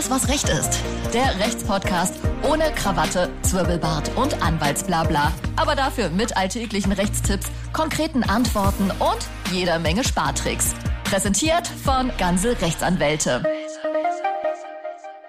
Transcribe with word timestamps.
Alles, 0.00 0.10
was 0.10 0.28
Recht 0.30 0.48
ist. 0.48 0.82
Der 1.12 1.38
Rechtspodcast 1.44 2.14
ohne 2.50 2.72
Krawatte, 2.74 3.28
Zwirbelbart 3.42 4.10
und 4.16 4.42
Anwaltsblabla. 4.42 5.30
Aber 5.56 5.74
dafür 5.74 6.08
mit 6.08 6.38
alltäglichen 6.38 6.92
Rechtstipps, 6.92 7.52
konkreten 7.74 8.22
Antworten 8.22 8.90
und 8.92 9.52
jeder 9.52 9.78
Menge 9.78 10.02
Spartricks. 10.02 10.74
Präsentiert 11.04 11.66
von 11.66 12.10
Ganze 12.16 12.58
Rechtsanwälte. 12.62 13.42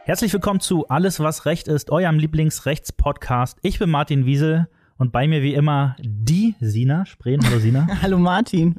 Herzlich 0.05 0.31
willkommen 0.31 0.61
zu 0.61 0.87
Alles, 0.87 1.19
was 1.19 1.45
Recht 1.45 1.67
ist, 1.67 1.91
eurem 1.91 2.17
Lieblingsrechtspodcast. 2.17 3.57
Ich 3.63 3.77
bin 3.77 3.89
Martin 3.89 4.25
Wiesel 4.25 4.69
und 4.97 5.11
bei 5.11 5.27
mir 5.27 5.41
wie 5.41 5.53
immer 5.53 5.97
die 5.99 6.55
Sina 6.61 7.05
Spreen. 7.05 7.45
Hallo 7.45 7.59
Sina. 7.59 7.89
Hallo 8.01 8.17
Martin. 8.17 8.77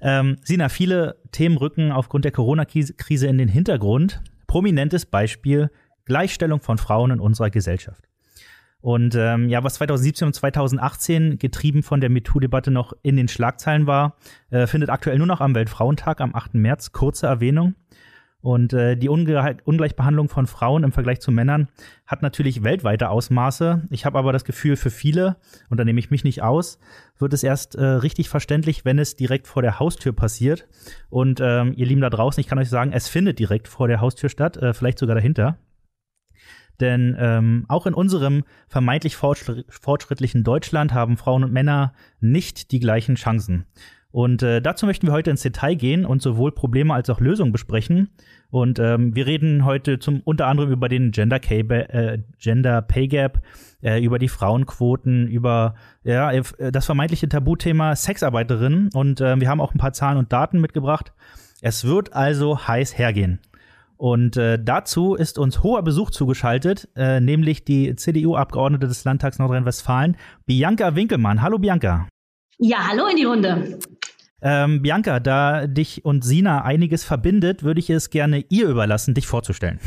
Ähm, 0.00 0.38
Sina, 0.42 0.68
viele 0.68 1.18
Themen 1.30 1.56
rücken 1.56 1.92
aufgrund 1.92 2.24
der 2.24 2.32
Corona-Krise 2.32 3.28
in 3.28 3.38
den 3.38 3.48
Hintergrund. 3.48 4.20
Prominentes 4.54 5.04
Beispiel 5.04 5.68
Gleichstellung 6.04 6.60
von 6.60 6.78
Frauen 6.78 7.10
in 7.10 7.18
unserer 7.18 7.50
Gesellschaft. 7.50 8.04
Und 8.80 9.16
ähm, 9.16 9.48
ja, 9.48 9.64
was 9.64 9.74
2017 9.74 10.26
und 10.26 10.32
2018 10.32 11.38
getrieben 11.40 11.82
von 11.82 12.00
der 12.00 12.08
MeToo-Debatte 12.08 12.70
noch 12.70 12.92
in 13.02 13.16
den 13.16 13.26
Schlagzeilen 13.26 13.88
war, 13.88 14.14
äh, 14.50 14.68
findet 14.68 14.90
aktuell 14.90 15.18
nur 15.18 15.26
noch 15.26 15.40
am 15.40 15.56
Weltfrauentag 15.56 16.20
am 16.20 16.36
8. 16.36 16.54
März 16.54 16.92
kurze 16.92 17.26
Erwähnung. 17.26 17.74
Und 18.44 18.74
äh, 18.74 18.94
die 18.94 19.08
Unge 19.08 19.56
Ungleichbehandlung 19.64 20.28
von 20.28 20.46
Frauen 20.46 20.84
im 20.84 20.92
Vergleich 20.92 21.18
zu 21.18 21.32
Männern 21.32 21.68
hat 22.06 22.20
natürlich 22.20 22.62
weltweite 22.62 23.08
Ausmaße. 23.08 23.88
Ich 23.88 24.04
habe 24.04 24.18
aber 24.18 24.34
das 24.34 24.44
Gefühl, 24.44 24.76
für 24.76 24.90
viele, 24.90 25.36
und 25.70 25.80
da 25.80 25.84
nehme 25.86 25.98
ich 25.98 26.10
mich 26.10 26.24
nicht 26.24 26.42
aus, 26.42 26.78
wird 27.18 27.32
es 27.32 27.42
erst 27.42 27.74
äh, 27.74 27.82
richtig 27.82 28.28
verständlich, 28.28 28.84
wenn 28.84 28.98
es 28.98 29.16
direkt 29.16 29.46
vor 29.46 29.62
der 29.62 29.78
Haustür 29.78 30.12
passiert. 30.12 30.68
Und 31.08 31.40
ähm, 31.42 31.72
ihr 31.74 31.86
Lieben 31.86 32.02
da 32.02 32.10
draußen, 32.10 32.38
ich 32.38 32.46
kann 32.46 32.58
euch 32.58 32.68
sagen, 32.68 32.92
es 32.92 33.08
findet 33.08 33.38
direkt 33.38 33.66
vor 33.66 33.88
der 33.88 34.02
Haustür 34.02 34.28
statt, 34.28 34.58
äh, 34.58 34.74
vielleicht 34.74 34.98
sogar 34.98 35.14
dahinter. 35.14 35.56
Denn 36.80 37.16
ähm, 37.18 37.64
auch 37.68 37.86
in 37.86 37.94
unserem 37.94 38.44
vermeintlich 38.68 39.16
fortschrittlichen 39.16 40.44
Deutschland 40.44 40.92
haben 40.92 41.16
Frauen 41.16 41.44
und 41.44 41.52
Männer 41.52 41.94
nicht 42.20 42.72
die 42.72 42.80
gleichen 42.80 43.14
Chancen. 43.14 43.64
Und 44.14 44.44
äh, 44.44 44.62
dazu 44.62 44.86
möchten 44.86 45.08
wir 45.08 45.12
heute 45.12 45.30
ins 45.30 45.42
Detail 45.42 45.74
gehen 45.74 46.06
und 46.06 46.22
sowohl 46.22 46.52
Probleme 46.52 46.94
als 46.94 47.10
auch 47.10 47.18
Lösungen 47.18 47.50
besprechen. 47.50 48.10
Und 48.48 48.78
ähm, 48.78 49.16
wir 49.16 49.26
reden 49.26 49.64
heute 49.64 49.98
zum 49.98 50.20
unter 50.20 50.46
anderem 50.46 50.70
über 50.70 50.88
den 50.88 51.10
Gender, 51.10 51.40
äh, 51.50 52.18
Gender 52.38 52.80
Pay 52.80 53.08
Gap, 53.08 53.42
äh, 53.82 54.00
über 54.00 54.20
die 54.20 54.28
Frauenquoten, 54.28 55.26
über 55.26 55.74
ja, 56.04 56.30
äh, 56.30 56.44
das 56.70 56.86
vermeintliche 56.86 57.28
Tabuthema 57.28 57.96
Sexarbeiterinnen. 57.96 58.90
Und 58.94 59.20
äh, 59.20 59.40
wir 59.40 59.48
haben 59.48 59.60
auch 59.60 59.74
ein 59.74 59.78
paar 59.78 59.92
Zahlen 59.92 60.18
und 60.18 60.32
Daten 60.32 60.60
mitgebracht. 60.60 61.12
Es 61.60 61.84
wird 61.84 62.12
also 62.12 62.68
heiß 62.68 62.96
hergehen. 62.96 63.40
Und 63.96 64.36
äh, 64.36 64.62
dazu 64.62 65.16
ist 65.16 65.40
uns 65.40 65.64
hoher 65.64 65.82
Besuch 65.82 66.12
zugeschaltet, 66.12 66.88
äh, 66.94 67.18
nämlich 67.18 67.64
die 67.64 67.96
CDU-Abgeordnete 67.96 68.86
des 68.86 69.02
Landtags 69.02 69.40
Nordrhein-Westfalen, 69.40 70.16
Bianca 70.46 70.94
Winkelmann. 70.94 71.42
Hallo 71.42 71.58
Bianca. 71.58 72.06
Ja, 72.58 72.86
hallo 72.88 73.06
in 73.08 73.16
die 73.16 73.24
Runde. 73.24 73.78
Ähm, 74.46 74.82
Bianca, 74.82 75.20
da 75.20 75.66
dich 75.66 76.04
und 76.04 76.22
Sina 76.22 76.64
einiges 76.64 77.02
verbindet, 77.02 77.62
würde 77.62 77.80
ich 77.80 77.88
es 77.88 78.10
gerne 78.10 78.44
ihr 78.50 78.68
überlassen, 78.68 79.14
dich 79.14 79.26
vorzustellen. 79.26 79.80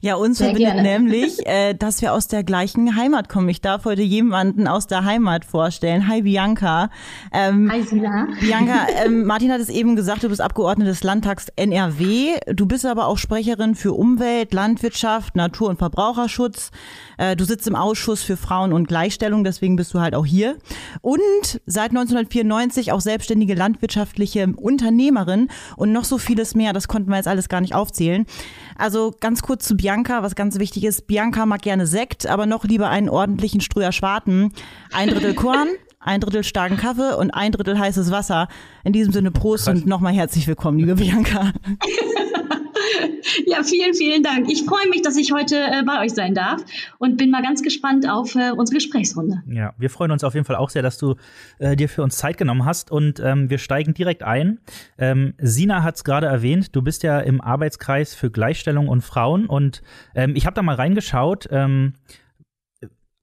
Ja, 0.00 0.14
uns 0.16 0.38
Sehr 0.38 0.48
verbindet 0.48 0.74
gerne. 0.74 0.88
nämlich, 0.88 1.46
äh, 1.46 1.74
dass 1.74 2.02
wir 2.02 2.12
aus 2.12 2.28
der 2.28 2.44
gleichen 2.44 2.96
Heimat 2.96 3.28
kommen. 3.28 3.48
Ich 3.48 3.60
darf 3.60 3.84
heute 3.84 4.02
jemanden 4.02 4.66
aus 4.68 4.86
der 4.86 5.04
Heimat 5.04 5.44
vorstellen. 5.44 6.08
Hi 6.08 6.22
Bianca. 6.22 6.90
Ähm, 7.32 7.70
Hi 7.70 7.82
Sila. 7.82 8.28
Bianca, 8.40 8.86
ähm, 9.04 9.24
Martin 9.24 9.52
hat 9.52 9.60
es 9.60 9.68
eben 9.68 9.96
gesagt, 9.96 10.22
du 10.22 10.28
bist 10.28 10.40
Abgeordnete 10.40 10.90
des 10.90 11.02
Landtags 11.02 11.48
NRW. 11.56 12.38
Du 12.52 12.66
bist 12.66 12.86
aber 12.86 13.06
auch 13.06 13.18
Sprecherin 13.18 13.74
für 13.74 13.92
Umwelt, 13.92 14.52
Landwirtschaft, 14.52 15.36
Natur- 15.36 15.68
und 15.68 15.78
Verbraucherschutz. 15.78 16.70
Äh, 17.18 17.36
du 17.36 17.44
sitzt 17.44 17.66
im 17.66 17.74
Ausschuss 17.74 18.22
für 18.22 18.36
Frauen 18.36 18.72
und 18.72 18.88
Gleichstellung, 18.88 19.44
deswegen 19.44 19.76
bist 19.76 19.92
du 19.94 20.00
halt 20.00 20.14
auch 20.14 20.26
hier. 20.26 20.56
Und 21.00 21.60
seit 21.66 21.90
1994 21.90 22.92
auch 22.92 23.00
selbstständige 23.00 23.54
landwirtschaftliche 23.54 24.46
Unternehmerin 24.56 25.48
und 25.76 25.92
noch 25.92 26.04
so 26.04 26.18
vieles 26.18 26.54
mehr. 26.54 26.72
Das 26.72 26.88
konnten 26.88 27.10
wir 27.10 27.16
jetzt 27.16 27.28
alles 27.28 27.48
gar 27.48 27.60
nicht 27.60 27.74
aufzählen. 27.74 28.26
Also 28.78 29.12
ganz 29.20 29.42
kurz 29.42 29.66
zu 29.66 29.76
Bianca, 29.76 30.22
was 30.22 30.36
ganz 30.36 30.58
wichtig 30.58 30.84
ist. 30.84 31.06
Bianca 31.08 31.44
mag 31.46 31.62
gerne 31.62 31.86
Sekt, 31.86 32.26
aber 32.26 32.46
noch 32.46 32.64
lieber 32.64 32.88
einen 32.88 33.08
ordentlichen 33.08 33.60
Ströer 33.60 33.90
Schwarten. 33.92 34.52
Ein 34.92 35.08
Drittel 35.08 35.34
Korn, 35.34 35.68
ein 36.00 36.20
Drittel 36.20 36.44
starken 36.44 36.76
Kaffee 36.76 37.16
und 37.18 37.32
ein 37.32 37.50
Drittel 37.52 37.78
heißes 37.78 38.10
Wasser. 38.12 38.46
In 38.84 38.92
diesem 38.92 39.12
Sinne 39.12 39.32
Prost 39.32 39.64
Krass. 39.66 39.80
und 39.80 39.86
nochmal 39.86 40.12
herzlich 40.14 40.46
willkommen, 40.46 40.78
liebe 40.78 40.94
Bianca. 40.96 41.52
Ja, 43.46 43.62
vielen, 43.62 43.94
vielen 43.94 44.22
Dank. 44.22 44.50
Ich 44.50 44.64
freue 44.64 44.88
mich, 44.90 45.02
dass 45.02 45.16
ich 45.16 45.32
heute 45.32 45.56
äh, 45.56 45.82
bei 45.84 46.04
euch 46.04 46.12
sein 46.12 46.34
darf 46.34 46.62
und 46.98 47.16
bin 47.16 47.30
mal 47.30 47.42
ganz 47.42 47.62
gespannt 47.62 48.08
auf 48.08 48.34
äh, 48.34 48.52
unsere 48.52 48.76
Gesprächsrunde. 48.76 49.42
Ja, 49.46 49.74
wir 49.78 49.90
freuen 49.90 50.10
uns 50.10 50.24
auf 50.24 50.34
jeden 50.34 50.46
Fall 50.46 50.56
auch 50.56 50.70
sehr, 50.70 50.82
dass 50.82 50.98
du 50.98 51.16
äh, 51.58 51.76
dir 51.76 51.88
für 51.88 52.02
uns 52.02 52.16
Zeit 52.16 52.38
genommen 52.38 52.64
hast 52.64 52.90
und 52.90 53.20
ähm, 53.20 53.50
wir 53.50 53.58
steigen 53.58 53.94
direkt 53.94 54.22
ein. 54.22 54.60
Ähm, 54.98 55.34
Sina 55.38 55.82
hat 55.82 55.96
es 55.96 56.04
gerade 56.04 56.26
erwähnt, 56.26 56.74
du 56.74 56.82
bist 56.82 57.02
ja 57.02 57.20
im 57.20 57.40
Arbeitskreis 57.40 58.14
für 58.14 58.30
Gleichstellung 58.30 58.88
und 58.88 59.02
Frauen 59.02 59.46
und 59.46 59.82
ähm, 60.14 60.34
ich 60.36 60.46
habe 60.46 60.54
da 60.54 60.62
mal 60.62 60.76
reingeschaut. 60.76 61.48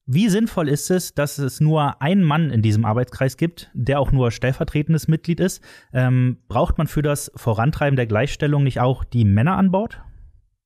Wie 0.08 0.30
sinnvoll 0.30 0.70
ist 0.70 0.92
es, 0.92 1.16
dass 1.16 1.40
es 1.40 1.60
nur 1.60 2.00
einen 2.00 2.24
Mann 2.24 2.52
in 2.52 2.62
diesem 2.62 2.86
Arbeitskreis 2.86 3.38
gibt, 3.38 3.72
der 3.74 4.00
auch 4.00 4.12
nur 4.12 4.30
stellvertretendes 4.30 5.08
Mitglied 5.08 5.40
ist? 5.40 5.64
Ähm, 5.94 6.38
braucht 6.48 6.78
man 6.78 6.86
für 6.86 7.02
das 7.02 7.32
Vorantreiben 7.36 7.96
der 7.96 8.06
Gleichstellung 8.06 8.64
nicht 8.64 8.80
auch 8.80 9.04
die 9.04 9.26
Männer 9.26 9.58
an 9.58 9.72
Bord? 9.72 10.02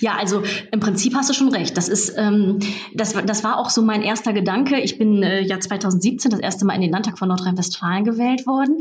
Ja, 0.00 0.16
also 0.16 0.44
im 0.70 0.78
Prinzip 0.78 1.16
hast 1.16 1.28
du 1.28 1.34
schon 1.34 1.48
recht. 1.48 1.76
Das 1.76 1.88
ist, 1.88 2.14
ähm, 2.16 2.60
das, 2.94 3.14
das 3.14 3.42
war 3.42 3.58
auch 3.58 3.68
so 3.68 3.82
mein 3.82 4.02
erster 4.02 4.32
Gedanke. 4.32 4.78
Ich 4.78 4.96
bin 4.96 5.24
äh, 5.24 5.40
ja 5.40 5.58
2017 5.58 6.30
das 6.30 6.38
erste 6.38 6.64
Mal 6.64 6.74
in 6.74 6.82
den 6.82 6.92
Landtag 6.92 7.18
von 7.18 7.28
Nordrhein-Westfalen 7.28 8.04
gewählt 8.04 8.46
worden. 8.46 8.78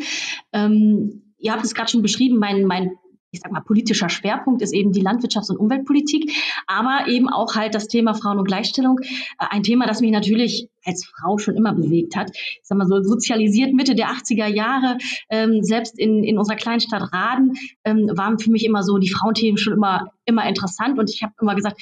Ähm, 0.53 1.23
ihr 1.39 1.53
habt 1.53 1.65
es 1.65 1.73
gerade 1.73 1.89
schon 1.89 2.03
beschrieben, 2.03 2.37
mein, 2.37 2.65
mein 2.65 2.91
ich 3.37 3.41
sag 3.41 3.51
mal, 3.51 3.61
politischer 3.61 4.09
Schwerpunkt 4.09 4.61
ist 4.63 4.73
eben 4.73 4.91
die 4.91 5.03
Landwirtschafts- 5.03 5.51
und 5.51 5.57
Umweltpolitik, 5.57 6.31
aber 6.65 7.07
eben 7.07 7.29
auch 7.29 7.55
halt 7.55 7.75
das 7.75 7.87
Thema 7.87 8.15
Frauen- 8.15 8.39
und 8.39 8.47
Gleichstellung. 8.47 8.99
Äh, 9.01 9.45
ein 9.51 9.63
Thema, 9.63 9.85
das 9.85 10.01
mich 10.01 10.11
natürlich 10.11 10.69
als 10.83 11.05
Frau 11.05 11.37
schon 11.37 11.55
immer 11.55 11.73
bewegt 11.73 12.15
hat. 12.15 12.31
Ich 12.33 12.61
sag 12.63 12.77
mal 12.77 12.87
so 12.87 13.01
sozialisiert 13.03 13.73
Mitte 13.73 13.93
der 13.93 14.09
80er 14.09 14.47
Jahre, 14.47 14.97
ähm, 15.29 15.61
selbst 15.61 15.99
in, 15.99 16.23
in 16.23 16.39
unserer 16.39 16.55
kleinen 16.55 16.79
Stadt 16.79 17.13
Raden, 17.13 17.53
ähm, 17.83 18.09
waren 18.15 18.39
für 18.39 18.49
mich 18.49 18.65
immer 18.65 18.81
so 18.83 18.97
die 18.97 19.09
Frauenthemen 19.09 19.57
schon 19.57 19.73
immer, 19.73 20.11
immer 20.25 20.47
interessant 20.47 20.97
und 20.97 21.09
ich 21.11 21.21
habe 21.21 21.33
immer 21.39 21.55
gesagt, 21.55 21.79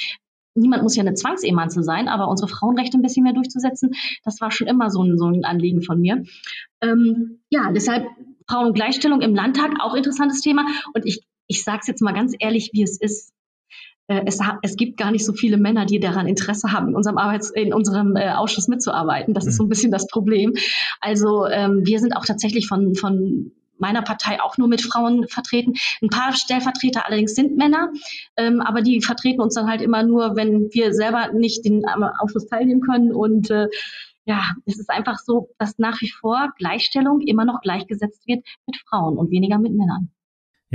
niemand 0.56 0.84
muss 0.84 0.96
ja 0.96 1.04
eine 1.04 1.14
Zwangsehemanze 1.14 1.84
sein, 1.84 2.08
aber 2.08 2.28
unsere 2.28 2.50
Frauenrechte 2.50 2.98
ein 2.98 3.02
bisschen 3.02 3.24
mehr 3.24 3.34
durchzusetzen, 3.34 3.92
das 4.24 4.42
war 4.42 4.52
schon 4.52 4.68
immer 4.68 4.90
so 4.90 5.04
ein, 5.04 5.18
so 5.18 5.28
ein 5.28 5.46
Anliegen 5.46 5.82
von 5.82 6.00
mir. 6.00 6.24
Ähm, 6.82 7.40
ja, 7.50 7.72
deshalb 7.72 8.08
Frauen- 8.48 8.68
und 8.68 8.74
Gleichstellung 8.74 9.22
im 9.22 9.36
Landtag, 9.36 9.74
auch 9.80 9.96
interessantes 9.96 10.42
Thema. 10.42 10.66
Und 10.94 11.06
ich 11.06 11.26
ich 11.47 11.63
sage 11.63 11.79
es 11.81 11.88
jetzt 11.88 12.01
mal 12.01 12.13
ganz 12.13 12.33
ehrlich, 12.39 12.72
wie 12.73 12.83
es 12.83 13.00
ist. 13.00 13.33
Äh, 14.07 14.22
es, 14.25 14.39
es, 14.61 14.75
gibt 14.75 14.97
gar 14.97 15.11
nicht 15.11 15.25
so 15.25 15.33
viele 15.33 15.57
Männer, 15.57 15.85
die 15.85 16.00
daran 16.00 16.28
Interesse 16.28 16.72
haben, 16.72 16.89
in 16.89 16.95
unserem, 16.95 17.17
Arbeits-, 17.17 17.50
in 17.51 17.73
unserem 17.73 18.16
äh, 18.16 18.31
Ausschuss 18.31 18.67
mitzuarbeiten. 18.67 19.33
Das 19.33 19.47
ist 19.47 19.57
so 19.57 19.63
ein 19.63 19.67
mhm. 19.67 19.69
bisschen 19.69 19.91
das 19.91 20.07
Problem. 20.07 20.53
Also 21.01 21.47
ähm, 21.47 21.81
wir 21.85 22.00
sind 22.00 22.16
auch 22.16 22.25
tatsächlich 22.25 22.67
von, 22.67 22.95
von 22.95 23.51
meiner 23.78 24.01
Partei 24.01 24.41
auch 24.41 24.57
nur 24.57 24.67
mit 24.67 24.81
Frauen 24.81 25.28
vertreten. 25.28 25.73
Ein 26.01 26.09
paar 26.09 26.33
Stellvertreter 26.33 27.06
allerdings 27.06 27.35
sind 27.35 27.57
Männer, 27.57 27.91
ähm, 28.38 28.62
aber 28.62 28.81
die 28.81 29.01
vertreten 29.01 29.41
uns 29.41 29.56
dann 29.56 29.69
halt 29.69 29.81
immer 29.81 30.03
nur, 30.03 30.35
wenn 30.35 30.69
wir 30.72 30.94
selber 30.94 31.31
nicht 31.33 31.66
den 31.66 31.83
Ausschuss 31.85 32.47
teilnehmen 32.47 32.81
können. 32.81 33.12
Und 33.12 33.50
äh, 33.50 33.67
ja, 34.25 34.44
es 34.66 34.79
ist 34.79 34.89
einfach 34.89 35.19
so, 35.19 35.50
dass 35.59 35.77
nach 35.77 36.01
wie 36.01 36.09
vor 36.09 36.50
Gleichstellung 36.57 37.22
immer 37.22 37.45
noch 37.45 37.62
gleichgesetzt 37.62 38.27
wird 38.27 38.45
mit 38.66 38.77
Frauen 38.88 39.17
und 39.17 39.29
weniger 39.29 39.59
mit 39.59 39.73
Männern. 39.73 40.09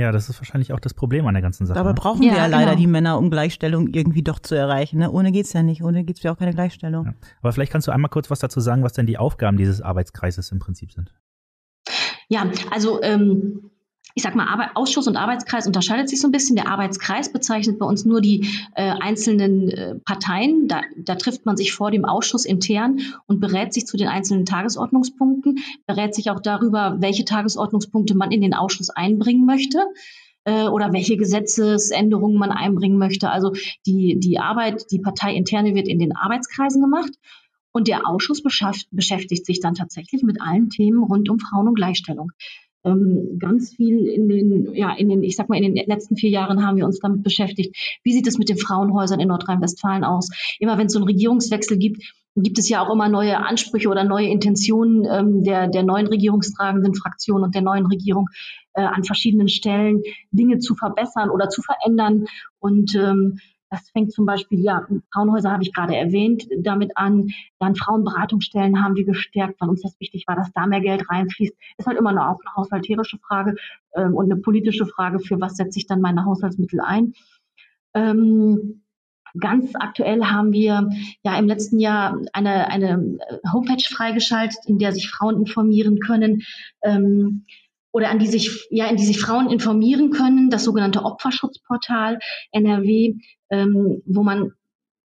Ja, 0.01 0.11
das 0.11 0.29
ist 0.29 0.39
wahrscheinlich 0.39 0.73
auch 0.73 0.79
das 0.79 0.95
Problem 0.95 1.27
an 1.27 1.35
der 1.35 1.43
ganzen 1.43 1.67
Sache. 1.67 1.79
Aber 1.79 1.89
ne? 1.89 1.95
brauchen 1.95 2.23
ja, 2.23 2.31
wir 2.31 2.37
ja 2.39 2.45
leider 2.47 2.71
genau. 2.71 2.77
die 2.77 2.87
Männer, 2.87 3.17
um 3.19 3.29
Gleichstellung 3.29 3.89
irgendwie 3.89 4.23
doch 4.23 4.39
zu 4.39 4.55
erreichen. 4.55 4.97
Ne? 4.97 5.11
Ohne 5.11 5.31
geht's 5.31 5.53
ja 5.53 5.61
nicht. 5.61 5.83
Ohne 5.83 6.03
geht's 6.03 6.23
ja 6.23 6.33
auch 6.33 6.37
keine 6.37 6.53
Gleichstellung. 6.53 7.05
Ja. 7.05 7.13
Aber 7.41 7.53
vielleicht 7.53 7.71
kannst 7.71 7.87
du 7.87 7.91
einmal 7.91 8.09
kurz 8.09 8.31
was 8.31 8.39
dazu 8.39 8.59
sagen, 8.59 8.83
was 8.83 8.93
denn 8.93 9.05
die 9.05 9.19
Aufgaben 9.19 9.57
dieses 9.57 9.79
Arbeitskreises 9.79 10.51
im 10.51 10.57
Prinzip 10.57 10.91
sind. 10.91 11.13
Ja, 12.29 12.49
also 12.71 13.01
ähm, 13.03 13.70
ich 14.15 14.23
sag 14.23 14.35
mal, 14.35 14.47
Arbeit, 14.47 14.71
Ausschuss 14.75 15.07
und 15.07 15.17
Arbeitskreis 15.17 15.67
unterscheidet 15.67 16.09
sich 16.09 16.21
so 16.21 16.27
ein 16.27 16.31
bisschen. 16.31 16.55
Der 16.55 16.67
Arbeitskreis 16.67 17.31
bezeichnet 17.31 17.79
bei 17.79 17.85
uns 17.85 18.05
nur 18.05 18.21
die 18.21 18.47
äh, 18.75 18.91
einzelnen 18.99 19.69
äh, 19.69 19.95
Parteien. 20.05 20.67
Da, 20.67 20.81
da 20.97 21.15
trifft 21.15 21.45
man 21.45 21.57
sich 21.57 21.73
vor 21.73 21.91
dem 21.91 22.05
Ausschuss 22.05 22.45
intern 22.45 22.99
und 23.27 23.39
berät 23.39 23.73
sich 23.73 23.85
zu 23.85 23.97
den 23.97 24.07
einzelnen 24.07 24.45
Tagesordnungspunkten, 24.45 25.59
berät 25.87 26.15
sich 26.15 26.29
auch 26.29 26.39
darüber, 26.39 26.97
welche 26.99 27.25
Tagesordnungspunkte 27.25 28.15
man 28.15 28.31
in 28.31 28.41
den 28.41 28.53
Ausschuss 28.53 28.89
einbringen 28.89 29.45
möchte 29.45 29.79
äh, 30.43 30.67
oder 30.67 30.93
welche 30.93 31.17
Gesetzesänderungen 31.17 32.37
man 32.37 32.51
einbringen 32.51 32.97
möchte. 32.97 33.29
Also 33.29 33.53
die, 33.85 34.19
die 34.19 34.39
Arbeit, 34.39 34.91
die 34.91 34.99
Parteiinterne 34.99 35.75
wird 35.75 35.87
in 35.87 35.99
den 35.99 36.15
Arbeitskreisen 36.15 36.81
gemacht. 36.81 37.11
Und 37.73 37.87
der 37.87 38.05
Ausschuss 38.05 38.43
beschäftigt 38.43 39.45
sich 39.45 39.61
dann 39.61 39.75
tatsächlich 39.75 40.23
mit 40.23 40.41
allen 40.41 40.69
Themen 40.69 41.03
rund 41.03 41.29
um 41.29 41.39
Frauen 41.39 41.69
und 41.69 41.75
Gleichstellung. 41.75 42.31
Ähm, 42.83 43.37
ganz 43.39 43.75
viel 43.75 44.07
in 44.07 44.27
den, 44.27 44.73
ja, 44.73 44.93
in 44.93 45.09
den, 45.09 45.23
ich 45.23 45.35
sag 45.35 45.49
mal, 45.49 45.57
in 45.57 45.75
den 45.75 45.85
letzten 45.87 46.15
vier 46.15 46.29
Jahren 46.29 46.65
haben 46.65 46.77
wir 46.77 46.85
uns 46.85 46.99
damit 46.99 47.23
beschäftigt. 47.23 47.75
Wie 48.03 48.13
sieht 48.13 48.27
es 48.27 48.37
mit 48.37 48.49
den 48.49 48.57
Frauenhäusern 48.57 49.19
in 49.19 49.27
Nordrhein-Westfalen 49.27 50.03
aus? 50.03 50.29
Immer 50.59 50.77
wenn 50.77 50.87
es 50.87 50.93
so 50.93 50.99
einen 50.99 51.07
Regierungswechsel 51.07 51.77
gibt, 51.77 52.01
gibt 52.35 52.57
es 52.59 52.69
ja 52.69 52.81
auch 52.81 52.91
immer 52.91 53.09
neue 53.09 53.37
Ansprüche 53.37 53.89
oder 53.89 54.03
neue 54.03 54.27
Intentionen 54.27 55.05
ähm, 55.05 55.43
der, 55.43 55.67
der 55.67 55.83
neuen 55.83 56.07
regierungstragenden 56.07 56.95
Fraktion 56.95 57.43
und 57.43 57.55
der 57.55 57.61
neuen 57.61 57.85
Regierung 57.85 58.27
äh, 58.73 58.81
an 58.81 59.03
verschiedenen 59.03 59.49
Stellen 59.49 60.01
Dinge 60.31 60.59
zu 60.59 60.75
verbessern 60.75 61.29
oder 61.29 61.49
zu 61.49 61.61
verändern. 61.61 62.25
Und 62.59 62.95
ähm, 62.95 63.39
das 63.71 63.89
fängt 63.89 64.11
zum 64.11 64.25
Beispiel, 64.25 64.59
ja, 64.59 64.85
Frauenhäuser 65.13 65.49
habe 65.49 65.63
ich 65.63 65.73
gerade 65.73 65.95
erwähnt, 65.95 66.45
damit 66.59 66.97
an. 66.97 67.29
Dann 67.57 67.75
Frauenberatungsstellen 67.75 68.83
haben 68.83 68.95
wir 68.95 69.05
gestärkt, 69.05 69.61
weil 69.61 69.69
uns 69.69 69.81
das 69.81 69.97
wichtig 69.99 70.25
war, 70.27 70.35
dass 70.35 70.51
da 70.51 70.67
mehr 70.67 70.81
Geld 70.81 71.09
reinfließt. 71.09 71.53
Ist 71.77 71.87
halt 71.87 71.97
immer 71.97 72.11
noch 72.11 72.25
auch 72.25 72.39
eine 72.45 72.55
haushalterische 72.57 73.17
Frage 73.19 73.55
ähm, 73.95 74.13
und 74.13 74.29
eine 74.29 74.41
politische 74.41 74.85
Frage, 74.85 75.19
für 75.19 75.39
was 75.39 75.55
setze 75.55 75.79
ich 75.79 75.87
dann 75.87 76.01
meine 76.01 76.25
Haushaltsmittel 76.25 76.81
ein. 76.81 77.13
Ähm, 77.93 78.83
Ganz 79.39 79.71
aktuell 79.75 80.25
haben 80.25 80.51
wir 80.51 80.89
ja 81.23 81.39
im 81.39 81.47
letzten 81.47 81.79
Jahr 81.79 82.19
eine, 82.33 82.67
eine 82.67 83.17
Homepage 83.53 83.81
freigeschaltet, 83.89 84.59
in 84.67 84.77
der 84.77 84.91
sich 84.91 85.09
Frauen 85.09 85.37
informieren 85.37 85.99
können. 85.99 86.41
Ähm, 86.83 87.45
oder 87.93 88.09
an 88.09 88.19
die 88.19 88.27
sich, 88.27 88.67
ja, 88.69 88.87
in 88.87 88.95
die 88.95 89.05
sich 89.05 89.19
Frauen 89.19 89.49
informieren 89.49 90.11
können, 90.11 90.49
das 90.49 90.63
sogenannte 90.63 91.03
Opferschutzportal 91.03 92.19
NRW, 92.51 93.15
ähm, 93.51 94.01
wo 94.05 94.23
man 94.23 94.53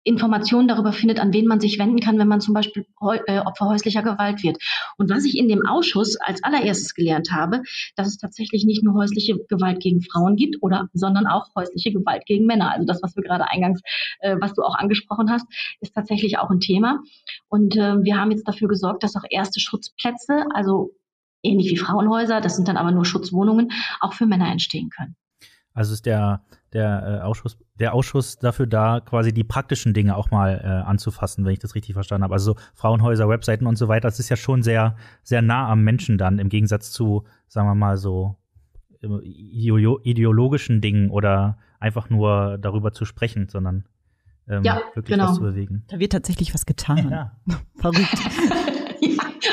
Informationen 0.04 0.68
darüber 0.68 0.92
findet, 0.92 1.20
an 1.20 1.32
wen 1.32 1.46
man 1.46 1.60
sich 1.60 1.78
wenden 1.78 2.00
kann, 2.00 2.18
wenn 2.18 2.28
man 2.28 2.40
zum 2.40 2.54
Beispiel 2.54 2.84
äh, 3.26 3.38
Opfer 3.38 3.66
häuslicher 3.66 4.02
Gewalt 4.02 4.42
wird. 4.42 4.58
Und 4.96 5.10
was 5.10 5.24
ich 5.24 5.38
in 5.38 5.48
dem 5.48 5.64
Ausschuss 5.66 6.16
als 6.16 6.42
allererstes 6.42 6.94
gelernt 6.94 7.30
habe, 7.30 7.62
dass 7.96 8.08
es 8.08 8.18
tatsächlich 8.18 8.64
nicht 8.64 8.82
nur 8.82 8.94
häusliche 8.94 9.38
Gewalt 9.48 9.80
gegen 9.80 10.02
Frauen 10.02 10.36
gibt, 10.36 10.56
oder, 10.60 10.88
sondern 10.92 11.26
auch 11.26 11.54
häusliche 11.54 11.92
Gewalt 11.92 12.26
gegen 12.26 12.46
Männer. 12.46 12.72
Also 12.72 12.84
das, 12.84 13.02
was 13.02 13.14
wir 13.16 13.22
gerade 13.22 13.48
eingangs, 13.48 13.80
äh, 14.20 14.36
was 14.40 14.54
du 14.54 14.62
auch 14.62 14.74
angesprochen 14.74 15.30
hast, 15.30 15.46
ist 15.80 15.94
tatsächlich 15.94 16.38
auch 16.38 16.50
ein 16.50 16.60
Thema. 16.60 17.00
Und 17.48 17.76
äh, 17.76 18.02
wir 18.02 18.16
haben 18.18 18.32
jetzt 18.32 18.48
dafür 18.48 18.68
gesorgt, 18.68 19.04
dass 19.04 19.16
auch 19.16 19.24
erste 19.30 19.60
Schutzplätze, 19.60 20.46
also 20.52 20.90
ähnlich 21.42 21.70
wie 21.70 21.76
Frauenhäuser, 21.76 22.40
das 22.40 22.56
sind 22.56 22.66
dann 22.66 22.76
aber 22.76 22.90
nur 22.90 23.04
Schutzwohnungen, 23.04 23.70
auch 24.00 24.14
für 24.14 24.26
Männer 24.26 24.50
entstehen 24.50 24.90
können. 24.90 25.16
Also 25.74 25.94
ist 25.94 26.06
der, 26.06 26.42
der, 26.72 27.20
äh, 27.20 27.24
Ausschuss, 27.24 27.58
der 27.78 27.94
Ausschuss 27.94 28.38
dafür 28.38 28.66
da, 28.66 29.00
quasi 29.00 29.32
die 29.32 29.44
praktischen 29.44 29.94
Dinge 29.94 30.16
auch 30.16 30.30
mal 30.30 30.60
äh, 30.62 30.66
anzufassen, 30.88 31.44
wenn 31.44 31.52
ich 31.52 31.58
das 31.58 31.74
richtig 31.74 31.94
verstanden 31.94 32.24
habe. 32.24 32.34
Also 32.34 32.52
so 32.52 32.60
Frauenhäuser, 32.74 33.28
Webseiten 33.28 33.66
und 33.66 33.76
so 33.76 33.88
weiter, 33.88 34.08
das 34.08 34.18
ist 34.18 34.28
ja 34.28 34.36
schon 34.36 34.62
sehr, 34.62 34.96
sehr 35.22 35.42
nah 35.42 35.68
am 35.68 35.82
Menschen 35.82 36.18
dann, 36.18 36.38
im 36.38 36.48
Gegensatz 36.48 36.90
zu, 36.92 37.24
sagen 37.48 37.68
wir 37.68 37.74
mal, 37.74 37.96
so 37.96 38.36
äh, 39.02 39.06
ideologischen 39.24 40.80
Dingen 40.80 41.10
oder 41.10 41.58
einfach 41.80 42.10
nur 42.10 42.58
darüber 42.58 42.92
zu 42.92 43.04
sprechen, 43.04 43.48
sondern 43.48 43.84
ähm, 44.48 44.62
ja, 44.64 44.80
wirklich 44.94 45.16
genau. 45.16 45.28
was 45.28 45.36
zu 45.36 45.42
bewegen. 45.42 45.84
Da 45.88 45.98
wird 45.98 46.12
tatsächlich 46.12 46.54
was 46.54 46.66
getan. 46.66 47.08
Ja. 47.10 47.32
Verrückt. 47.76 48.08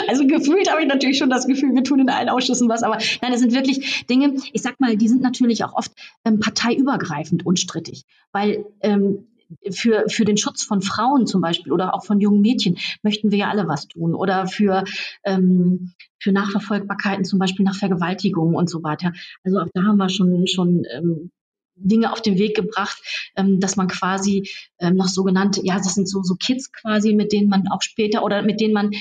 Also 0.09 0.25
gefühlt 0.25 0.71
habe 0.71 0.81
ich 0.81 0.87
natürlich 0.87 1.19
schon 1.19 1.29
das 1.29 1.45
Gefühl, 1.45 1.75
wir 1.75 1.83
tun 1.83 1.99
in 1.99 2.09
allen 2.09 2.29
Ausschüssen 2.29 2.67
was, 2.67 2.81
aber 2.81 2.97
nein, 3.21 3.31
es 3.31 3.41
sind 3.41 3.53
wirklich 3.53 4.05
Dinge, 4.07 4.35
ich 4.51 4.61
sag 4.63 4.79
mal, 4.79 4.97
die 4.97 5.07
sind 5.07 5.21
natürlich 5.21 5.63
auch 5.63 5.73
oft 5.73 5.91
ähm, 6.25 6.39
parteiübergreifend 6.39 7.45
unstrittig, 7.45 8.05
weil 8.31 8.65
ähm, 8.81 9.27
für, 9.71 10.05
für 10.07 10.25
den 10.25 10.37
Schutz 10.37 10.63
von 10.63 10.81
Frauen 10.81 11.27
zum 11.27 11.41
Beispiel 11.41 11.71
oder 11.71 11.93
auch 11.93 12.03
von 12.05 12.19
jungen 12.19 12.41
Mädchen 12.41 12.77
möchten 13.03 13.31
wir 13.31 13.37
ja 13.37 13.49
alle 13.49 13.67
was 13.67 13.87
tun. 13.87 14.13
Oder 14.15 14.47
für, 14.47 14.83
ähm, 15.23 15.93
für 16.19 16.31
Nachverfolgbarkeiten, 16.31 17.25
zum 17.25 17.39
Beispiel 17.39 17.65
nach 17.65 17.75
Vergewaltigungen 17.75 18.55
und 18.55 18.69
so 18.69 18.83
weiter. 18.83 19.11
Also 19.43 19.59
auch 19.59 19.67
da 19.73 19.83
haben 19.83 19.97
wir 19.97 20.09
schon, 20.09 20.47
schon 20.47 20.85
ähm, 20.91 21.31
Dinge 21.75 22.11
auf 22.11 22.21
den 22.21 22.37
Weg 22.37 22.55
gebracht, 22.55 23.01
ähm, 23.35 23.59
dass 23.59 23.75
man 23.75 23.87
quasi 23.87 24.49
ähm, 24.79 24.95
noch 24.95 25.07
sogenannte, 25.07 25.61
ja, 25.63 25.77
das 25.77 25.95
sind 25.95 26.09
so, 26.09 26.21
so 26.23 26.35
Kids 26.35 26.71
quasi, 26.71 27.13
mit 27.13 27.31
denen 27.31 27.49
man 27.49 27.67
auch 27.69 27.81
später 27.81 28.23
oder 28.23 28.41
mit 28.43 28.59
denen 28.59 28.73
man 28.73 28.91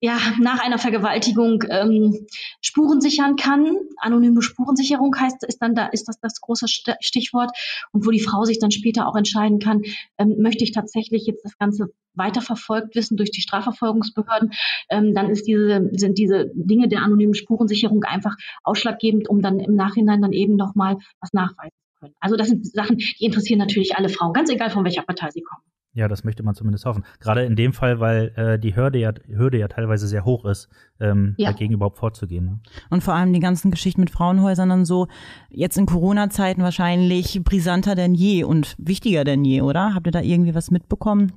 ja, 0.00 0.18
nach 0.40 0.62
einer 0.62 0.78
Vergewaltigung 0.78 1.64
ähm, 1.70 2.26
Spuren 2.60 3.00
sichern 3.00 3.36
kann. 3.36 3.76
Anonyme 3.96 4.42
Spurensicherung 4.42 5.14
heißt, 5.18 5.44
ist 5.44 5.58
dann 5.62 5.74
da, 5.74 5.86
ist 5.86 6.08
das 6.08 6.20
das 6.20 6.40
große 6.40 6.66
Stichwort 6.68 7.50
und 7.92 8.06
wo 8.06 8.10
die 8.10 8.20
Frau 8.20 8.44
sich 8.44 8.58
dann 8.58 8.70
später 8.70 9.08
auch 9.08 9.16
entscheiden 9.16 9.58
kann, 9.58 9.82
ähm, 10.18 10.36
möchte 10.38 10.64
ich 10.64 10.72
tatsächlich 10.72 11.26
jetzt 11.26 11.44
das 11.44 11.56
Ganze 11.56 11.88
weiterverfolgt 12.14 12.94
wissen 12.94 13.16
durch 13.16 13.30
die 13.30 13.40
Strafverfolgungsbehörden, 13.40 14.52
ähm, 14.90 15.14
dann 15.14 15.30
ist 15.30 15.46
diese, 15.46 15.88
sind 15.92 16.18
diese 16.18 16.50
Dinge 16.54 16.88
der 16.88 17.02
anonymen 17.02 17.34
Spurensicherung 17.34 18.04
einfach 18.04 18.36
ausschlaggebend, 18.64 19.28
um 19.28 19.42
dann 19.42 19.60
im 19.60 19.74
Nachhinein 19.74 20.22
dann 20.22 20.32
eben 20.32 20.56
nochmal 20.56 20.96
was 21.20 21.32
nachweisen 21.32 21.76
zu 21.84 22.00
können. 22.00 22.14
Also 22.20 22.36
das 22.36 22.48
sind 22.48 22.66
Sachen, 22.66 22.96
die 22.98 23.24
interessieren 23.24 23.58
natürlich 23.58 23.96
alle 23.96 24.08
Frauen, 24.08 24.32
ganz 24.32 24.50
egal 24.50 24.70
von 24.70 24.84
welcher 24.84 25.02
Partei 25.02 25.30
sie 25.30 25.42
kommen. 25.42 25.62
Ja, 25.96 26.08
das 26.08 26.24
möchte 26.24 26.42
man 26.42 26.54
zumindest 26.54 26.84
hoffen. 26.84 27.06
Gerade 27.20 27.44
in 27.44 27.56
dem 27.56 27.72
Fall, 27.72 28.00
weil 28.00 28.30
äh, 28.36 28.58
die 28.58 28.76
Hürde 28.76 28.98
ja, 28.98 29.14
Hürde 29.28 29.56
ja 29.56 29.66
teilweise 29.66 30.06
sehr 30.06 30.26
hoch 30.26 30.44
ist, 30.44 30.68
ähm, 31.00 31.34
ja. 31.38 31.50
dagegen 31.50 31.72
überhaupt 31.72 31.96
vorzugehen. 31.96 32.44
Ne? 32.44 32.60
Und 32.90 33.02
vor 33.02 33.14
allem 33.14 33.32
die 33.32 33.40
ganzen 33.40 33.70
Geschichten 33.70 34.02
mit 34.02 34.10
Frauenhäusern 34.10 34.68
dann 34.68 34.84
so, 34.84 35.08
jetzt 35.48 35.78
in 35.78 35.86
Corona-Zeiten 35.86 36.62
wahrscheinlich 36.62 37.42
brisanter 37.42 37.94
denn 37.94 38.14
je 38.14 38.44
und 38.44 38.74
wichtiger 38.76 39.24
denn 39.24 39.42
je, 39.42 39.62
oder? 39.62 39.94
Habt 39.94 40.06
ihr 40.06 40.12
da 40.12 40.20
irgendwie 40.20 40.54
was 40.54 40.70
mitbekommen? 40.70 41.32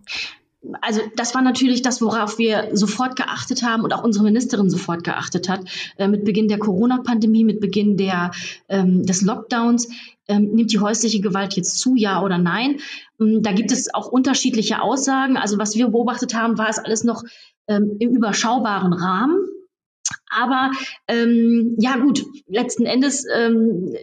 Also 0.82 1.02
das 1.16 1.34
war 1.36 1.42
natürlich 1.42 1.82
das, 1.82 2.02
worauf 2.02 2.38
wir 2.38 2.70
sofort 2.74 3.16
geachtet 3.16 3.64
haben 3.64 3.84
und 3.84 3.94
auch 3.94 4.04
unsere 4.04 4.26
Ministerin 4.26 4.70
sofort 4.70 5.04
geachtet 5.04 5.48
hat. 5.48 5.62
Äh, 5.98 6.08
mit 6.08 6.26
Beginn 6.26 6.48
der 6.48 6.60
Corona-Pandemie, 6.60 7.44
mit 7.44 7.62
Beginn 7.62 7.98
der, 7.98 8.32
ähm, 8.68 9.06
des 9.06 9.22
Lockdowns, 9.22 9.90
ähm, 10.28 10.52
nimmt 10.54 10.72
die 10.72 10.80
häusliche 10.80 11.22
Gewalt 11.22 11.56
jetzt 11.56 11.80
zu, 11.80 11.96
ja 11.96 12.22
oder 12.22 12.38
nein? 12.38 12.80
Ähm, 13.20 13.42
da 13.42 13.54
gibt 13.54 13.72
es 13.72 13.94
auch 13.94 14.08
unterschiedliche 14.08 14.82
Aussagen. 14.82 15.38
Also 15.38 15.58
was 15.58 15.76
wir 15.76 15.88
beobachtet 15.88 16.34
haben, 16.34 16.58
war 16.58 16.70
es 16.70 16.78
alles 16.78 17.04
noch 17.04 17.24
ähm, 17.68 17.96
im 18.00 18.10
überschaubaren 18.12 18.94
Rahmen. 18.94 19.38
Aber 20.30 20.72
ähm, 21.08 21.76
ja 21.80 21.98
gut, 21.98 22.26
letzten 22.48 22.86
Endes 22.86 23.26
ähm, 23.34 23.96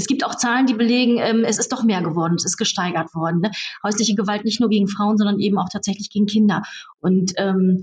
es 0.00 0.06
gibt 0.06 0.24
auch 0.24 0.34
Zahlen, 0.34 0.66
die 0.66 0.72
belegen, 0.72 1.18
ähm, 1.18 1.44
es 1.44 1.58
ist 1.58 1.72
doch 1.72 1.84
mehr 1.84 2.00
geworden, 2.00 2.34
es 2.34 2.46
ist 2.46 2.56
gesteigert 2.56 3.14
worden. 3.14 3.40
Ne? 3.42 3.50
Häusliche 3.84 4.14
Gewalt 4.14 4.46
nicht 4.46 4.58
nur 4.58 4.70
gegen 4.70 4.88
Frauen, 4.88 5.18
sondern 5.18 5.38
eben 5.38 5.58
auch 5.58 5.68
tatsächlich 5.70 6.10
gegen 6.10 6.24
Kinder. 6.24 6.62
Und 7.00 7.34
ähm, 7.36 7.82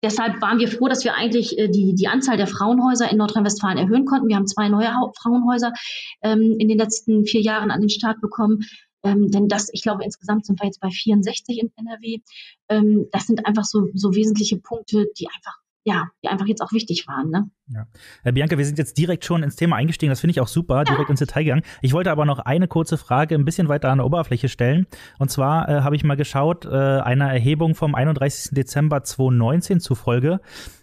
deshalb 0.00 0.40
waren 0.40 0.60
wir 0.60 0.68
froh, 0.68 0.86
dass 0.86 1.04
wir 1.04 1.14
eigentlich 1.14 1.58
äh, 1.58 1.68
die, 1.68 1.96
die 1.96 2.06
Anzahl 2.06 2.36
der 2.36 2.46
Frauenhäuser 2.46 3.10
in 3.10 3.18
Nordrhein-Westfalen 3.18 3.78
erhöhen 3.78 4.04
konnten. 4.04 4.28
Wir 4.28 4.36
haben 4.36 4.46
zwei 4.46 4.68
neue 4.68 4.94
ha 4.94 5.10
Frauenhäuser 5.20 5.72
ähm, 6.22 6.54
in 6.58 6.68
den 6.68 6.78
letzten 6.78 7.24
vier 7.24 7.40
Jahren 7.40 7.72
an 7.72 7.80
den 7.80 7.90
Start 7.90 8.20
bekommen. 8.20 8.60
Ähm, 9.02 9.30
denn 9.30 9.48
das, 9.48 9.70
ich 9.72 9.82
glaube, 9.82 10.04
insgesamt 10.04 10.46
sind 10.46 10.60
wir 10.60 10.66
jetzt 10.66 10.80
bei 10.80 10.90
64 10.90 11.58
in 11.58 11.72
NRW. 11.76 12.18
Ähm, 12.68 13.08
das 13.10 13.26
sind 13.26 13.44
einfach 13.44 13.64
so, 13.64 13.88
so 13.94 14.14
wesentliche 14.14 14.58
Punkte, 14.58 15.06
die 15.18 15.26
einfach 15.26 15.59
ja, 15.84 16.08
die 16.22 16.28
einfach 16.28 16.46
jetzt 16.46 16.60
auch 16.60 16.72
wichtig 16.72 17.06
waren. 17.06 17.30
Ne? 17.30 17.50
Ja. 17.68 17.86
Äh, 18.22 18.32
Bianca, 18.32 18.58
wir 18.58 18.64
sind 18.66 18.78
jetzt 18.78 18.98
direkt 18.98 19.24
schon 19.24 19.42
ins 19.42 19.56
Thema 19.56 19.76
eingestiegen. 19.76 20.10
Das 20.10 20.20
finde 20.20 20.32
ich 20.32 20.40
auch 20.40 20.48
super, 20.48 20.84
direkt 20.84 21.08
ins 21.08 21.20
Detail 21.20 21.44
gegangen. 21.44 21.62
Ich 21.80 21.92
wollte 21.92 22.10
aber 22.10 22.24
noch 22.26 22.40
eine 22.40 22.68
kurze 22.68 22.98
Frage 22.98 23.34
ein 23.34 23.44
bisschen 23.44 23.68
weiter 23.68 23.90
an 23.90 23.98
der 23.98 24.06
Oberfläche 24.06 24.48
stellen. 24.48 24.86
Und 25.18 25.30
zwar 25.30 25.68
äh, 25.68 25.80
habe 25.80 25.96
ich 25.96 26.04
mal 26.04 26.16
geschaut, 26.16 26.66
äh, 26.66 26.68
einer 26.68 27.32
Erhebung 27.32 27.74
vom 27.74 27.94
31. 27.94 28.54
Dezember 28.54 29.02
2019 29.02 29.80
zufolge 29.80 30.40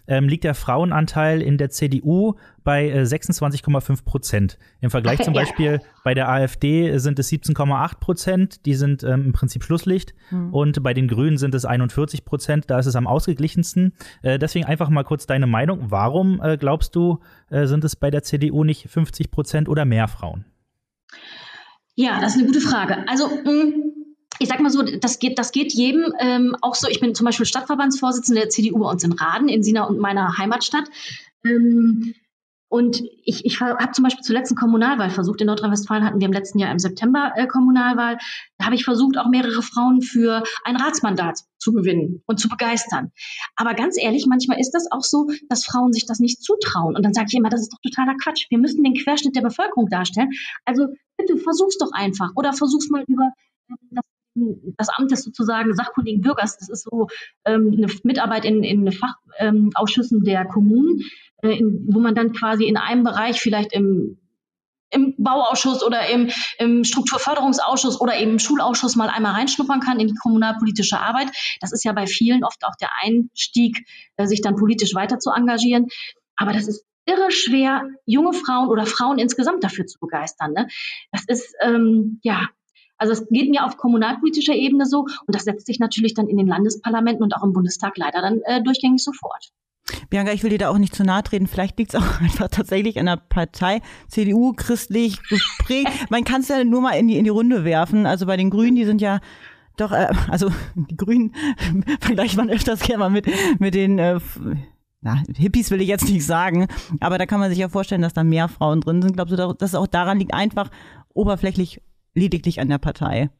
ähm, 0.08 0.28
liegt 0.28 0.44
der 0.44 0.54
Frauenanteil 0.54 1.40
in 1.42 1.58
der 1.58 1.70
CDU 1.70 2.34
bei 2.64 2.88
äh, 2.90 3.02
26,5 3.02 4.04
Prozent. 4.04 4.58
Im 4.80 4.90
Vergleich 4.90 5.22
zum 5.22 5.34
Beispiel 5.34 5.80
bei 6.02 6.14
der 6.14 6.28
AfD 6.28 6.98
sind 6.98 7.18
es 7.18 7.30
17,8 7.30 7.98
Prozent, 8.00 8.66
die 8.66 8.74
sind 8.74 9.04
ähm, 9.04 9.26
im 9.26 9.32
Prinzip 9.32 9.62
Schlusslicht. 9.62 10.14
Mhm. 10.30 10.52
Und 10.52 10.82
bei 10.82 10.94
den 10.94 11.06
Grünen 11.06 11.38
sind 11.38 11.54
es 11.54 11.64
41 11.64 12.24
Prozent, 12.24 12.64
da 12.68 12.78
ist 12.78 12.86
es 12.86 12.96
am 12.96 13.06
ausgeglichensten. 13.06 13.92
Äh, 14.22 14.38
deswegen 14.38 14.64
einfach 14.64 14.88
mal 14.88 15.04
kurz 15.04 15.26
deine 15.26 15.46
Meinung. 15.46 15.90
Warum 15.90 16.40
äh, 16.42 16.56
glaubst 16.56 16.96
du, 16.96 17.20
äh, 17.50 17.66
sind 17.66 17.84
es 17.84 17.94
bei 17.94 18.10
der 18.10 18.22
CDU 18.22 18.64
nicht 18.64 18.88
50 18.90 19.30
Prozent 19.30 19.68
oder 19.68 19.84
mehr 19.84 20.08
Frauen? 20.08 20.44
Ja, 21.94 22.20
das 22.20 22.34
ist 22.34 22.38
eine 22.38 22.46
gute 22.46 22.60
Frage. 22.60 23.08
Also, 23.08 23.28
mh, 23.28 23.50
mm, 23.50 23.97
ich 24.38 24.48
sag 24.48 24.60
mal 24.60 24.70
so, 24.70 24.82
das 24.82 25.18
geht, 25.18 25.38
das 25.38 25.52
geht 25.52 25.72
jedem 25.72 26.12
ähm, 26.18 26.56
auch 26.60 26.74
so. 26.74 26.88
Ich 26.88 27.00
bin 27.00 27.14
zum 27.14 27.26
Beispiel 27.26 27.46
Stadtverbandsvorsitzende 27.46 28.42
der 28.42 28.50
CDU 28.50 28.78
bei 28.78 28.90
uns 28.90 29.04
in 29.04 29.12
Raden, 29.12 29.48
in 29.48 29.62
Sina 29.62 29.84
und 29.84 29.98
meiner 29.98 30.38
Heimatstadt. 30.38 30.88
Ähm, 31.44 32.14
und 32.70 33.02
ich, 33.24 33.46
ich 33.46 33.60
habe 33.60 33.92
zum 33.92 34.04
Beispiel 34.04 34.22
zur 34.22 34.36
letzten 34.36 34.54
Kommunalwahl 34.54 35.08
versucht, 35.08 35.40
in 35.40 35.46
Nordrhein-Westfalen 35.46 36.04
hatten 36.04 36.20
wir 36.20 36.26
im 36.26 36.34
letzten 36.34 36.58
Jahr 36.58 36.70
im 36.70 36.78
September 36.78 37.32
äh, 37.34 37.46
Kommunalwahl, 37.46 38.18
da 38.58 38.66
habe 38.66 38.74
ich 38.74 38.84
versucht, 38.84 39.16
auch 39.16 39.28
mehrere 39.28 39.62
Frauen 39.62 40.02
für 40.02 40.42
ein 40.64 40.76
Ratsmandat 40.76 41.40
zu 41.58 41.72
gewinnen 41.72 42.22
und 42.26 42.38
zu 42.38 42.48
begeistern. 42.50 43.10
Aber 43.56 43.72
ganz 43.72 43.96
ehrlich, 43.98 44.26
manchmal 44.26 44.60
ist 44.60 44.72
das 44.72 44.86
auch 44.92 45.02
so, 45.02 45.30
dass 45.48 45.64
Frauen 45.64 45.94
sich 45.94 46.04
das 46.04 46.18
nicht 46.18 46.42
zutrauen. 46.42 46.94
Und 46.94 47.02
dann 47.04 47.14
sage 47.14 47.28
ich 47.30 47.38
immer, 47.38 47.48
das 47.48 47.62
ist 47.62 47.72
doch 47.72 47.80
totaler 47.82 48.16
Quatsch. 48.22 48.46
Wir 48.50 48.58
müssen 48.58 48.84
den 48.84 48.94
Querschnitt 48.94 49.34
der 49.34 49.42
Bevölkerung 49.42 49.88
darstellen. 49.88 50.28
Also 50.66 50.88
bitte 51.16 51.38
versuch's 51.38 51.78
doch 51.78 51.92
einfach 51.92 52.32
oder 52.36 52.52
versuch's 52.52 52.90
mal 52.90 53.02
über 53.08 53.32
ähm, 53.70 53.76
das 53.92 54.04
das 54.76 54.88
Amt 54.88 55.10
des 55.10 55.22
sozusagen 55.22 55.74
sachkundigen 55.74 56.20
Bürgers. 56.20 56.58
Das 56.58 56.68
ist 56.68 56.84
so 56.84 57.08
ähm, 57.44 57.74
eine 57.76 57.86
Mitarbeit 58.04 58.44
in, 58.44 58.62
in 58.62 58.90
Fachausschüssen 58.92 60.18
ähm, 60.18 60.24
der 60.24 60.44
Kommunen, 60.46 61.02
äh, 61.42 61.58
in, 61.58 61.86
wo 61.90 62.00
man 62.00 62.14
dann 62.14 62.32
quasi 62.32 62.64
in 62.64 62.76
einem 62.76 63.04
Bereich 63.04 63.40
vielleicht 63.40 63.72
im 63.72 64.18
im 64.90 65.14
Bauausschuss 65.18 65.82
oder 65.82 66.08
im, 66.08 66.30
im 66.58 66.84
Strukturförderungsausschuss 66.84 68.00
oder 68.00 68.18
eben 68.18 68.32
im 68.32 68.38
Schulausschuss 68.38 68.96
mal 68.96 69.10
einmal 69.10 69.32
reinschnuppern 69.34 69.80
kann 69.80 70.00
in 70.00 70.08
die 70.08 70.14
kommunalpolitische 70.14 70.98
Arbeit. 70.98 71.28
Das 71.60 71.72
ist 71.72 71.84
ja 71.84 71.92
bei 71.92 72.06
vielen 72.06 72.44
oft 72.44 72.64
auch 72.64 72.74
der 72.80 72.90
Einstieg, 73.02 73.86
äh, 74.16 74.26
sich 74.26 74.40
dann 74.40 74.56
politisch 74.56 74.94
weiter 74.94 75.18
zu 75.18 75.30
engagieren. 75.30 75.88
Aber 76.36 76.52
das 76.52 76.68
ist 76.68 76.84
irre 77.08 77.30
schwer, 77.30 77.84
junge 78.04 78.32
Frauen 78.32 78.68
oder 78.68 78.86
Frauen 78.86 79.18
insgesamt 79.18 79.64
dafür 79.64 79.86
zu 79.86 79.98
begeistern. 79.98 80.52
Ne? 80.52 80.68
Das 81.10 81.24
ist, 81.26 81.54
ähm, 81.62 82.20
ja, 82.22 82.48
also 82.98 83.12
es 83.12 83.26
geht 83.28 83.50
mir 83.50 83.64
auf 83.64 83.76
kommunalpolitischer 83.76 84.54
Ebene 84.54 84.86
so 84.86 85.00
und 85.00 85.34
das 85.34 85.44
setzt 85.44 85.66
sich 85.66 85.78
natürlich 85.78 86.14
dann 86.14 86.28
in 86.28 86.36
den 86.36 86.46
Landesparlamenten 86.46 87.22
und 87.22 87.34
auch 87.34 87.42
im 87.42 87.52
Bundestag 87.52 87.96
leider 87.96 88.20
dann 88.20 88.40
äh, 88.44 88.62
durchgängig 88.62 89.02
so 89.02 89.12
fort. 89.12 89.50
Bianca, 90.10 90.32
ich 90.32 90.42
will 90.42 90.50
dir 90.50 90.58
da 90.58 90.68
auch 90.68 90.78
nicht 90.78 90.94
zu 90.94 91.04
nahe 91.04 91.22
treten. 91.22 91.46
Vielleicht 91.46 91.78
liegt 91.78 91.94
es 91.94 92.00
auch 92.00 92.20
einfach 92.20 92.48
tatsächlich 92.48 92.98
an 92.98 93.06
der 93.06 93.16
Partei, 93.16 93.80
CDU, 94.08 94.52
christlich 94.54 95.18
geprägt. 95.22 95.90
Man 96.10 96.24
kann 96.24 96.42
es 96.42 96.48
ja 96.48 96.64
nur 96.64 96.80
mal 96.80 96.92
in 96.92 97.08
die, 97.08 97.16
in 97.16 97.24
die 97.24 97.30
Runde 97.30 97.64
werfen. 97.64 98.06
Also 98.06 98.26
bei 98.26 98.36
den 98.36 98.50
Grünen, 98.50 98.76
die 98.76 98.84
sind 98.84 99.00
ja 99.00 99.20
doch, 99.76 99.92
äh, 99.92 100.08
also 100.28 100.50
die 100.74 100.96
Grünen 100.96 101.34
vergleicht 102.00 102.36
man 102.36 102.50
öfters 102.50 102.80
gerne 102.80 102.98
mal 102.98 103.10
mit, 103.10 103.26
mit 103.60 103.74
den 103.74 103.98
äh, 103.98 104.18
na, 105.00 105.22
Hippies 105.36 105.70
will 105.70 105.80
ich 105.80 105.86
jetzt 105.86 106.08
nicht 106.08 106.26
sagen, 106.26 106.66
aber 106.98 107.18
da 107.18 107.26
kann 107.26 107.38
man 107.38 107.50
sich 107.50 107.60
ja 107.60 107.68
vorstellen, 107.68 108.02
dass 108.02 108.14
da 108.14 108.24
mehr 108.24 108.48
Frauen 108.48 108.80
drin 108.80 109.00
sind. 109.00 109.14
Glaubst 109.14 109.32
du, 109.32 109.36
dass 109.36 109.70
es 109.70 109.74
auch 109.76 109.86
daran 109.86 110.18
liegt, 110.18 110.34
einfach 110.34 110.70
oberflächlich 111.14 111.80
lediglich 112.18 112.60
an 112.60 112.68
der 112.68 112.78
Partei? 112.78 113.30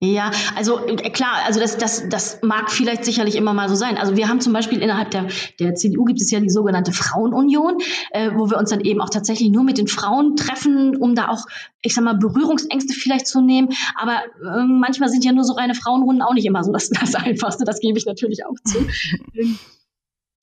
Ja, 0.00 0.30
also 0.54 0.86
äh, 0.86 1.10
klar, 1.10 1.36
also 1.46 1.58
das, 1.58 1.78
das, 1.78 2.06
das 2.10 2.40
mag 2.42 2.70
vielleicht 2.70 3.06
sicherlich 3.06 3.34
immer 3.34 3.54
mal 3.54 3.70
so 3.70 3.74
sein. 3.74 3.96
Also 3.96 4.14
wir 4.14 4.28
haben 4.28 4.42
zum 4.42 4.52
Beispiel 4.52 4.82
innerhalb 4.82 5.10
der, 5.10 5.28
der 5.58 5.74
CDU 5.74 6.04
gibt 6.04 6.20
es 6.20 6.30
ja 6.30 6.38
die 6.38 6.50
sogenannte 6.50 6.92
Frauenunion, 6.92 7.78
äh, 8.10 8.30
wo 8.34 8.50
wir 8.50 8.58
uns 8.58 8.68
dann 8.68 8.82
eben 8.82 9.00
auch 9.00 9.08
tatsächlich 9.08 9.48
nur 9.48 9.64
mit 9.64 9.78
den 9.78 9.86
Frauen 9.86 10.36
treffen, 10.36 10.96
um 10.96 11.14
da 11.14 11.28
auch, 11.28 11.46
ich 11.80 11.94
sag 11.94 12.04
mal, 12.04 12.14
Berührungsängste 12.14 12.92
vielleicht 12.92 13.26
zu 13.26 13.40
nehmen. 13.40 13.70
Aber 13.96 14.18
äh, 14.18 14.64
manchmal 14.66 15.08
sind 15.08 15.24
ja 15.24 15.32
nur 15.32 15.44
so 15.44 15.54
reine 15.54 15.74
Frauenrunden 15.74 16.20
auch 16.20 16.34
nicht 16.34 16.46
immer 16.46 16.62
so 16.62 16.72
das, 16.72 16.90
das 16.90 17.14
Einfachste, 17.14 17.64
das 17.64 17.80
gebe 17.80 17.96
ich 17.96 18.04
natürlich 18.04 18.44
auch 18.44 18.56
zu. 18.66 18.86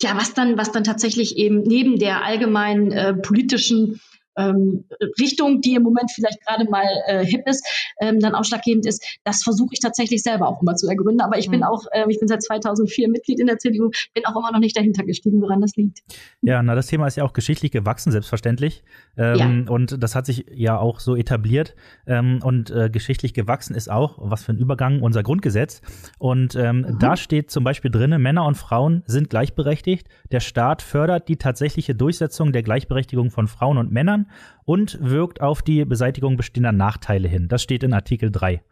ja, 0.02 0.18
was 0.18 0.34
dann, 0.34 0.58
was 0.58 0.72
dann 0.72 0.84
tatsächlich 0.84 1.38
eben 1.38 1.62
neben 1.62 2.00
der 2.00 2.26
allgemeinen 2.26 2.92
äh, 2.92 3.14
politischen 3.14 4.02
ähm, 4.38 4.86
Richtung, 5.20 5.62
die 5.62 5.76
im 5.76 5.84
Moment 5.84 6.12
vielleicht 6.12 6.46
gerade 6.46 6.70
mal 6.70 6.88
äh, 7.08 7.26
hip 7.26 7.48
ist, 7.48 7.66
ähm, 8.00 8.20
dann 8.20 8.36
ausschlaggebend 8.36 8.86
ist, 8.86 9.04
das 9.24 9.44
versuche 9.44 9.70
ich 9.74 9.80
tatsächlich 9.80 10.24
selber 10.24 10.48
auch 10.48 10.62
immer 10.62 10.76
zu 10.76 10.88
ergründen. 10.88 11.22
Aber 11.22 11.38
ich 11.38 11.48
mhm. 11.48 11.52
bin 11.52 11.64
auch, 11.64 11.86
äh, 11.92 12.06
ich 12.08 12.20
bin 12.20 12.28
seit 12.28 12.44
2004 12.44 13.10
Mitglied 13.10 13.40
in 13.40 13.48
der 13.48 13.58
CDU, 13.58 13.92
bin 14.14 14.26
auch 14.26 14.36
immer 14.36 14.52
noch 14.52 14.60
nicht 14.60 14.76
dahinter 14.78 15.04
gestiegen, 15.04 15.42
woran 15.42 15.62
das 15.62 15.76
liegt. 15.76 16.00
Ja, 16.42 16.62
na, 16.64 16.76
das 16.76 16.88
Thema 16.88 17.08
ist 17.08 17.18
ja 17.18 17.24
auch 17.24 17.34
geschichtlich 17.34 17.72
gewachsen, 17.72 18.12
selbstverständlich. 18.12 18.84
Ähm, 19.18 19.66
ja. 19.66 19.72
Und 19.72 20.02
das 20.02 20.16
hat 20.16 20.26
sich 20.26 20.46
ja 20.54 20.78
auch 20.78 21.00
so 21.00 21.16
etabliert. 21.16 21.76
Ähm, 22.08 22.40
und 22.44 22.72
äh, 22.72 22.90
geschichtlich 22.90 23.34
gewachsen 23.34 23.76
ist 23.76 23.90
auch, 23.90 24.18
was 24.20 24.44
für 24.44 24.54
ein 24.54 24.58
Übergang, 24.58 25.02
unser 25.02 25.24
Grundgesetz. 25.24 25.82
Und 26.18 26.56
mhm. 26.56 26.98
da 27.00 27.18
steht 27.18 27.52
zum 27.52 27.64
Beispiel 27.64 27.92
drin, 27.92 28.22
Männer 28.22 28.46
und 28.46 28.56
Frauen 28.56 29.04
sind 29.06 29.30
gleichberechtigt. 29.30 30.08
Der 30.32 30.40
Staat 30.40 30.82
fördert 30.82 31.28
die 31.28 31.38
tatsächliche 31.38 31.96
Durchsetzung 31.96 32.52
der 32.52 32.64
Gleichberechtigung 32.64 33.30
von 33.30 33.48
Frauen 33.48 33.78
und 33.78 33.92
Männern 33.92 34.23
und 34.66 34.98
wirkt 35.02 35.42
auf 35.42 35.62
die 35.62 35.86
Beseitigung 35.86 36.38
bestehender 36.38 36.72
Nachteile 36.72 37.28
hin. 37.28 37.48
Das 37.48 37.64
steht 37.64 37.84
in 37.84 37.94
Artikel 37.94 38.32
3. 38.32 38.64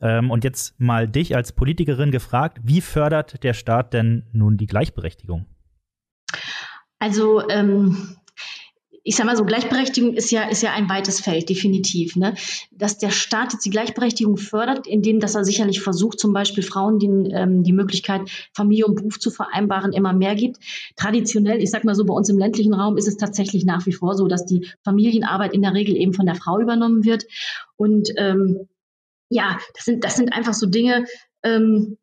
Ähm, 0.00 0.30
und 0.30 0.44
jetzt 0.44 0.78
mal 0.78 1.08
dich 1.08 1.36
als 1.36 1.52
Politikerin 1.52 2.10
gefragt, 2.10 2.58
wie 2.62 2.80
fördert 2.80 3.42
der 3.42 3.54
Staat 3.54 3.94
denn 3.94 4.24
nun 4.32 4.56
die 4.56 4.66
Gleichberechtigung? 4.66 5.46
Also 6.98 7.48
ähm, 7.48 8.16
ich 9.06 9.16
sag 9.16 9.26
mal 9.26 9.36
so, 9.36 9.44
Gleichberechtigung 9.44 10.14
ist 10.14 10.30
ja, 10.30 10.48
ist 10.48 10.62
ja 10.62 10.72
ein 10.72 10.88
weites 10.88 11.20
Feld, 11.20 11.50
definitiv. 11.50 12.16
Ne? 12.16 12.34
Dass 12.72 12.96
der 12.96 13.10
Staat 13.10 13.52
jetzt 13.52 13.64
die 13.66 13.70
Gleichberechtigung 13.70 14.38
fördert, 14.38 14.86
indem 14.86 15.20
dass 15.20 15.34
er 15.34 15.44
sicherlich 15.44 15.82
versucht, 15.82 16.18
zum 16.18 16.32
Beispiel 16.32 16.62
Frauen 16.62 16.98
die, 16.98 17.06
ähm, 17.06 17.62
die 17.62 17.74
Möglichkeit, 17.74 18.22
Familie 18.54 18.86
und 18.86 18.94
Beruf 18.94 19.20
zu 19.20 19.30
vereinbaren, 19.30 19.92
immer 19.92 20.14
mehr 20.14 20.34
gibt. 20.34 20.56
Traditionell, 20.96 21.62
ich 21.62 21.70
sag 21.70 21.84
mal 21.84 21.94
so, 21.94 22.06
bei 22.06 22.14
uns 22.14 22.30
im 22.30 22.38
ländlichen 22.38 22.72
Raum 22.72 22.96
ist 22.96 23.06
es 23.06 23.18
tatsächlich 23.18 23.66
nach 23.66 23.84
wie 23.84 23.92
vor 23.92 24.14
so, 24.16 24.26
dass 24.26 24.46
die 24.46 24.66
Familienarbeit 24.82 25.52
in 25.52 25.60
der 25.60 25.74
Regel 25.74 25.96
eben 25.96 26.14
von 26.14 26.24
der 26.24 26.34
Frau 26.34 26.58
übernommen 26.58 27.04
wird. 27.04 27.24
Und 27.76 28.08
ähm, 28.16 28.68
ja, 29.28 29.58
das 29.74 29.84
sind, 29.84 30.02
das 30.02 30.16
sind 30.16 30.32
einfach 30.32 30.54
so 30.54 30.66
Dinge, 30.66 31.04
ähm, 31.42 31.98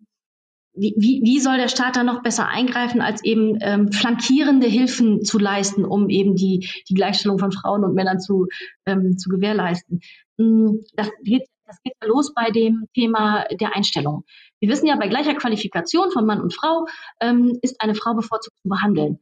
wie, 0.74 0.94
wie, 0.98 1.22
wie 1.24 1.40
soll 1.40 1.58
der 1.58 1.68
Staat 1.68 1.96
da 1.96 2.04
noch 2.04 2.22
besser 2.22 2.48
eingreifen, 2.48 3.02
als 3.02 3.24
eben 3.24 3.58
ähm, 3.62 3.92
flankierende 3.92 4.68
Hilfen 4.68 5.24
zu 5.24 5.38
leisten, 5.38 5.86
um 5.86 6.10
eben 6.10 6.36
die, 6.36 6.70
die 6.88 6.94
Gleichstellung 6.94 7.40
von 7.40 7.52
Frauen 7.52 7.84
und 7.84 7.94
Männern 7.94 8.20
zu, 8.20 8.48
ähm, 8.86 9.18
zu 9.18 9.30
gewährleisten? 9.30 10.00
Hm, 10.38 10.82
das 10.96 11.10
geht, 11.24 11.44
das 11.66 11.82
geht 11.84 11.94
ja 12.02 12.08
los 12.08 12.34
bei 12.34 12.52
dem 12.52 12.86
Thema 12.94 13.46
der 13.60 13.76
Einstellung. 13.76 14.24
Wir 14.60 14.70
wissen 14.70 14.88
ja, 14.88 14.96
bei 14.96 15.08
gleicher 15.08 15.36
Qualifikation 15.36 16.12
von 16.12 16.26
Mann 16.26 16.42
und 16.42 16.54
Frau 16.54 16.86
ähm, 17.20 17.58
ist 17.62 17.82
eine 17.82 17.96
Frau 17.96 18.14
bevorzugt 18.14 18.56
zu 18.62 18.70
behandeln. 18.70 19.20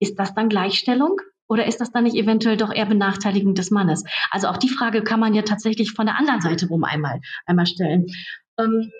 Ist 0.00 0.18
das 0.18 0.34
dann 0.34 0.48
Gleichstellung? 0.48 1.20
Oder 1.48 1.66
ist 1.66 1.80
das 1.80 1.92
dann 1.92 2.04
nicht 2.04 2.16
eventuell 2.16 2.56
doch 2.56 2.72
eher 2.72 2.86
Benachteiligung 2.86 3.54
des 3.54 3.70
Mannes? 3.70 4.02
Also 4.30 4.48
auch 4.48 4.56
die 4.56 4.68
Frage 4.68 5.02
kann 5.02 5.20
man 5.20 5.34
ja 5.34 5.42
tatsächlich 5.42 5.92
von 5.92 6.06
der 6.06 6.18
anderen 6.18 6.40
Seite 6.40 6.66
rum 6.68 6.84
einmal, 6.84 7.20
einmal 7.46 7.66
stellen. 7.66 8.06
Ähm, 8.58 8.90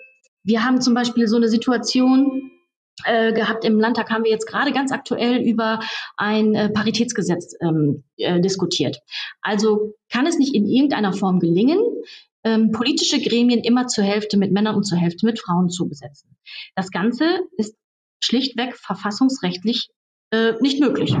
wir 0.47 0.63
haben 0.63 0.81
zum 0.81 0.93
Beispiel 0.93 1.27
so 1.27 1.35
eine 1.35 1.49
Situation, 1.49 2.51
äh, 3.05 3.31
gehabt. 3.33 3.63
Im 3.63 3.79
Landtag 3.79 4.09
haben 4.09 4.23
wir 4.23 4.31
jetzt 4.31 4.47
gerade 4.47 4.71
ganz 4.71 4.91
aktuell 4.91 5.37
über 5.37 5.79
ein 6.15 6.55
äh, 6.55 6.69
Paritätsgesetz 6.69 7.55
ähm, 7.61 8.03
äh, 8.17 8.39
diskutiert. 8.39 8.99
Also 9.41 9.93
kann 10.11 10.25
es 10.25 10.39
nicht 10.39 10.55
in 10.55 10.65
irgendeiner 10.65 11.13
Form 11.13 11.39
gelingen, 11.39 11.79
ähm, 12.43 12.71
politische 12.71 13.21
Gremien 13.21 13.59
immer 13.59 13.87
zur 13.87 14.03
Hälfte 14.03 14.37
mit 14.37 14.51
Männern 14.51 14.75
und 14.75 14.83
zur 14.83 14.97
Hälfte 14.97 15.25
mit 15.25 15.39
Frauen 15.39 15.69
zu 15.69 15.87
besetzen. 15.87 16.35
Das 16.75 16.89
Ganze 16.89 17.25
ist 17.57 17.75
schlichtweg 18.23 18.75
verfassungsrechtlich 18.75 19.89
äh, 20.31 20.53
nicht 20.59 20.79
möglich. 20.79 21.15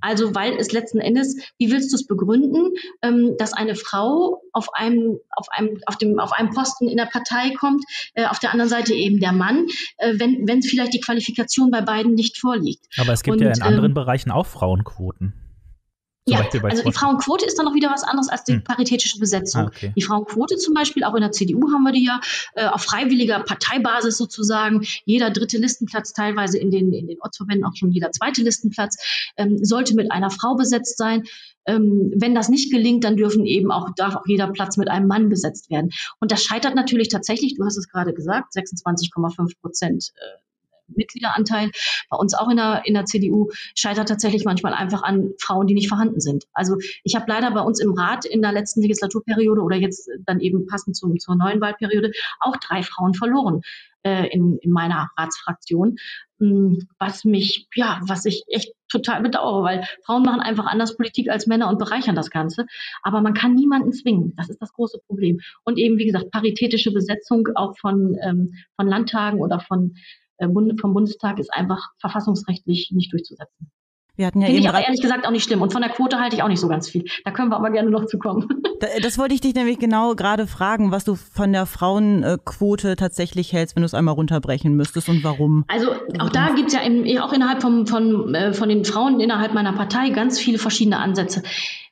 Also 0.00 0.34
weil 0.34 0.56
es 0.56 0.72
letzten 0.72 0.98
Endes, 0.98 1.36
wie 1.58 1.70
willst 1.70 1.92
du 1.92 1.96
es 1.96 2.06
begründen, 2.06 2.72
ähm, 3.02 3.36
dass 3.38 3.52
eine 3.52 3.76
Frau 3.76 4.42
auf 4.52 4.74
einem, 4.74 5.18
auf 5.30 5.46
einem, 5.50 5.78
auf 5.86 5.96
dem, 5.96 6.18
auf 6.18 6.32
einem 6.32 6.50
Posten 6.50 6.88
in 6.88 6.96
der 6.96 7.06
Partei 7.06 7.54
kommt, 7.58 7.84
äh, 8.14 8.26
auf 8.26 8.38
der 8.38 8.52
anderen 8.52 8.68
Seite 8.68 8.94
eben 8.94 9.20
der 9.20 9.32
Mann, 9.32 9.66
äh, 9.98 10.14
wenn, 10.18 10.46
wenn 10.46 10.62
vielleicht 10.62 10.94
die 10.94 11.00
Qualifikation 11.00 11.70
bei 11.70 11.80
beiden 11.80 12.14
nicht 12.14 12.38
vorliegt. 12.38 12.84
Aber 12.98 13.12
es 13.12 13.22
gibt 13.22 13.38
Und, 13.38 13.42
ja 13.42 13.52
in 13.52 13.62
anderen 13.62 13.90
ähm, 13.90 13.94
Bereichen 13.94 14.30
auch 14.30 14.46
Frauenquoten. 14.46 15.34
Zum 16.24 16.34
ja, 16.34 16.46
also 16.62 16.84
die 16.84 16.92
Frauenquote 16.92 17.44
ist 17.44 17.58
dann 17.58 17.66
noch 17.66 17.74
wieder 17.74 17.90
was 17.90 18.04
anderes 18.04 18.28
als 18.28 18.44
die 18.44 18.52
hm. 18.52 18.62
paritätische 18.62 19.18
Besetzung. 19.18 19.62
Ah, 19.62 19.66
okay. 19.66 19.92
Die 19.96 20.02
Frauenquote 20.02 20.56
zum 20.56 20.72
Beispiel, 20.72 21.02
auch 21.02 21.14
in 21.14 21.20
der 21.20 21.32
CDU 21.32 21.72
haben 21.72 21.82
wir 21.82 21.90
die 21.90 22.04
ja 22.04 22.20
äh, 22.54 22.66
auf 22.66 22.82
freiwilliger 22.82 23.40
Parteibasis 23.40 24.18
sozusagen. 24.18 24.86
Jeder 25.04 25.30
dritte 25.30 25.58
Listenplatz, 25.58 26.12
teilweise 26.12 26.58
in 26.58 26.70
den, 26.70 26.92
in 26.92 27.08
den 27.08 27.20
Ortsverbänden 27.20 27.64
auch 27.64 27.74
schon 27.74 27.90
jeder 27.90 28.12
zweite 28.12 28.42
Listenplatz, 28.42 28.98
ähm, 29.36 29.64
sollte 29.64 29.96
mit 29.96 30.12
einer 30.12 30.30
Frau 30.30 30.54
besetzt 30.54 30.96
sein. 30.96 31.24
Ähm, 31.66 32.12
wenn 32.14 32.36
das 32.36 32.48
nicht 32.48 32.70
gelingt, 32.70 33.02
dann 33.02 33.16
dürfen 33.16 33.44
eben 33.44 33.72
auch, 33.72 33.88
darf 33.96 34.14
auch 34.14 34.26
jeder 34.26 34.46
Platz 34.46 34.76
mit 34.76 34.88
einem 34.88 35.08
Mann 35.08 35.28
besetzt 35.28 35.70
werden. 35.70 35.90
Und 36.20 36.30
das 36.30 36.44
scheitert 36.44 36.76
natürlich 36.76 37.08
tatsächlich, 37.08 37.56
du 37.56 37.64
hast 37.64 37.76
es 37.76 37.88
gerade 37.88 38.14
gesagt, 38.14 38.54
26,5 38.54 39.60
Prozent 39.60 40.12
äh, 40.14 40.41
Mitgliederanteil 40.96 41.70
bei 42.10 42.16
uns 42.16 42.34
auch 42.34 42.48
in 42.48 42.56
der, 42.56 42.82
in 42.84 42.94
der 42.94 43.04
CDU 43.04 43.50
scheitert 43.74 44.08
tatsächlich 44.08 44.44
manchmal 44.44 44.74
einfach 44.74 45.02
an 45.02 45.30
Frauen, 45.38 45.66
die 45.66 45.74
nicht 45.74 45.88
vorhanden 45.88 46.20
sind. 46.20 46.44
Also 46.52 46.76
ich 47.04 47.14
habe 47.14 47.26
leider 47.28 47.50
bei 47.50 47.60
uns 47.60 47.80
im 47.80 47.92
Rat 47.92 48.24
in 48.24 48.42
der 48.42 48.52
letzten 48.52 48.82
Legislaturperiode 48.82 49.60
oder 49.60 49.76
jetzt 49.76 50.08
dann 50.24 50.40
eben 50.40 50.66
passend 50.66 50.96
zum, 50.96 51.18
zur 51.18 51.36
neuen 51.36 51.60
Wahlperiode 51.60 52.12
auch 52.40 52.56
drei 52.56 52.82
Frauen 52.82 53.14
verloren 53.14 53.62
äh, 54.02 54.26
in, 54.28 54.58
in 54.58 54.70
meiner 54.70 55.10
Ratsfraktion, 55.16 55.96
hm, 56.38 56.88
was 56.98 57.24
mich, 57.24 57.68
ja, 57.74 58.00
was 58.02 58.24
ich 58.24 58.44
echt 58.48 58.72
total 58.88 59.22
bedauere, 59.22 59.62
weil 59.62 59.84
Frauen 60.04 60.22
machen 60.22 60.40
einfach 60.40 60.66
anders 60.66 60.96
Politik 60.96 61.30
als 61.30 61.46
Männer 61.46 61.68
und 61.68 61.78
bereichern 61.78 62.14
das 62.14 62.30
Ganze. 62.30 62.66
Aber 63.02 63.20
man 63.20 63.34
kann 63.34 63.54
niemanden 63.54 63.92
zwingen. 63.92 64.34
Das 64.36 64.50
ist 64.50 64.60
das 64.60 64.72
große 64.72 64.98
Problem. 65.06 65.40
Und 65.64 65.78
eben, 65.78 65.98
wie 65.98 66.06
gesagt, 66.06 66.30
paritätische 66.30 66.92
Besetzung 66.92 67.48
auch 67.54 67.78
von, 67.78 68.16
ähm, 68.22 68.54
von 68.76 68.86
Landtagen 68.86 69.40
oder 69.40 69.60
von 69.60 69.94
vom 70.80 70.94
Bundestag 70.94 71.38
ist 71.38 71.52
einfach 71.52 71.90
verfassungsrechtlich 71.98 72.90
nicht 72.92 73.12
durchzusetzen. 73.12 73.70
Wir 74.14 74.26
hatten 74.26 74.40
ja 74.40 74.46
Finde 74.46 74.58
eben 74.58 74.64
ich 74.64 74.68
aber 74.68 74.84
ehrlich 74.84 75.00
gesagt 75.00 75.26
auch 75.26 75.30
nicht 75.30 75.44
schlimm. 75.44 75.62
Und 75.62 75.72
von 75.72 75.80
der 75.80 75.90
Quote 75.90 76.18
halte 76.20 76.36
ich 76.36 76.42
auch 76.42 76.48
nicht 76.48 76.60
so 76.60 76.68
ganz 76.68 76.88
viel. 76.88 77.04
Da 77.24 77.30
können 77.30 77.48
wir 77.50 77.56
aber 77.56 77.70
gerne 77.70 77.90
noch 77.90 78.04
zu 78.06 78.18
kommen. 78.18 78.46
Da- 78.82 78.88
Das 79.00 79.16
wollte 79.16 79.32
ich 79.34 79.40
dich 79.40 79.54
nämlich 79.54 79.78
genau 79.78 80.14
gerade 80.16 80.46
fragen, 80.48 80.90
was 80.90 81.04
du 81.04 81.14
von 81.14 81.52
der 81.52 81.66
Frauenquote 81.66 82.96
tatsächlich 82.96 83.52
hältst, 83.52 83.76
wenn 83.76 83.82
du 83.82 83.86
es 83.86 83.94
einmal 83.94 84.14
runterbrechen 84.14 84.74
müsstest 84.74 85.08
und 85.08 85.22
warum. 85.24 85.64
Also 85.68 85.92
auch 86.18 86.28
da 86.30 86.50
gibt's 86.54 86.72
ja 86.74 86.80
in, 86.80 87.18
auch 87.20 87.32
innerhalb 87.32 87.62
vom, 87.62 87.86
von, 87.86 88.34
äh, 88.34 88.52
von 88.52 88.68
den 88.68 88.84
Frauen 88.84 89.20
innerhalb 89.20 89.54
meiner 89.54 89.72
Partei 89.72 90.10
ganz 90.10 90.38
viele 90.38 90.58
verschiedene 90.58 90.98
Ansätze. 90.98 91.42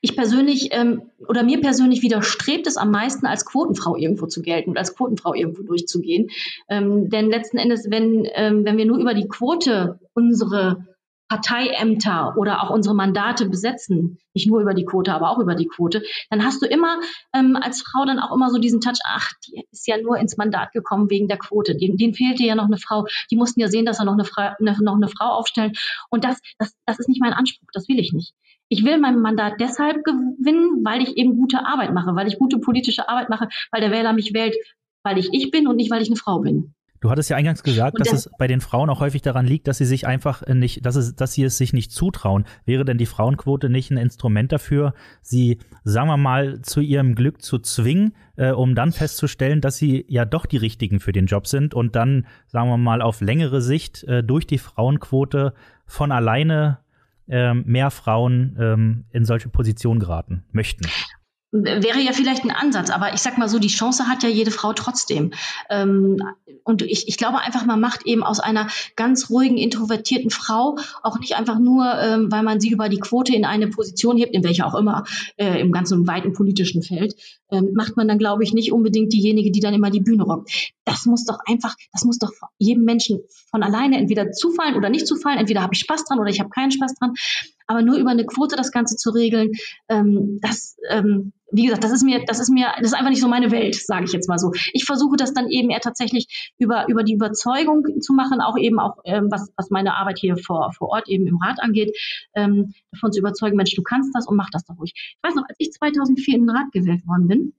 Ich 0.00 0.16
persönlich 0.16 0.70
ähm, 0.72 1.02
oder 1.28 1.42
mir 1.42 1.60
persönlich 1.60 2.02
widerstrebt 2.02 2.66
es 2.66 2.76
am 2.76 2.90
meisten, 2.90 3.26
als 3.26 3.44
Quotenfrau 3.46 3.96
irgendwo 3.96 4.26
zu 4.26 4.42
gelten 4.42 4.70
und 4.70 4.78
als 4.78 4.96
Quotenfrau 4.96 5.34
irgendwo 5.34 5.62
durchzugehen. 5.62 6.28
Ähm, 6.68 7.08
denn 7.08 7.30
letzten 7.30 7.58
Endes, 7.58 7.86
wenn, 7.90 8.26
ähm, 8.34 8.64
wenn 8.64 8.76
wir 8.78 8.86
nur 8.86 8.98
über 8.98 9.14
die 9.14 9.28
Quote 9.28 9.98
unsere 10.14 10.86
Parteiämter 11.30 12.34
oder 12.36 12.64
auch 12.64 12.70
unsere 12.70 12.94
Mandate 12.94 13.48
besetzen, 13.48 14.18
nicht 14.34 14.48
nur 14.48 14.60
über 14.60 14.74
die 14.74 14.84
Quote, 14.84 15.14
aber 15.14 15.30
auch 15.30 15.38
über 15.38 15.54
die 15.54 15.68
Quote, 15.68 16.02
dann 16.28 16.44
hast 16.44 16.60
du 16.60 16.66
immer 16.66 16.98
ähm, 17.32 17.56
als 17.56 17.82
Frau 17.82 18.04
dann 18.04 18.18
auch 18.18 18.34
immer 18.34 18.50
so 18.50 18.58
diesen 18.58 18.80
Touch, 18.80 18.98
ach, 19.04 19.30
die 19.46 19.64
ist 19.70 19.86
ja 19.86 19.96
nur 19.96 20.18
ins 20.18 20.36
Mandat 20.36 20.72
gekommen 20.72 21.08
wegen 21.08 21.28
der 21.28 21.38
Quote. 21.38 21.76
Den, 21.76 21.96
denen 21.96 22.14
fehlte 22.14 22.42
ja 22.42 22.56
noch 22.56 22.64
eine 22.64 22.78
Frau. 22.78 23.06
Die 23.30 23.36
mussten 23.36 23.60
ja 23.60 23.68
sehen, 23.68 23.86
dass 23.86 24.00
er 24.00 24.06
noch 24.06 24.14
eine, 24.14 24.24
Fra 24.24 24.56
eine, 24.58 24.76
noch 24.82 24.96
eine 24.96 25.06
Frau 25.06 25.26
aufstellen. 25.26 25.72
Und 26.10 26.24
das, 26.24 26.40
das, 26.58 26.74
das 26.84 26.98
ist 26.98 27.08
nicht 27.08 27.20
mein 27.20 27.32
Anspruch, 27.32 27.68
das 27.72 27.88
will 27.88 28.00
ich 28.00 28.12
nicht. 28.12 28.34
Ich 28.68 28.84
will 28.84 28.98
mein 28.98 29.20
Mandat 29.20 29.60
deshalb 29.60 30.02
gewinnen, 30.02 30.84
weil 30.84 31.00
ich 31.00 31.16
eben 31.16 31.36
gute 31.36 31.64
Arbeit 31.64 31.94
mache, 31.94 32.16
weil 32.16 32.26
ich 32.26 32.38
gute 32.38 32.58
politische 32.58 33.08
Arbeit 33.08 33.28
mache, 33.28 33.48
weil 33.70 33.80
der 33.80 33.92
Wähler 33.92 34.12
mich 34.12 34.34
wählt, 34.34 34.56
weil 35.04 35.16
ich 35.18 35.28
ich 35.32 35.52
bin 35.52 35.68
und 35.68 35.76
nicht, 35.76 35.92
weil 35.92 36.02
ich 36.02 36.08
eine 36.08 36.16
Frau 36.16 36.40
bin. 36.40 36.74
Du 37.00 37.08
hattest 37.10 37.30
ja 37.30 37.36
eingangs 37.36 37.62
gesagt, 37.62 37.98
dass 37.98 38.10
das- 38.10 38.26
es 38.26 38.32
bei 38.38 38.46
den 38.46 38.60
Frauen 38.60 38.90
auch 38.90 39.00
häufig 39.00 39.22
daran 39.22 39.46
liegt, 39.46 39.68
dass 39.68 39.78
sie 39.78 39.86
sich 39.86 40.06
einfach 40.06 40.42
äh, 40.42 40.54
nicht, 40.54 40.84
dass, 40.84 40.96
es, 40.96 41.14
dass 41.16 41.32
sie 41.32 41.44
es 41.44 41.56
sich 41.56 41.72
nicht 41.72 41.92
zutrauen. 41.92 42.44
Wäre 42.66 42.84
denn 42.84 42.98
die 42.98 43.06
Frauenquote 43.06 43.70
nicht 43.70 43.90
ein 43.90 43.96
Instrument 43.96 44.52
dafür, 44.52 44.92
sie, 45.22 45.58
sagen 45.82 46.08
wir 46.08 46.18
mal, 46.18 46.60
zu 46.60 46.80
ihrem 46.80 47.14
Glück 47.14 47.40
zu 47.40 47.58
zwingen, 47.58 48.14
äh, 48.36 48.50
um 48.50 48.74
dann 48.74 48.92
festzustellen, 48.92 49.62
dass 49.62 49.76
sie 49.78 50.04
ja 50.08 50.26
doch 50.26 50.44
die 50.44 50.58
Richtigen 50.58 51.00
für 51.00 51.12
den 51.12 51.24
Job 51.26 51.46
sind 51.46 51.72
und 51.72 51.96
dann, 51.96 52.26
sagen 52.48 52.68
wir 52.68 52.76
mal, 52.76 53.00
auf 53.00 53.22
längere 53.22 53.62
Sicht 53.62 54.04
äh, 54.04 54.22
durch 54.22 54.46
die 54.46 54.58
Frauenquote 54.58 55.54
von 55.86 56.12
alleine 56.12 56.78
ähm, 57.28 57.62
mehr 57.66 57.90
Frauen 57.90 58.56
ähm, 58.60 59.04
in 59.10 59.24
solche 59.24 59.48
Positionen 59.48 60.00
geraten 60.00 60.44
möchten? 60.52 60.84
Wäre 61.52 62.00
ja 62.00 62.12
vielleicht 62.12 62.44
ein 62.44 62.52
Ansatz, 62.52 62.90
aber 62.90 63.12
ich 63.12 63.20
sag 63.20 63.36
mal 63.36 63.48
so, 63.48 63.58
die 63.58 63.68
Chance 63.68 64.06
hat 64.06 64.22
ja 64.22 64.28
jede 64.28 64.52
Frau 64.52 64.72
trotzdem. 64.72 65.32
Ähm, 65.68 66.22
und 66.62 66.82
ich, 66.82 67.08
ich 67.08 67.16
glaube 67.16 67.40
einfach, 67.40 67.66
man 67.66 67.80
macht 67.80 68.06
eben 68.06 68.22
aus 68.22 68.38
einer 68.38 68.68
ganz 68.94 69.30
ruhigen, 69.30 69.58
introvertierten 69.58 70.30
Frau 70.30 70.76
auch 71.02 71.18
nicht 71.18 71.34
einfach 71.34 71.58
nur, 71.58 71.92
ähm, 72.00 72.30
weil 72.30 72.44
man 72.44 72.60
sie 72.60 72.70
über 72.70 72.88
die 72.88 73.00
Quote 73.00 73.34
in 73.34 73.44
eine 73.44 73.66
Position 73.66 74.16
hebt, 74.16 74.32
in 74.32 74.44
welcher 74.44 74.64
auch 74.64 74.76
immer, 74.76 75.02
äh, 75.38 75.60
im 75.60 75.72
ganzen 75.72 76.06
weiten 76.06 76.34
politischen 76.34 76.84
Feld, 76.84 77.16
ähm, 77.50 77.72
macht 77.74 77.96
man 77.96 78.06
dann, 78.06 78.18
glaube 78.18 78.44
ich, 78.44 78.52
nicht 78.52 78.72
unbedingt 78.72 79.12
diejenige, 79.12 79.50
die 79.50 79.60
dann 79.60 79.74
immer 79.74 79.90
die 79.90 80.00
Bühne 80.00 80.22
rockt. 80.22 80.72
Das 80.84 81.04
muss 81.06 81.24
doch 81.24 81.38
einfach, 81.46 81.74
das 81.92 82.04
muss 82.04 82.18
doch 82.18 82.30
jedem 82.58 82.84
Menschen 82.84 83.20
von 83.50 83.64
alleine 83.64 83.98
entweder 83.98 84.30
zufallen 84.30 84.76
oder 84.76 84.88
nicht 84.88 85.06
zufallen. 85.06 85.38
Entweder 85.38 85.62
habe 85.62 85.74
ich 85.74 85.80
Spaß 85.80 86.04
dran 86.04 86.20
oder 86.20 86.30
ich 86.30 86.38
habe 86.38 86.50
keinen 86.50 86.70
Spaß 86.70 86.94
dran. 86.94 87.14
Aber 87.70 87.82
nur 87.82 87.96
über 87.98 88.10
eine 88.10 88.26
Quote 88.26 88.56
das 88.56 88.72
Ganze 88.72 88.96
zu 88.96 89.10
regeln, 89.10 89.52
ähm, 89.88 90.40
das, 90.42 90.76
ähm, 90.88 91.32
wie 91.52 91.66
gesagt, 91.66 91.84
das 91.84 91.92
ist 91.92 92.02
mir, 92.02 92.24
das 92.26 92.40
ist 92.40 92.50
mir, 92.50 92.66
das 92.78 92.88
ist 92.88 92.94
einfach 92.94 93.10
nicht 93.10 93.20
so 93.20 93.28
meine 93.28 93.52
Welt, 93.52 93.76
sage 93.76 94.06
ich 94.06 94.12
jetzt 94.12 94.28
mal 94.28 94.38
so. 94.38 94.50
Ich 94.72 94.84
versuche 94.84 95.16
das 95.16 95.34
dann 95.34 95.48
eben 95.48 95.70
eher 95.70 95.78
tatsächlich 95.78 96.52
über 96.58 96.88
über 96.88 97.04
die 97.04 97.14
Überzeugung 97.14 98.00
zu 98.00 98.12
machen, 98.12 98.40
auch 98.40 98.58
eben 98.58 98.80
auch 98.80 98.96
ähm, 99.04 99.28
was 99.30 99.52
was 99.56 99.70
meine 99.70 99.94
Arbeit 99.94 100.18
hier 100.18 100.36
vor 100.36 100.72
vor 100.76 100.88
Ort 100.88 101.08
eben 101.08 101.28
im 101.28 101.36
Rat 101.36 101.60
angeht, 101.62 101.96
ähm, 102.34 102.74
davon 102.90 103.12
zu 103.12 103.20
überzeugen, 103.20 103.56
Mensch, 103.56 103.76
du 103.76 103.84
kannst 103.84 104.10
das 104.16 104.26
und 104.26 104.34
mach 104.36 104.50
das 104.50 104.64
doch 104.64 104.76
ruhig. 104.76 104.92
Ich 104.96 105.18
weiß 105.22 105.36
noch, 105.36 105.44
als 105.48 105.56
ich 105.58 105.70
2004 105.70 106.34
in 106.34 106.46
den 106.46 106.50
Rat 106.50 106.72
gewählt 106.72 107.06
worden 107.06 107.28
bin. 107.28 107.52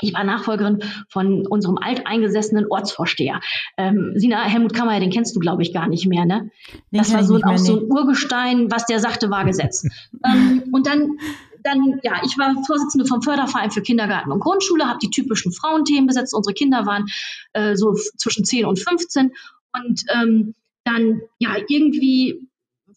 Ich 0.00 0.14
war 0.14 0.24
Nachfolgerin 0.24 0.82
von 1.08 1.46
unserem 1.46 1.78
alteingesessenen 1.78 2.66
Ortsvorsteher. 2.68 3.40
Ähm, 3.76 4.12
Sina 4.16 4.42
Helmut 4.44 4.74
Kammer, 4.74 4.98
den 5.00 5.10
kennst 5.10 5.34
du, 5.36 5.40
glaube 5.40 5.62
ich, 5.62 5.72
gar 5.72 5.88
nicht 5.88 6.06
mehr, 6.06 6.24
ne? 6.24 6.50
Den 6.92 6.98
das 6.98 7.12
war 7.12 7.24
so, 7.24 7.36
auch 7.36 7.58
so 7.58 7.76
nee. 7.76 7.80
ein 7.80 7.90
Urgestein, 7.90 8.70
was 8.70 8.86
der 8.86 9.00
sagte, 9.00 9.30
war 9.30 9.44
Gesetz. 9.44 9.84
ähm, 10.24 10.64
und 10.72 10.86
dann, 10.86 11.18
dann, 11.62 12.00
ja, 12.02 12.20
ich 12.24 12.36
war 12.38 12.54
Vorsitzende 12.66 13.06
vom 13.06 13.22
Förderverein 13.22 13.70
für 13.70 13.82
Kindergarten 13.82 14.32
und 14.32 14.40
Grundschule, 14.40 14.86
habe 14.86 14.98
die 15.02 15.10
typischen 15.10 15.52
Frauenthemen 15.52 16.06
besetzt. 16.06 16.34
Unsere 16.34 16.54
Kinder 16.54 16.86
waren 16.86 17.06
äh, 17.52 17.74
so 17.76 17.94
zwischen 17.94 18.44
10 18.44 18.66
und 18.66 18.78
15. 18.78 19.32
Und 19.72 20.02
ähm, 20.14 20.54
dann, 20.84 21.20
ja, 21.38 21.56
irgendwie 21.68 22.48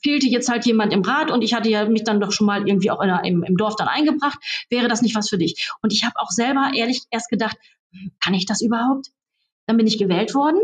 fehlte 0.01 0.27
jetzt 0.27 0.49
halt 0.49 0.65
jemand 0.65 0.93
im 0.93 1.01
Rat 1.01 1.31
und 1.31 1.41
ich 1.41 1.53
hatte 1.53 1.69
ja 1.69 1.87
mich 1.87 2.03
dann 2.03 2.19
doch 2.19 2.31
schon 2.31 2.47
mal 2.47 2.67
irgendwie 2.67 2.91
auch 2.91 3.01
in 3.01 3.09
im, 3.23 3.43
im 3.43 3.57
Dorf 3.57 3.75
dann 3.75 3.87
eingebracht. 3.87 4.39
Wäre 4.69 4.87
das 4.87 5.01
nicht 5.01 5.15
was 5.15 5.29
für 5.29 5.37
dich? 5.37 5.69
Und 5.81 5.93
ich 5.93 6.03
habe 6.03 6.15
auch 6.17 6.29
selber 6.29 6.71
ehrlich 6.75 7.03
erst 7.11 7.29
gedacht, 7.29 7.57
hm, 7.91 8.11
kann 8.23 8.33
ich 8.33 8.45
das 8.45 8.61
überhaupt? 8.61 9.07
Dann 9.65 9.77
bin 9.77 9.87
ich 9.87 9.97
gewählt 9.97 10.33
worden. 10.33 10.59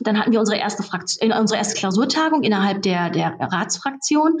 Dann 0.00 0.18
hatten 0.18 0.32
wir 0.32 0.40
unsere 0.40 0.58
erste, 0.58 0.82
Fraktion, 0.82 1.32
unsere 1.32 1.58
erste 1.58 1.78
Klausurtagung 1.78 2.42
innerhalb 2.42 2.82
der, 2.82 3.10
der 3.10 3.36
Ratsfraktion. 3.40 4.38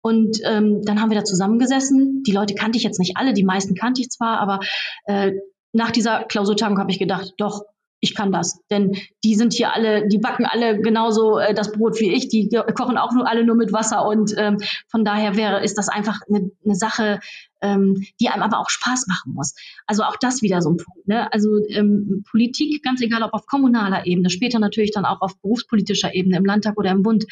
Und 0.00 0.38
ähm, 0.44 0.82
dann 0.84 1.00
haben 1.00 1.10
wir 1.10 1.18
da 1.18 1.24
zusammengesessen. 1.24 2.22
Die 2.24 2.32
Leute 2.32 2.54
kannte 2.54 2.76
ich 2.76 2.84
jetzt 2.84 2.98
nicht 2.98 3.16
alle, 3.16 3.32
die 3.32 3.44
meisten 3.44 3.74
kannte 3.74 4.00
ich 4.00 4.10
zwar, 4.10 4.40
aber 4.40 4.60
äh, 5.04 5.32
nach 5.72 5.90
dieser 5.90 6.24
Klausurtagung 6.24 6.78
habe 6.78 6.90
ich 6.90 6.98
gedacht, 6.98 7.34
doch, 7.38 7.62
ich 8.02 8.16
kann 8.16 8.32
das. 8.32 8.60
Denn 8.68 8.96
die 9.24 9.36
sind 9.36 9.54
hier 9.54 9.72
alle, 9.72 10.08
die 10.08 10.18
backen 10.18 10.44
alle 10.44 10.80
genauso 10.80 11.38
äh, 11.38 11.54
das 11.54 11.70
Brot 11.70 12.00
wie 12.00 12.12
ich, 12.12 12.28
die 12.28 12.50
kochen 12.74 12.98
auch 12.98 13.12
nur 13.12 13.28
alle 13.28 13.46
nur 13.46 13.54
mit 13.54 13.72
Wasser. 13.72 14.04
Und 14.04 14.34
ähm, 14.36 14.58
von 14.88 15.04
daher 15.04 15.36
wäre, 15.36 15.62
ist 15.62 15.78
das 15.78 15.88
einfach 15.88 16.18
eine, 16.28 16.50
eine 16.64 16.74
Sache, 16.74 17.20
ähm, 17.62 18.04
die 18.20 18.28
einem 18.28 18.42
aber 18.42 18.58
auch 18.58 18.68
Spaß 18.68 19.06
machen 19.06 19.34
muss. 19.34 19.54
Also 19.86 20.02
auch 20.02 20.16
das 20.20 20.42
wieder 20.42 20.60
so 20.60 20.70
ein 20.70 20.78
Punkt. 20.78 21.06
Ne? 21.06 21.32
Also 21.32 21.58
ähm, 21.68 22.24
Politik, 22.28 22.82
ganz 22.82 23.00
egal 23.02 23.22
ob 23.22 23.34
auf 23.34 23.46
kommunaler 23.46 24.04
Ebene, 24.04 24.30
später 24.30 24.58
natürlich 24.58 24.90
dann 24.90 25.04
auch 25.04 25.20
auf 25.20 25.40
berufspolitischer 25.40 26.12
Ebene 26.12 26.38
im 26.38 26.44
Landtag 26.44 26.76
oder 26.76 26.90
im 26.90 27.04
Bund, 27.04 27.24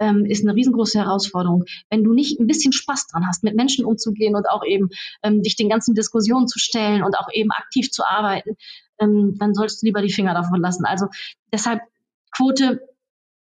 ähm, 0.00 0.24
ist 0.24 0.44
eine 0.44 0.56
riesengroße 0.56 0.98
Herausforderung. 0.98 1.64
Wenn 1.88 2.02
du 2.02 2.12
nicht 2.12 2.40
ein 2.40 2.48
bisschen 2.48 2.72
Spaß 2.72 3.06
dran 3.06 3.28
hast, 3.28 3.44
mit 3.44 3.54
Menschen 3.54 3.84
umzugehen 3.84 4.34
und 4.34 4.50
auch 4.50 4.64
eben 4.66 4.88
ähm, 5.22 5.42
dich 5.42 5.54
den 5.54 5.68
ganzen 5.68 5.94
Diskussionen 5.94 6.48
zu 6.48 6.58
stellen 6.58 7.04
und 7.04 7.16
auch 7.16 7.28
eben 7.32 7.52
aktiv 7.52 7.92
zu 7.92 8.04
arbeiten, 8.04 8.56
ähm, 8.98 9.36
dann 9.38 9.54
solltest 9.54 9.82
du 9.82 9.86
lieber 9.86 10.02
die 10.02 10.12
Finger 10.12 10.34
davon 10.34 10.60
lassen. 10.60 10.84
Also 10.84 11.06
deshalb 11.52 11.80
Quote 12.30 12.80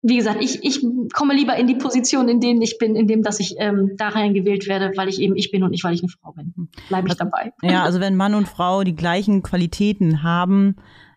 wie 0.05 0.17
gesagt, 0.17 0.41
ich, 0.41 0.63
ich 0.63 0.85
komme 1.13 1.33
lieber 1.33 1.55
in 1.55 1.65
die 1.65 1.75
Position, 1.75 2.27
in 2.27 2.41
denen 2.41 2.61
ich 2.61 2.77
bin, 2.77 2.97
in 2.97 3.07
dem, 3.07 3.23
dass 3.23 3.39
ich 3.39 3.55
ähm, 3.57 3.91
da 3.95 4.09
rein 4.09 4.33
gewählt 4.33 4.67
werde, 4.67 4.91
weil 4.97 5.07
ich 5.07 5.19
eben 5.21 5.37
ich 5.37 5.49
bin 5.49 5.63
und 5.63 5.71
nicht, 5.71 5.85
weil 5.85 5.93
ich 5.93 6.01
eine 6.01 6.09
Frau 6.09 6.33
bin. 6.33 6.53
Bleibe 6.89 7.07
ich 7.07 7.15
dabei. 7.15 7.53
Ja, 7.61 7.83
also 7.83 8.01
wenn 8.01 8.17
Mann 8.17 8.35
und 8.35 8.49
Frau 8.49 8.83
die 8.83 8.95
gleichen 8.95 9.43
Qualitäten 9.43 10.21
haben, 10.21 10.75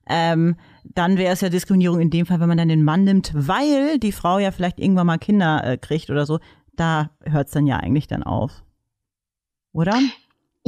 ähm, 0.09 0.55
dann 0.85 1.19
wäre 1.19 1.33
es 1.33 1.41
ja 1.41 1.49
Diskriminierung 1.49 2.01
in 2.01 2.11
dem 2.11 2.27
Fall, 2.27 2.39
wenn 2.39 2.49
man 2.49 2.59
dann 2.59 2.69
den 2.69 2.85
Mann 2.85 3.03
nimmt, 3.03 3.33
weil 3.35 3.99
die 3.99 4.12
Frau 4.12 4.39
ja 4.39 4.53
vielleicht 4.53 4.79
irgendwann 4.79 5.09
mal 5.09 5.19
Kinder 5.19 5.65
äh, 5.65 5.77
kriegt 5.79 6.09
oder 6.09 6.25
so. 6.25 6.39
Da 6.77 7.11
hört 7.25 7.49
es 7.49 7.55
dann 7.55 7.67
ja 7.67 7.79
eigentlich 7.79 8.07
dann 8.07 8.23
auf. 8.23 8.62
Oder? 9.73 9.99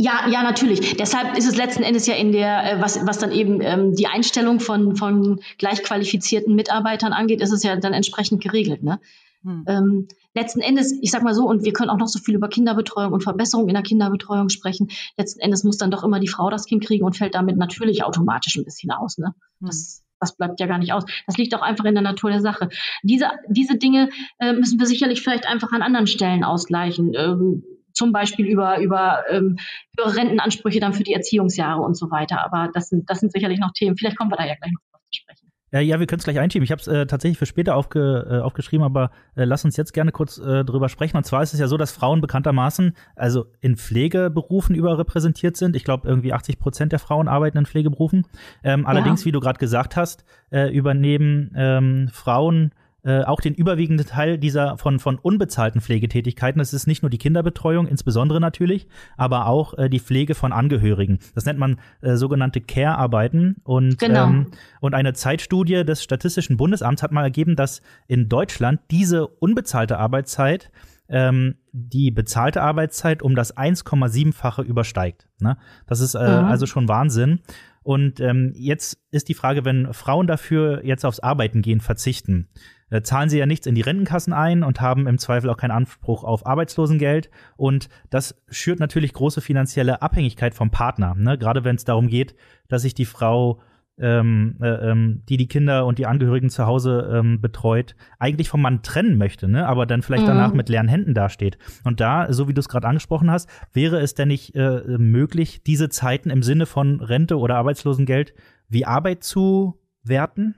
Ja, 0.00 0.28
ja, 0.30 0.44
natürlich. 0.44 0.96
Deshalb 0.96 1.36
ist 1.36 1.48
es 1.48 1.56
letzten 1.56 1.82
Endes 1.82 2.06
ja 2.06 2.14
in 2.14 2.30
der, 2.30 2.72
äh, 2.72 2.80
was, 2.80 3.04
was 3.04 3.18
dann 3.18 3.32
eben 3.32 3.60
ähm, 3.60 3.96
die 3.96 4.06
Einstellung 4.06 4.60
von, 4.60 4.94
von 4.94 5.40
gleich 5.58 5.82
qualifizierten 5.82 6.54
Mitarbeitern 6.54 7.12
angeht, 7.12 7.40
ist 7.40 7.50
es 7.50 7.64
ja 7.64 7.74
dann 7.74 7.92
entsprechend 7.92 8.40
geregelt. 8.40 8.84
Ne? 8.84 9.00
Hm. 9.42 9.64
Ähm, 9.66 10.08
letzten 10.34 10.60
Endes, 10.60 10.96
ich 11.02 11.10
sag 11.10 11.24
mal 11.24 11.34
so, 11.34 11.48
und 11.48 11.64
wir 11.64 11.72
können 11.72 11.90
auch 11.90 11.96
noch 11.96 12.06
so 12.06 12.20
viel 12.20 12.36
über 12.36 12.48
Kinderbetreuung 12.48 13.12
und 13.12 13.24
Verbesserung 13.24 13.66
in 13.66 13.74
der 13.74 13.82
Kinderbetreuung 13.82 14.50
sprechen. 14.50 14.88
Letzten 15.16 15.40
Endes 15.40 15.64
muss 15.64 15.78
dann 15.78 15.90
doch 15.90 16.04
immer 16.04 16.20
die 16.20 16.28
Frau 16.28 16.48
das 16.48 16.66
Kind 16.66 16.84
kriegen 16.84 17.04
und 17.04 17.16
fällt 17.16 17.34
damit 17.34 17.56
natürlich 17.56 18.04
automatisch 18.04 18.54
ein 18.54 18.64
bisschen 18.64 18.92
aus. 18.92 19.18
Ne? 19.18 19.34
Das, 19.58 20.04
das 20.20 20.36
bleibt 20.36 20.60
ja 20.60 20.66
gar 20.66 20.78
nicht 20.78 20.92
aus. 20.92 21.06
Das 21.26 21.36
liegt 21.36 21.56
auch 21.56 21.62
einfach 21.62 21.86
in 21.86 21.94
der 21.94 22.04
Natur 22.04 22.30
der 22.30 22.40
Sache. 22.40 22.68
Diese, 23.02 23.30
diese 23.48 23.76
Dinge 23.76 24.10
äh, 24.38 24.52
müssen 24.52 24.78
wir 24.78 24.86
sicherlich 24.86 25.22
vielleicht 25.22 25.48
einfach 25.48 25.72
an 25.72 25.82
anderen 25.82 26.06
Stellen 26.06 26.44
ausgleichen. 26.44 27.14
Ähm, 27.16 27.64
zum 27.98 28.12
Beispiel 28.12 28.46
über, 28.46 28.78
über 28.78 29.24
ähm, 29.28 29.58
höhere 29.98 30.16
Rentenansprüche 30.16 30.80
dann 30.80 30.94
für 30.94 31.02
die 31.02 31.12
Erziehungsjahre 31.12 31.82
und 31.82 31.96
so 31.96 32.10
weiter. 32.10 32.42
Aber 32.44 32.70
das 32.72 32.88
sind, 32.88 33.10
das 33.10 33.20
sind 33.20 33.32
sicherlich 33.32 33.58
noch 33.58 33.72
Themen. 33.72 33.96
Vielleicht 33.96 34.16
kommen 34.16 34.30
wir 34.30 34.36
da 34.36 34.46
ja 34.46 34.54
gleich 34.54 34.72
noch 34.72 34.80
drauf 34.90 35.02
zu 35.10 35.20
sprechen. 35.20 35.48
Äh, 35.70 35.82
ja, 35.82 35.98
wir 35.98 36.06
können 36.06 36.20
es 36.20 36.24
gleich 36.24 36.38
einschieben. 36.38 36.64
Ich 36.64 36.70
habe 36.70 36.80
es 36.80 36.86
äh, 36.86 37.06
tatsächlich 37.06 37.38
für 37.38 37.46
später 37.46 37.76
aufge, 37.76 38.26
äh, 38.30 38.38
aufgeschrieben, 38.38 38.84
aber 38.84 39.10
äh, 39.34 39.44
lass 39.44 39.64
uns 39.64 39.76
jetzt 39.76 39.92
gerne 39.92 40.12
kurz 40.12 40.38
äh, 40.38 40.64
drüber 40.64 40.88
sprechen. 40.88 41.16
Und 41.16 41.24
zwar 41.24 41.42
ist 41.42 41.52
es 41.52 41.60
ja 41.60 41.68
so, 41.68 41.76
dass 41.76 41.92
Frauen 41.92 42.20
bekanntermaßen 42.20 42.94
also 43.16 43.46
in 43.60 43.76
Pflegeberufen 43.76 44.74
überrepräsentiert 44.74 45.56
sind. 45.56 45.76
Ich 45.76 45.84
glaube, 45.84 46.08
irgendwie 46.08 46.32
80 46.32 46.58
Prozent 46.58 46.92
der 46.92 47.00
Frauen 47.00 47.28
arbeiten 47.28 47.58
in 47.58 47.66
Pflegeberufen. 47.66 48.26
Ähm, 48.62 48.86
allerdings, 48.86 49.24
wie 49.24 49.32
du 49.32 49.40
gerade 49.40 49.58
gesagt 49.58 49.96
hast, 49.96 50.24
äh, 50.50 50.72
übernehmen 50.72 51.52
ähm, 51.56 52.08
Frauen 52.12 52.72
äh, 53.04 53.22
auch 53.22 53.40
den 53.40 53.54
überwiegenden 53.54 54.06
Teil 54.06 54.38
dieser 54.38 54.76
von, 54.76 54.98
von 54.98 55.18
unbezahlten 55.18 55.80
Pflegetätigkeiten. 55.80 56.58
Das 56.58 56.72
ist 56.72 56.86
nicht 56.86 57.02
nur 57.02 57.10
die 57.10 57.18
Kinderbetreuung, 57.18 57.86
insbesondere 57.86 58.40
natürlich, 58.40 58.88
aber 59.16 59.46
auch 59.46 59.74
äh, 59.78 59.88
die 59.88 60.00
Pflege 60.00 60.34
von 60.34 60.52
Angehörigen. 60.52 61.20
Das 61.34 61.44
nennt 61.44 61.58
man 61.58 61.78
äh, 62.00 62.16
sogenannte 62.16 62.60
Care-Arbeiten. 62.60 63.56
Und, 63.62 63.98
Genau. 63.98 64.26
ähm, 64.26 64.46
und 64.80 64.94
eine 64.94 65.12
Zeitstudie 65.12 65.84
des 65.84 66.02
Statistischen 66.02 66.56
Bundesamts 66.56 67.02
hat 67.02 67.12
mal 67.12 67.22
ergeben, 67.22 67.56
dass 67.56 67.82
in 68.08 68.28
Deutschland 68.28 68.80
diese 68.90 69.26
unbezahlte 69.26 69.98
Arbeitszeit 69.98 70.70
ähm, 71.08 71.54
die 71.72 72.10
bezahlte 72.10 72.62
Arbeitszeit 72.62 73.22
um 73.22 73.34
das 73.34 73.56
1,7-fache 73.56 74.62
übersteigt. 74.62 75.28
Ne? 75.40 75.56
Das 75.86 76.00
ist 76.00 76.14
äh, 76.14 76.18
mhm. 76.18 76.46
also 76.46 76.66
schon 76.66 76.88
Wahnsinn. 76.88 77.40
Und 77.82 78.20
ähm, 78.20 78.52
jetzt 78.54 78.98
ist 79.10 79.28
die 79.28 79.34
Frage, 79.34 79.64
wenn 79.64 79.94
Frauen 79.94 80.26
dafür 80.26 80.84
jetzt 80.84 81.06
aufs 81.06 81.20
Arbeiten 81.20 81.62
gehen 81.62 81.80
verzichten, 81.80 82.48
äh, 82.90 83.02
zahlen 83.02 83.28
sie 83.28 83.38
ja 83.38 83.46
nichts 83.46 83.66
in 83.66 83.74
die 83.74 83.82
Rentenkassen 83.82 84.32
ein 84.32 84.62
und 84.62 84.80
haben 84.80 85.06
im 85.06 85.18
Zweifel 85.18 85.50
auch 85.50 85.56
keinen 85.56 85.70
Anspruch 85.72 86.24
auf 86.24 86.46
Arbeitslosengeld. 86.46 87.30
Und 87.56 87.88
das 88.10 88.40
schürt 88.48 88.80
natürlich 88.80 89.12
große 89.12 89.40
finanzielle 89.40 90.02
Abhängigkeit 90.02 90.54
vom 90.54 90.70
Partner. 90.70 91.14
Ne? 91.14 91.38
Gerade 91.38 91.64
wenn 91.64 91.76
es 91.76 91.84
darum 91.84 92.08
geht, 92.08 92.34
dass 92.68 92.82
sich 92.82 92.94
die 92.94 93.04
Frau 93.04 93.60
ähm, 94.00 94.56
äh, 94.60 94.90
ähm, 94.90 95.22
die 95.28 95.36
die 95.36 95.48
Kinder 95.48 95.84
und 95.86 95.98
die 95.98 96.06
Angehörigen 96.06 96.50
zu 96.50 96.66
Hause 96.66 97.10
ähm, 97.12 97.40
betreut, 97.40 97.96
eigentlich 98.18 98.48
vom 98.48 98.62
Mann 98.62 98.82
trennen 98.82 99.18
möchte, 99.18 99.48
ne? 99.48 99.66
aber 99.66 99.86
dann 99.86 100.02
vielleicht 100.02 100.22
mhm. 100.22 100.28
danach 100.28 100.52
mit 100.52 100.68
leeren 100.68 100.88
Händen 100.88 101.14
dasteht. 101.14 101.58
Und 101.84 102.00
da, 102.00 102.32
so 102.32 102.48
wie 102.48 102.54
du 102.54 102.60
es 102.60 102.68
gerade 102.68 102.86
angesprochen 102.86 103.30
hast, 103.30 103.48
wäre 103.72 103.98
es 104.00 104.14
denn 104.14 104.28
nicht 104.28 104.54
äh, 104.54 104.82
möglich, 104.98 105.62
diese 105.64 105.88
Zeiten 105.88 106.30
im 106.30 106.42
Sinne 106.42 106.66
von 106.66 107.00
Rente 107.00 107.38
oder 107.38 107.56
Arbeitslosengeld 107.56 108.34
wie 108.68 108.84
Arbeit 108.84 109.24
zu 109.24 109.80
werten? 110.04 110.54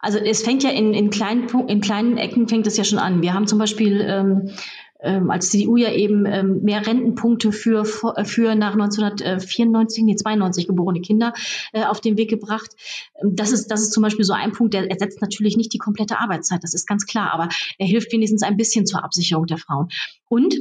Also 0.00 0.18
es 0.18 0.42
fängt 0.42 0.62
ja 0.62 0.70
in, 0.70 0.94
in, 0.94 1.10
kleinen, 1.10 1.48
in 1.68 1.80
kleinen 1.80 2.16
Ecken 2.16 2.48
fängt 2.48 2.66
es 2.66 2.76
ja 2.76 2.84
schon 2.84 2.98
an. 2.98 3.22
Wir 3.22 3.34
haben 3.34 3.46
zum 3.46 3.58
Beispiel 3.58 4.00
ähm, 4.06 4.50
ähm, 5.04 5.30
als 5.30 5.50
CDU 5.50 5.76
ja 5.76 5.92
eben 5.92 6.24
ähm, 6.26 6.62
mehr 6.62 6.86
Rentenpunkte 6.86 7.52
für, 7.52 7.84
für 7.84 8.54
nach 8.54 8.72
1994, 8.72 10.04
nee, 10.04 10.16
92 10.16 10.66
geborene 10.66 11.00
Kinder 11.00 11.34
äh, 11.72 11.84
auf 11.84 12.00
den 12.00 12.16
Weg 12.16 12.30
gebracht. 12.30 12.70
Ähm, 13.22 13.36
das 13.36 13.52
ist, 13.52 13.68
das 13.68 13.82
ist 13.82 13.92
zum 13.92 14.02
Beispiel 14.02 14.24
so 14.24 14.32
ein 14.32 14.52
Punkt, 14.52 14.74
der 14.74 14.90
ersetzt 14.90 15.20
natürlich 15.20 15.56
nicht 15.56 15.72
die 15.72 15.78
komplette 15.78 16.18
Arbeitszeit, 16.18 16.62
das 16.62 16.74
ist 16.74 16.86
ganz 16.86 17.06
klar, 17.06 17.32
aber 17.32 17.48
er 17.78 17.86
hilft 17.86 18.12
wenigstens 18.12 18.42
ein 18.42 18.56
bisschen 18.56 18.86
zur 18.86 19.04
Absicherung 19.04 19.46
der 19.46 19.58
Frauen. 19.58 19.88
Und 20.28 20.56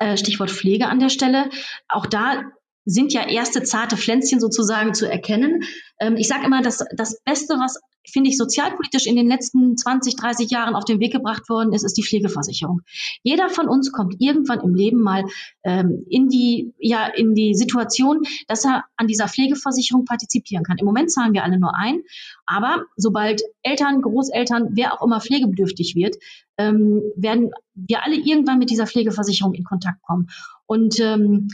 äh, 0.00 0.16
Stichwort 0.16 0.50
Pflege 0.50 0.86
an 0.86 1.00
der 1.00 1.10
Stelle. 1.10 1.50
Auch 1.88 2.06
da 2.06 2.42
sind 2.88 3.12
ja 3.12 3.28
erste 3.28 3.62
zarte 3.62 3.98
Pflänzchen 3.98 4.40
sozusagen 4.40 4.94
zu 4.94 5.10
erkennen. 5.10 5.62
Ähm, 6.00 6.16
ich 6.16 6.26
sage 6.26 6.46
immer, 6.46 6.62
dass 6.62 6.82
das 6.96 7.20
Beste, 7.22 7.54
was 7.54 7.78
finde 8.10 8.30
ich 8.30 8.38
sozialpolitisch 8.38 9.06
in 9.06 9.16
den 9.16 9.28
letzten 9.28 9.76
20, 9.76 10.16
30 10.16 10.50
Jahren 10.50 10.74
auf 10.74 10.86
den 10.86 10.98
Weg 10.98 11.12
gebracht 11.12 11.50
worden 11.50 11.74
ist, 11.74 11.84
ist 11.84 11.98
die 11.98 12.02
Pflegeversicherung. 12.02 12.80
Jeder 13.22 13.50
von 13.50 13.68
uns 13.68 13.92
kommt 13.92 14.16
irgendwann 14.18 14.60
im 14.60 14.74
Leben 14.74 15.02
mal 15.02 15.24
ähm, 15.64 16.06
in 16.08 16.28
die 16.28 16.72
ja 16.78 17.06
in 17.06 17.34
die 17.34 17.54
Situation, 17.54 18.22
dass 18.46 18.64
er 18.64 18.84
an 18.96 19.06
dieser 19.06 19.28
Pflegeversicherung 19.28 20.06
partizipieren 20.06 20.64
kann. 20.64 20.78
Im 20.78 20.86
Moment 20.86 21.12
zahlen 21.12 21.34
wir 21.34 21.44
alle 21.44 21.58
nur 21.58 21.76
ein, 21.76 22.00
aber 22.46 22.84
sobald 22.96 23.42
Eltern, 23.62 24.00
Großeltern, 24.00 24.70
wer 24.72 24.94
auch 24.94 25.04
immer 25.04 25.20
pflegebedürftig 25.20 25.94
wird, 25.94 26.16
ähm, 26.56 27.02
werden 27.16 27.50
wir 27.74 28.02
alle 28.02 28.16
irgendwann 28.16 28.58
mit 28.58 28.70
dieser 28.70 28.86
Pflegeversicherung 28.86 29.52
in 29.52 29.64
Kontakt 29.64 30.00
kommen. 30.02 30.28
Und 30.66 30.98
ähm, 31.00 31.48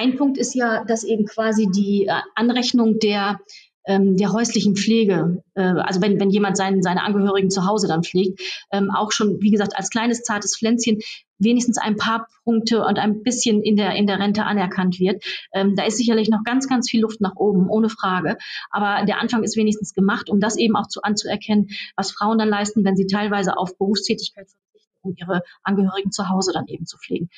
ein 0.00 0.16
Punkt 0.16 0.38
ist 0.38 0.54
ja, 0.54 0.84
dass 0.84 1.04
eben 1.04 1.26
quasi 1.26 1.68
die 1.70 2.06
äh, 2.06 2.12
Anrechnung 2.34 2.98
der 2.98 3.38
ähm, 3.86 4.16
der 4.16 4.32
häuslichen 4.32 4.76
Pflege, 4.76 5.42
äh, 5.54 5.62
also 5.62 6.02
wenn, 6.02 6.20
wenn 6.20 6.30
jemand 6.30 6.56
seinen, 6.56 6.82
seine 6.82 7.02
Angehörigen 7.02 7.50
zu 7.50 7.66
Hause 7.66 7.88
dann 7.88 8.02
pflegt, 8.02 8.40
ähm, 8.70 8.90
auch 8.90 9.10
schon, 9.10 9.40
wie 9.40 9.50
gesagt, 9.50 9.76
als 9.76 9.90
kleines 9.90 10.22
zartes 10.22 10.56
Pflänzchen 10.56 10.98
wenigstens 11.38 11.78
ein 11.78 11.96
paar 11.96 12.28
Punkte 12.44 12.84
und 12.84 12.98
ein 12.98 13.22
bisschen 13.22 13.62
in 13.62 13.76
der, 13.76 13.94
in 13.94 14.06
der 14.06 14.18
Rente 14.18 14.44
anerkannt 14.44 15.00
wird. 15.00 15.24
Ähm, 15.54 15.74
da 15.76 15.84
ist 15.84 15.96
sicherlich 15.96 16.28
noch 16.28 16.44
ganz, 16.44 16.68
ganz 16.68 16.90
viel 16.90 17.00
Luft 17.00 17.20
nach 17.20 17.36
oben, 17.36 17.70
ohne 17.70 17.88
Frage. 17.88 18.36
Aber 18.70 19.06
der 19.06 19.18
Anfang 19.18 19.42
ist 19.42 19.56
wenigstens 19.56 19.94
gemacht, 19.94 20.28
um 20.28 20.40
das 20.40 20.58
eben 20.58 20.76
auch 20.76 20.86
zu, 20.86 21.02
anzuerkennen, 21.02 21.70
was 21.96 22.12
Frauen 22.12 22.38
dann 22.38 22.48
leisten, 22.50 22.84
wenn 22.84 22.96
sie 22.96 23.06
teilweise 23.06 23.56
auf 23.56 23.78
Berufstätigkeit 23.78 24.46
verzichten, 24.46 24.98
um 25.02 25.14
ihre 25.16 25.42
Angehörigen 25.62 26.12
zu 26.12 26.28
Hause 26.28 26.52
dann 26.52 26.66
eben 26.66 26.84
zu 26.84 26.98
pflegen. 26.98 27.30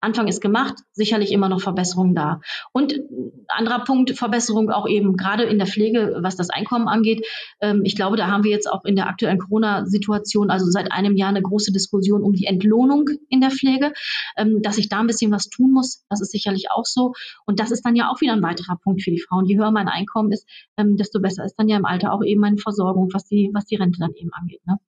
Anfang 0.00 0.28
ist 0.28 0.40
gemacht, 0.40 0.74
sicherlich 0.92 1.32
immer 1.32 1.48
noch 1.48 1.60
Verbesserungen 1.60 2.14
da. 2.14 2.40
Und 2.72 2.94
anderer 3.48 3.84
Punkt, 3.84 4.10
Verbesserung 4.16 4.70
auch 4.70 4.88
eben 4.88 5.16
gerade 5.16 5.44
in 5.44 5.58
der 5.58 5.66
Pflege, 5.66 6.18
was 6.20 6.36
das 6.36 6.50
Einkommen 6.50 6.88
angeht. 6.88 7.26
Ähm, 7.60 7.82
ich 7.84 7.96
glaube, 7.96 8.16
da 8.16 8.28
haben 8.28 8.44
wir 8.44 8.50
jetzt 8.50 8.70
auch 8.70 8.84
in 8.84 8.96
der 8.96 9.08
aktuellen 9.08 9.38
Corona-Situation, 9.38 10.50
also 10.50 10.66
seit 10.70 10.90
einem 10.92 11.16
Jahr 11.16 11.28
eine 11.28 11.42
große 11.42 11.72
Diskussion 11.72 12.22
um 12.22 12.32
die 12.32 12.46
Entlohnung 12.46 13.08
in 13.28 13.40
der 13.40 13.50
Pflege, 13.50 13.92
ähm, 14.36 14.62
dass 14.62 14.78
ich 14.78 14.88
da 14.88 15.00
ein 15.00 15.06
bisschen 15.06 15.32
was 15.32 15.48
tun 15.48 15.72
muss. 15.72 16.04
Das 16.08 16.20
ist 16.20 16.32
sicherlich 16.32 16.70
auch 16.70 16.86
so. 16.86 17.12
Und 17.44 17.60
das 17.60 17.70
ist 17.70 17.84
dann 17.84 17.96
ja 17.96 18.10
auch 18.10 18.20
wieder 18.20 18.32
ein 18.32 18.42
weiterer 18.42 18.78
Punkt 18.82 19.02
für 19.02 19.10
die 19.10 19.20
Frauen. 19.20 19.46
Je 19.46 19.58
höher 19.58 19.70
mein 19.70 19.88
Einkommen 19.88 20.32
ist, 20.32 20.48
ähm, 20.76 20.96
desto 20.96 21.20
besser 21.20 21.44
ist 21.44 21.56
dann 21.56 21.68
ja 21.68 21.76
im 21.76 21.84
Alter 21.84 22.12
auch 22.12 22.22
eben 22.24 22.40
meine 22.40 22.58
Versorgung, 22.58 23.10
was 23.12 23.24
die, 23.26 23.50
was 23.52 23.66
die 23.66 23.76
Rente 23.76 23.98
dann 24.00 24.12
eben 24.14 24.30
angeht. 24.32 24.60
Ne? 24.66 24.78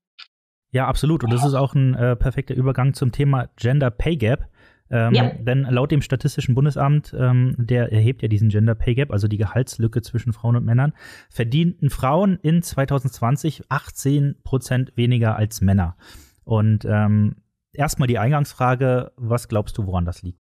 Ja, 0.70 0.86
absolut. 0.86 1.22
Und 1.22 1.32
das 1.32 1.44
ist 1.44 1.54
auch 1.54 1.74
ein 1.74 1.94
äh, 1.94 2.16
perfekter 2.16 2.54
Übergang 2.54 2.94
zum 2.94 3.12
Thema 3.12 3.48
Gender 3.56 3.90
Pay 3.90 4.16
Gap. 4.16 4.48
Ähm, 4.92 5.14
ja. 5.14 5.30
Denn 5.30 5.62
laut 5.62 5.90
dem 5.90 6.02
Statistischen 6.02 6.54
Bundesamt, 6.54 7.16
ähm, 7.18 7.56
der 7.58 7.90
erhebt 7.90 8.20
ja 8.20 8.28
diesen 8.28 8.50
Gender 8.50 8.74
Pay 8.74 8.94
Gap, 8.94 9.10
also 9.10 9.26
die 9.26 9.38
Gehaltslücke 9.38 10.02
zwischen 10.02 10.34
Frauen 10.34 10.56
und 10.56 10.66
Männern, 10.66 10.92
verdienten 11.30 11.88
Frauen 11.88 12.38
in 12.42 12.62
2020 12.62 13.64
18 13.70 14.36
Prozent 14.44 14.92
weniger 14.94 15.34
als 15.34 15.62
Männer. 15.62 15.96
Und 16.44 16.84
ähm, 16.84 17.36
erstmal 17.72 18.06
die 18.06 18.18
Eingangsfrage, 18.18 19.12
was 19.16 19.48
glaubst 19.48 19.78
du, 19.78 19.86
woran 19.86 20.04
das 20.04 20.22
liegt? 20.22 20.41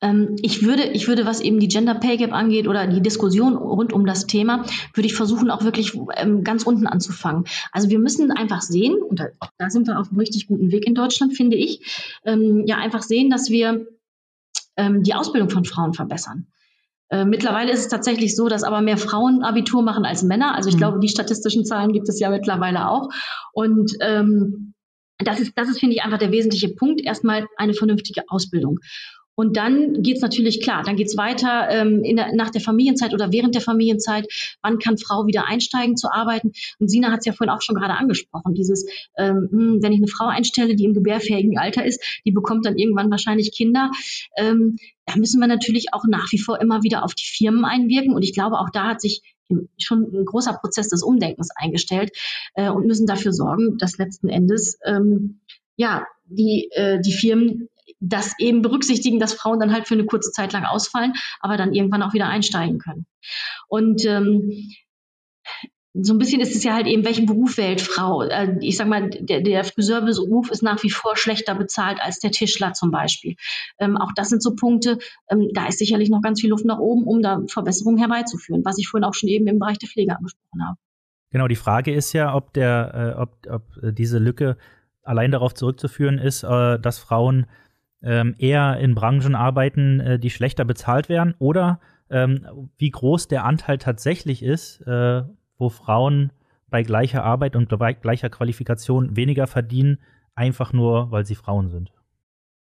Ähm, 0.00 0.36
ich 0.42 0.64
würde, 0.64 0.84
ich 0.84 1.08
würde, 1.08 1.26
was 1.26 1.40
eben 1.40 1.60
die 1.60 1.68
Gender 1.68 1.94
Pay 1.94 2.16
Gap 2.16 2.32
angeht 2.32 2.68
oder 2.68 2.86
die 2.86 3.02
Diskussion 3.02 3.56
rund 3.56 3.92
um 3.92 4.06
das 4.06 4.26
Thema, 4.26 4.64
würde 4.94 5.06
ich 5.06 5.14
versuchen, 5.14 5.50
auch 5.50 5.64
wirklich 5.64 5.98
ähm, 6.16 6.44
ganz 6.44 6.64
unten 6.64 6.86
anzufangen. 6.86 7.44
Also 7.72 7.90
wir 7.90 7.98
müssen 7.98 8.30
einfach 8.30 8.62
sehen, 8.62 8.96
und 9.02 9.20
da, 9.20 9.26
da, 9.58 9.70
sind 9.70 9.86
wir 9.86 9.98
auf 9.98 10.08
einem 10.08 10.18
richtig 10.18 10.46
guten 10.46 10.70
Weg 10.70 10.86
in 10.86 10.94
Deutschland, 10.94 11.36
finde 11.36 11.56
ich, 11.56 12.12
ähm, 12.24 12.64
ja 12.66 12.76
einfach 12.76 13.02
sehen, 13.02 13.30
dass 13.30 13.50
wir 13.50 13.86
die 14.80 15.14
Ausbildung 15.14 15.50
von 15.50 15.64
Frauen 15.64 15.92
verbessern. 15.92 16.46
Äh, 17.10 17.24
mittlerweile 17.24 17.72
ist 17.72 17.80
es 17.80 17.88
tatsächlich 17.88 18.36
so, 18.36 18.48
dass 18.48 18.64
aber 18.64 18.80
mehr 18.80 18.98
Frauen 18.98 19.42
Abitur 19.42 19.82
machen 19.82 20.04
als 20.04 20.22
Männer. 20.22 20.54
Also 20.54 20.68
ich 20.68 20.74
mhm. 20.74 20.78
glaube, 20.80 21.00
die 21.00 21.08
statistischen 21.08 21.64
Zahlen 21.64 21.92
gibt 21.92 22.08
es 22.08 22.20
ja 22.20 22.28
mittlerweile 22.30 22.88
auch. 22.88 23.08
Und 23.52 23.92
ähm, 24.00 24.74
das 25.18 25.40
ist, 25.40 25.52
das 25.56 25.68
ist, 25.68 25.80
finde 25.80 25.96
ich, 25.96 26.02
einfach 26.02 26.18
der 26.18 26.32
wesentliche 26.32 26.68
Punkt. 26.68 27.00
Erstmal 27.00 27.46
eine 27.56 27.74
vernünftige 27.74 28.22
Ausbildung. 28.28 28.78
Und 29.38 29.56
dann 29.56 30.02
geht's 30.02 30.20
natürlich 30.20 30.60
klar, 30.60 30.82
dann 30.82 30.96
geht's 30.96 31.16
weiter 31.16 31.68
ähm, 31.70 32.02
in 32.02 32.16
der, 32.16 32.34
nach 32.34 32.50
der 32.50 32.60
Familienzeit 32.60 33.14
oder 33.14 33.30
während 33.30 33.54
der 33.54 33.62
Familienzeit. 33.62 34.26
Wann 34.62 34.80
kann 34.80 34.98
Frau 34.98 35.28
wieder 35.28 35.46
einsteigen 35.46 35.96
zu 35.96 36.10
arbeiten? 36.10 36.50
Und 36.80 36.88
Sina 36.88 37.12
hat 37.12 37.20
es 37.20 37.26
ja 37.26 37.32
vorhin 37.32 37.54
auch 37.54 37.62
schon 37.62 37.76
gerade 37.76 37.94
angesprochen, 37.94 38.54
dieses, 38.54 38.84
ähm, 39.16 39.48
hm, 39.48 39.78
wenn 39.80 39.92
ich 39.92 39.98
eine 39.98 40.08
Frau 40.08 40.26
einstelle, 40.26 40.74
die 40.74 40.82
im 40.82 40.92
gebärfähigen 40.92 41.56
Alter 41.56 41.84
ist, 41.84 42.02
die 42.26 42.32
bekommt 42.32 42.66
dann 42.66 42.76
irgendwann 42.76 43.12
wahrscheinlich 43.12 43.54
Kinder. 43.54 43.92
Ähm, 44.36 44.74
da 45.06 45.14
müssen 45.14 45.38
wir 45.38 45.46
natürlich 45.46 45.92
auch 45.92 46.02
nach 46.08 46.32
wie 46.32 46.38
vor 46.40 46.60
immer 46.60 46.82
wieder 46.82 47.04
auf 47.04 47.14
die 47.14 47.28
Firmen 47.32 47.64
einwirken. 47.64 48.16
Und 48.16 48.24
ich 48.24 48.34
glaube, 48.34 48.58
auch 48.58 48.70
da 48.72 48.88
hat 48.88 49.00
sich 49.00 49.22
schon 49.78 50.02
ein 50.02 50.24
großer 50.24 50.54
Prozess 50.54 50.88
des 50.88 51.04
Umdenkens 51.04 51.50
eingestellt 51.54 52.10
äh, 52.54 52.70
und 52.70 52.86
müssen 52.86 53.06
dafür 53.06 53.32
sorgen, 53.32 53.78
dass 53.78 53.98
letzten 53.98 54.30
Endes 54.30 54.80
ähm, 54.84 55.38
ja 55.76 56.08
die, 56.26 56.70
äh, 56.72 57.00
die 57.00 57.12
Firmen 57.12 57.68
das 58.00 58.34
eben 58.38 58.62
berücksichtigen, 58.62 59.18
dass 59.18 59.34
Frauen 59.34 59.60
dann 59.60 59.72
halt 59.72 59.88
für 59.88 59.94
eine 59.94 60.06
kurze 60.06 60.30
Zeit 60.30 60.52
lang 60.52 60.64
ausfallen, 60.64 61.14
aber 61.40 61.56
dann 61.56 61.74
irgendwann 61.74 62.02
auch 62.02 62.14
wieder 62.14 62.28
einsteigen 62.28 62.78
können. 62.78 63.06
Und 63.68 64.04
ähm, 64.04 64.70
so 65.94 66.14
ein 66.14 66.18
bisschen 66.18 66.40
ist 66.40 66.54
es 66.54 66.62
ja 66.62 66.74
halt 66.74 66.86
eben, 66.86 67.04
welchen 67.04 67.26
Beruf 67.26 67.56
wählt 67.56 67.80
Frau? 67.80 68.22
Äh, 68.22 68.56
ich 68.60 68.76
sag 68.76 68.88
mal, 68.88 69.10
der, 69.10 69.40
der 69.40 69.64
Friseurberuf 69.64 70.50
ist 70.50 70.62
nach 70.62 70.82
wie 70.82 70.90
vor 70.90 71.16
schlechter 71.16 71.54
bezahlt 71.54 72.00
als 72.00 72.18
der 72.20 72.30
Tischler 72.30 72.72
zum 72.72 72.90
Beispiel. 72.90 73.34
Ähm, 73.78 73.96
auch 73.96 74.12
das 74.14 74.28
sind 74.28 74.42
so 74.42 74.54
Punkte, 74.54 74.98
ähm, 75.30 75.48
da 75.54 75.66
ist 75.66 75.78
sicherlich 75.78 76.10
noch 76.10 76.22
ganz 76.22 76.40
viel 76.40 76.50
Luft 76.50 76.64
nach 76.64 76.78
oben, 76.78 77.04
um 77.04 77.22
da 77.22 77.40
Verbesserungen 77.48 77.98
herbeizuführen, 77.98 78.64
was 78.64 78.78
ich 78.78 78.88
vorhin 78.88 79.04
auch 79.04 79.14
schon 79.14 79.28
eben 79.28 79.46
im 79.46 79.58
Bereich 79.58 79.78
der 79.78 79.88
Pflege 79.88 80.16
angesprochen 80.16 80.66
habe. 80.66 80.78
Genau, 81.30 81.48
die 81.48 81.56
Frage 81.56 81.92
ist 81.92 82.12
ja, 82.12 82.34
ob 82.34 82.52
der, 82.54 83.16
äh, 83.16 83.20
ob, 83.20 83.46
ob 83.50 83.94
diese 83.94 84.18
Lücke 84.18 84.56
allein 85.02 85.30
darauf 85.30 85.54
zurückzuführen 85.54 86.18
ist, 86.18 86.42
äh, 86.42 86.78
dass 86.78 86.98
Frauen 86.98 87.46
ähm, 88.02 88.34
eher 88.38 88.78
in 88.78 88.94
Branchen 88.94 89.34
arbeiten, 89.34 90.00
äh, 90.00 90.18
die 90.18 90.30
schlechter 90.30 90.64
bezahlt 90.64 91.08
werden 91.08 91.34
oder 91.38 91.80
ähm, 92.10 92.46
wie 92.78 92.90
groß 92.90 93.28
der 93.28 93.44
Anteil 93.44 93.78
tatsächlich 93.78 94.42
ist, 94.42 94.80
äh, 94.86 95.22
wo 95.58 95.68
Frauen 95.68 96.32
bei 96.70 96.82
gleicher 96.82 97.24
Arbeit 97.24 97.56
und 97.56 97.68
bei 97.78 97.92
gleicher 97.94 98.30
Qualifikation 98.30 99.16
weniger 99.16 99.46
verdienen, 99.46 99.98
einfach 100.34 100.72
nur, 100.72 101.10
weil 101.10 101.24
sie 101.24 101.34
Frauen 101.34 101.68
sind. 101.68 101.90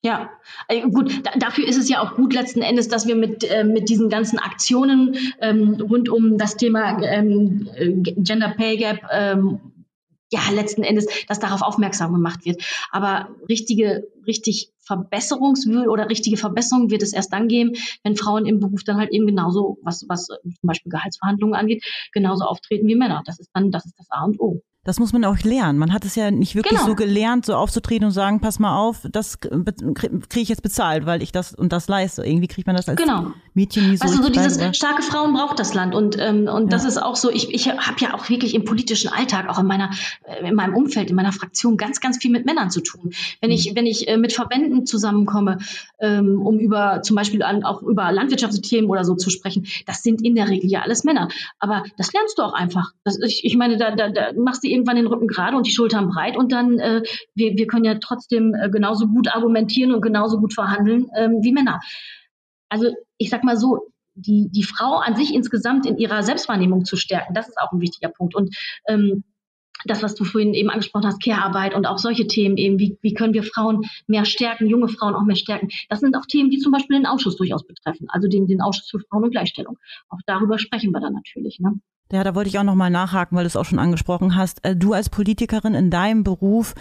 Ja, 0.03 0.29
also 0.67 0.89
gut, 0.89 1.25
da, 1.25 1.31
dafür 1.37 1.67
ist 1.67 1.77
es 1.77 1.89
ja 1.89 2.01
auch 2.01 2.15
gut 2.15 2.33
letzten 2.33 2.61
Endes, 2.61 2.87
dass 2.87 3.07
wir 3.07 3.15
mit, 3.15 3.43
äh, 3.43 3.63
mit 3.63 3.89
diesen 3.89 4.09
ganzen 4.09 4.39
Aktionen 4.39 5.17
ähm, 5.41 5.73
rund 5.81 6.07
um 6.07 6.37
das 6.37 6.55
Thema 6.55 7.01
ähm, 7.01 7.67
Gender 8.17 8.49
Pay 8.49 8.77
Gap 8.77 9.01
ähm, 9.11 9.59
ja, 10.31 10.41
letzten 10.51 10.83
Endes, 10.83 11.07
dass 11.27 11.39
darauf 11.39 11.61
aufmerksam 11.61 12.13
gemacht 12.13 12.45
wird. 12.45 12.61
Aber 12.91 13.29
richtige, 13.47 14.07
richtig 14.25 14.71
Verbesserungswürde 14.79 15.89
oder 15.89 16.09
richtige 16.09 16.37
Verbesserung 16.37 16.89
wird 16.89 17.03
es 17.03 17.13
erst 17.13 17.33
dann 17.33 17.47
geben, 17.47 17.73
wenn 18.03 18.15
Frauen 18.15 18.45
im 18.45 18.59
Beruf 18.59 18.83
dann 18.83 18.97
halt 18.97 19.11
eben 19.11 19.27
genauso, 19.27 19.77
was, 19.83 20.05
was 20.07 20.27
zum 20.27 20.53
Beispiel 20.63 20.91
Gehaltsverhandlungen 20.91 21.55
angeht, 21.55 21.83
genauso 22.13 22.45
auftreten 22.45 22.87
wie 22.87 22.95
Männer. 22.95 23.21
Das 23.25 23.39
ist 23.39 23.49
dann, 23.53 23.71
das 23.71 23.85
ist 23.85 23.97
das 23.97 24.07
A 24.09 24.23
und 24.25 24.39
O. 24.39 24.61
Das 24.87 24.99
muss 24.99 25.11
man 25.11 25.25
auch 25.25 25.37
lernen. 25.39 25.77
Man 25.79 25.91
hat 25.91 26.05
es 26.05 26.15
ja 26.15 26.31
nicht 26.31 26.55
wirklich 26.55 26.79
genau. 26.79 26.87
so 26.87 26.95
gelernt, 26.95 27.45
so 27.45 27.55
aufzutreten 27.55 28.05
und 28.05 28.11
sagen, 28.11 28.39
pass 28.39 28.57
mal 28.57 28.79
auf, 28.79 29.05
das 29.11 29.41
kriege 29.41 30.21
ich 30.31 30.47
jetzt 30.47 30.63
bezahlt, 30.63 31.05
weil 31.05 31.21
ich 31.21 31.33
das 31.33 31.53
und 31.53 31.73
das 31.73 31.89
leiste. 31.89 32.23
Irgendwie 32.23 32.47
kriegt 32.47 32.67
man 32.67 32.75
das 32.77 32.87
als 32.87 32.95
genau. 32.95 33.33
Mädchen 33.53 33.89
nie 33.89 33.97
so. 33.97 34.05
Also 34.05 34.23
so 34.23 34.29
dieses 34.29 34.57
bei, 34.57 34.71
starke 34.71 35.01
Frauen 35.01 35.33
braucht 35.33 35.59
das 35.59 35.73
Land 35.73 35.93
und 35.93 36.17
ähm, 36.17 36.47
und 36.47 36.63
ja. 36.63 36.69
das 36.69 36.85
ist 36.85 36.97
auch 36.97 37.17
so. 37.17 37.29
Ich 37.29 37.53
ich 37.53 37.67
habe 37.67 37.97
ja 37.99 38.13
auch 38.13 38.29
wirklich 38.29 38.55
im 38.55 38.63
politischen 38.63 39.11
Alltag, 39.11 39.49
auch 39.49 39.59
in 39.59 39.65
meiner 39.65 39.91
äh, 40.23 40.47
in 40.47 40.55
meinem 40.55 40.73
Umfeld, 40.73 41.09
in 41.09 41.17
meiner 41.17 41.33
Fraktion 41.33 41.75
ganz 41.75 41.99
ganz 41.99 42.17
viel 42.17 42.31
mit 42.31 42.45
Männern 42.45 42.71
zu 42.71 42.79
tun. 42.79 43.11
Wenn 43.41 43.51
ich 43.51 43.69
mhm. 43.69 43.75
wenn 43.75 43.87
ich 43.87 44.07
äh, 44.07 44.15
mit 44.15 44.31
Verbänden 44.31 44.85
zusammenkomme, 44.85 45.57
ähm, 45.99 46.41
um 46.41 46.59
über 46.59 47.01
zum 47.01 47.17
Beispiel 47.17 47.43
an, 47.43 47.65
auch 47.65 47.81
über 47.81 48.09
Landwirtschaftsthemen 48.13 48.89
oder 48.89 49.03
so 49.03 49.15
zu 49.15 49.29
sprechen, 49.31 49.67
das 49.85 50.01
sind 50.01 50.23
in 50.23 50.33
der 50.33 50.47
Regel 50.47 50.69
ja 50.69 50.83
alles 50.83 51.03
Männer. 51.03 51.27
Aber 51.59 51.83
das 51.97 52.13
lernst 52.13 52.37
du 52.37 52.43
auch 52.43 52.53
einfach. 52.53 52.93
Das, 53.03 53.19
ich, 53.19 53.43
ich 53.43 53.57
meine, 53.57 53.75
da, 53.75 53.93
da, 53.93 54.07
da 54.07 54.31
machst 54.31 54.63
du 54.63 54.76
irgendwann 54.77 54.95
den 54.95 55.07
Rücken 55.07 55.27
gerade 55.27 55.57
und 55.57 55.65
die 55.65 55.71
Schultern 55.71 56.09
breit 56.09 56.37
und 56.37 56.51
dann, 56.51 56.79
äh, 56.79 57.01
wir, 57.35 57.57
wir 57.57 57.67
können 57.67 57.85
ja 57.85 57.95
trotzdem 57.95 58.53
äh, 58.53 58.69
genauso 58.69 59.07
gut 59.07 59.27
argumentieren 59.27 59.91
und 59.91 60.01
genauso 60.01 60.39
gut 60.39 60.53
verhandeln 60.53 61.07
ähm, 61.17 61.39
wie 61.41 61.51
Männer. 61.51 61.79
Also 62.69 62.91
ich 63.17 63.29
sag 63.29 63.43
mal 63.43 63.57
so, 63.57 63.91
die, 64.15 64.49
die 64.51 64.63
Frau 64.63 64.95
an 64.95 65.15
sich 65.15 65.33
insgesamt 65.33 65.85
in 65.85 65.97
ihrer 65.97 66.23
Selbstwahrnehmung 66.23 66.85
zu 66.85 66.95
stärken, 66.95 67.33
das 67.33 67.47
ist 67.47 67.57
auch 67.59 67.71
ein 67.71 67.81
wichtiger 67.81 68.09
Punkt. 68.09 68.35
Und 68.35 68.55
ähm, 68.87 69.23
das, 69.85 70.01
was 70.01 70.15
du 70.15 70.23
vorhin 70.23 70.53
eben 70.53 70.69
angesprochen 70.69 71.05
hast, 71.05 71.21
Care-Arbeit 71.21 71.75
und 71.75 71.85
auch 71.85 71.99
solche 71.99 72.25
Themen 72.27 72.57
eben, 72.57 72.79
wie, 72.79 72.97
wie 73.01 73.13
können 73.13 73.33
wir 73.33 73.43
Frauen 73.43 73.83
mehr 74.07 74.25
stärken, 74.25 74.67
junge 74.67 74.87
Frauen 74.87 75.13
auch 75.13 75.23
mehr 75.23 75.35
stärken. 75.35 75.69
Das 75.89 75.99
sind 75.99 76.15
auch 76.15 76.25
Themen, 76.25 76.49
die 76.49 76.57
zum 76.57 76.71
Beispiel 76.71 76.97
den 76.97 77.05
Ausschuss 77.05 77.37
durchaus 77.37 77.65
betreffen, 77.65 78.07
also 78.09 78.27
den, 78.27 78.47
den 78.47 78.61
Ausschuss 78.61 78.89
für 78.89 78.99
Frauen 78.99 79.25
und 79.25 79.31
Gleichstellung. 79.31 79.77
Auch 80.09 80.19
darüber 80.25 80.57
sprechen 80.57 80.91
wir 80.91 80.99
dann 80.99 81.13
natürlich. 81.13 81.59
Ne? 81.59 81.79
Ja, 82.11 82.23
da 82.23 82.35
wollte 82.35 82.49
ich 82.49 82.57
auch 82.57 82.63
nochmal 82.63 82.89
nachhaken, 82.89 83.35
weil 83.35 83.43
du 83.43 83.47
es 83.47 83.55
auch 83.55 83.65
schon 83.65 83.79
angesprochen 83.79 84.35
hast. 84.35 84.63
Äh, 84.63 84.75
du 84.75 84.93
als 84.93 85.09
Politikerin 85.09 85.73
in 85.73 85.89
deinem 85.89 86.23
Beruf, 86.23 86.73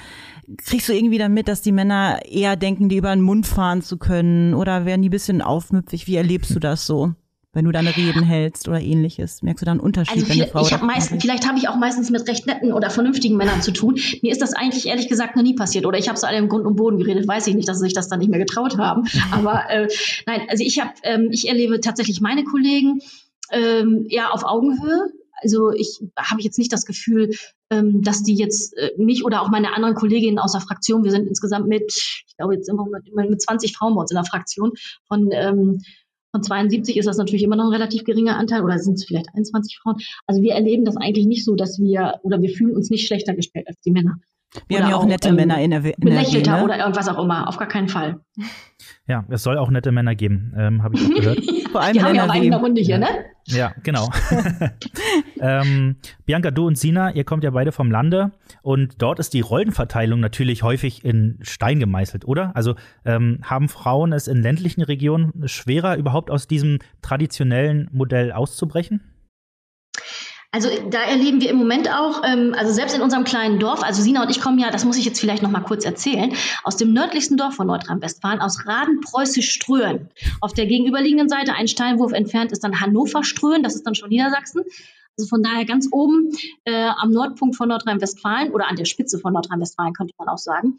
kriegst 0.58 0.88
du 0.88 0.92
irgendwie 0.92 1.18
damit, 1.18 1.48
dass 1.48 1.62
die 1.62 1.72
Männer 1.72 2.20
eher 2.24 2.56
denken, 2.56 2.88
die 2.88 2.96
über 2.96 3.14
den 3.14 3.22
Mund 3.22 3.46
fahren 3.46 3.82
zu 3.82 3.96
können 3.96 4.54
oder 4.54 4.84
werden 4.84 5.02
die 5.02 5.08
ein 5.08 5.10
bisschen 5.10 5.42
aufmüpfig? 5.42 6.06
Wie 6.06 6.16
erlebst 6.16 6.54
du 6.54 6.60
das 6.60 6.86
so? 6.86 7.14
wenn 7.56 7.64
du 7.64 7.72
deine 7.72 7.96
Reden 7.96 8.22
hältst 8.22 8.68
oder 8.68 8.82
ähnliches? 8.82 9.42
Merkst 9.42 9.62
du 9.62 9.64
da 9.64 9.70
einen 9.70 9.80
Unterschied, 9.80 10.16
also 10.16 10.28
wenn 10.28 10.42
eine 10.42 10.50
Frau 10.50 10.60
ich 10.60 10.74
hab 10.74 10.82
meistens, 10.82 11.22
Vielleicht 11.22 11.48
habe 11.48 11.58
ich 11.58 11.68
auch 11.68 11.76
meistens 11.76 12.10
mit 12.10 12.28
recht 12.28 12.46
netten 12.46 12.70
oder 12.70 12.90
vernünftigen 12.90 13.38
Männern 13.38 13.62
zu 13.62 13.72
tun. 13.72 13.98
Mir 14.20 14.30
ist 14.30 14.42
das 14.42 14.52
eigentlich 14.52 14.86
ehrlich 14.86 15.08
gesagt 15.08 15.36
noch 15.36 15.42
nie 15.42 15.54
passiert. 15.54 15.86
Oder 15.86 15.98
ich 15.98 16.08
habe 16.08 16.18
so 16.18 16.26
alle 16.26 16.36
im 16.36 16.50
Grund 16.50 16.66
und 16.66 16.76
Boden 16.76 16.98
geredet. 16.98 17.26
Weiß 17.26 17.46
ich 17.46 17.54
nicht, 17.54 17.66
dass 17.66 17.78
sie 17.78 17.86
sich 17.86 17.94
das 17.94 18.08
dann 18.08 18.18
nicht 18.18 18.28
mehr 18.28 18.38
getraut 18.38 18.76
haben. 18.76 19.04
Aber 19.30 19.70
äh, 19.70 19.88
nein, 20.26 20.42
also 20.50 20.62
ich 20.62 20.78
habe, 20.80 20.92
ähm, 21.02 21.28
ich 21.30 21.48
erlebe 21.48 21.80
tatsächlich 21.80 22.20
meine 22.20 22.44
Kollegen 22.44 23.00
ähm, 23.50 24.06
eher 24.08 24.32
auf 24.32 24.44
Augenhöhe. 24.44 25.12
Also 25.42 25.70
ich 25.70 26.00
habe 26.18 26.40
jetzt 26.40 26.58
nicht 26.58 26.72
das 26.72 26.86
Gefühl, 26.86 27.30
ähm, 27.70 28.02
dass 28.02 28.22
die 28.22 28.34
jetzt 28.34 28.76
äh, 28.76 28.92
mich 28.96 29.24
oder 29.24 29.42
auch 29.42 29.50
meine 29.50 29.74
anderen 29.74 29.94
Kolleginnen 29.94 30.38
aus 30.38 30.52
der 30.52 30.62
Fraktion, 30.62 31.04
wir 31.04 31.10
sind 31.10 31.26
insgesamt 31.26 31.68
mit, 31.68 31.92
ich 31.92 32.36
glaube 32.38 32.54
jetzt 32.54 32.68
immer 32.68 32.86
mit, 32.86 33.14
mit 33.14 33.42
20 33.42 33.76
Frauen 33.76 33.94
bei 33.94 34.00
uns 34.00 34.10
in 34.10 34.16
der 34.16 34.24
Fraktion, 34.24 34.72
von 35.08 35.28
ähm, 35.32 35.80
von 36.32 36.42
72 36.42 36.98
ist 36.98 37.06
das 37.06 37.16
natürlich 37.16 37.42
immer 37.44 37.56
noch 37.56 37.64
ein 37.64 37.72
relativ 37.72 38.04
geringer 38.04 38.36
Anteil 38.36 38.62
oder 38.62 38.78
sind 38.78 38.94
es 38.94 39.06
vielleicht 39.06 39.28
21 39.34 39.78
Frauen. 39.78 39.96
Also 40.26 40.42
wir 40.42 40.52
erleben 40.52 40.84
das 40.84 40.96
eigentlich 40.98 41.26
nicht 41.26 41.44
so, 41.44 41.54
dass 41.54 41.78
wir 41.78 42.20
oder 42.22 42.42
wir 42.42 42.50
fühlen 42.50 42.76
uns 42.76 42.90
nicht 42.90 43.06
schlechter 43.06 43.34
gestellt 43.34 43.68
als 43.68 43.80
die 43.80 43.90
Männer. 43.90 44.16
Wir 44.68 44.78
oder 44.78 44.84
haben 44.84 44.90
ja 44.90 44.96
auch, 44.96 45.02
auch 45.02 45.06
nette 45.06 45.28
ähm, 45.28 45.36
Männer 45.36 45.60
in 45.60 45.70
der, 45.70 45.84
in 45.84 45.94
Belächelter 45.98 46.58
ne? 46.58 46.64
oder 46.64 46.78
irgendwas 46.78 47.08
auch 47.08 47.22
immer, 47.22 47.48
auf 47.48 47.56
gar 47.56 47.68
keinen 47.68 47.88
Fall. 47.88 48.20
Ja, 49.08 49.24
es 49.28 49.44
soll 49.44 49.56
auch 49.56 49.70
nette 49.70 49.92
Männer 49.92 50.16
geben, 50.16 50.52
ähm, 50.58 50.82
habe 50.82 50.96
ich 50.96 51.04
auch 51.04 51.14
gehört. 51.14 51.38
Vor 51.72 51.80
allem 51.80 51.92
die 51.92 52.02
haben 52.02 52.14
ja 52.16 52.24
auch 52.24 52.30
eine 52.30 52.56
Runde 52.56 52.80
hier, 52.80 52.98
ne? 52.98 53.06
Ja, 53.46 53.72
genau. 53.84 54.10
ähm, 55.40 55.96
Bianca, 56.24 56.50
du 56.50 56.66
und 56.66 56.76
Sina, 56.76 57.12
ihr 57.12 57.22
kommt 57.22 57.44
ja 57.44 57.50
beide 57.50 57.70
vom 57.70 57.90
Lande 57.90 58.32
und 58.62 59.00
dort 59.00 59.20
ist 59.20 59.32
die 59.34 59.40
Rollenverteilung 59.40 60.18
natürlich 60.18 60.64
häufig 60.64 61.04
in 61.04 61.38
Stein 61.42 61.78
gemeißelt, 61.78 62.26
oder? 62.26 62.50
Also 62.56 62.74
ähm, 63.04 63.38
haben 63.42 63.68
Frauen 63.68 64.12
es 64.12 64.26
in 64.26 64.42
ländlichen 64.42 64.82
Regionen 64.82 65.46
schwerer, 65.46 65.96
überhaupt 65.96 66.30
aus 66.30 66.48
diesem 66.48 66.80
traditionellen 67.00 67.88
Modell 67.92 68.32
auszubrechen? 68.32 69.00
Also 70.52 70.68
da 70.90 71.02
erleben 71.02 71.40
wir 71.40 71.50
im 71.50 71.56
Moment 71.56 71.90
auch, 71.90 72.22
ähm, 72.24 72.54
also 72.56 72.72
selbst 72.72 72.96
in 72.96 73.02
unserem 73.02 73.24
kleinen 73.24 73.58
Dorf, 73.58 73.82
also 73.82 74.02
Sina 74.02 74.22
und 74.22 74.30
ich 74.30 74.40
kommen 74.40 74.58
ja, 74.58 74.70
das 74.70 74.84
muss 74.84 74.96
ich 74.96 75.04
jetzt 75.04 75.20
vielleicht 75.20 75.42
noch 75.42 75.50
mal 75.50 75.60
kurz 75.60 75.84
erzählen, 75.84 76.32
aus 76.64 76.76
dem 76.76 76.92
nördlichsten 76.92 77.36
Dorf 77.36 77.54
von 77.54 77.66
Nordrhein-Westfalen, 77.66 78.40
aus 78.40 78.66
Raden-Preußisch-Ströhen. 78.66 80.08
Auf 80.40 80.52
der 80.52 80.66
gegenüberliegenden 80.66 81.28
Seite, 81.28 81.54
einen 81.54 81.68
Steinwurf 81.68 82.12
entfernt, 82.12 82.52
ist 82.52 82.64
dann 82.64 82.80
Hannover-Ströhen, 82.80 83.62
das 83.62 83.74
ist 83.74 83.86
dann 83.86 83.94
schon 83.94 84.08
Niedersachsen. 84.08 84.62
Also 85.18 85.28
von 85.28 85.42
daher 85.42 85.64
ganz 85.64 85.88
oben 85.90 86.30
äh, 86.64 86.90
am 86.96 87.10
Nordpunkt 87.10 87.56
von 87.56 87.68
Nordrhein-Westfalen 87.68 88.52
oder 88.52 88.68
an 88.68 88.76
der 88.76 88.84
Spitze 88.84 89.18
von 89.18 89.32
Nordrhein-Westfalen 89.32 89.94
könnte 89.94 90.14
man 90.18 90.28
auch 90.28 90.38
sagen. 90.38 90.78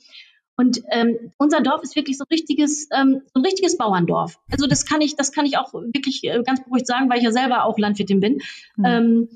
Und 0.58 0.82
ähm, 0.90 1.32
unser 1.38 1.62
Dorf 1.62 1.84
ist 1.84 1.96
wirklich 1.96 2.18
so 2.18 2.24
ein 2.24 2.34
richtiges, 2.34 2.88
ähm, 2.92 3.22
so 3.32 3.40
ein 3.40 3.46
richtiges 3.46 3.78
Bauerndorf. 3.78 4.40
Also 4.52 4.66
das 4.66 4.86
kann 4.86 5.02
ich, 5.02 5.16
das 5.16 5.32
kann 5.32 5.46
ich 5.46 5.58
auch 5.58 5.72
wirklich 5.74 6.24
äh, 6.24 6.42
ganz 6.44 6.64
beruhigt 6.64 6.88
sagen, 6.88 7.10
weil 7.10 7.20
ich 7.20 7.24
ja 7.24 7.32
selber 7.32 7.64
auch 7.64 7.78
Landwirtin 7.78 8.20
bin. 8.20 8.42
Mhm. 8.76 8.86
Ähm, 8.86 9.30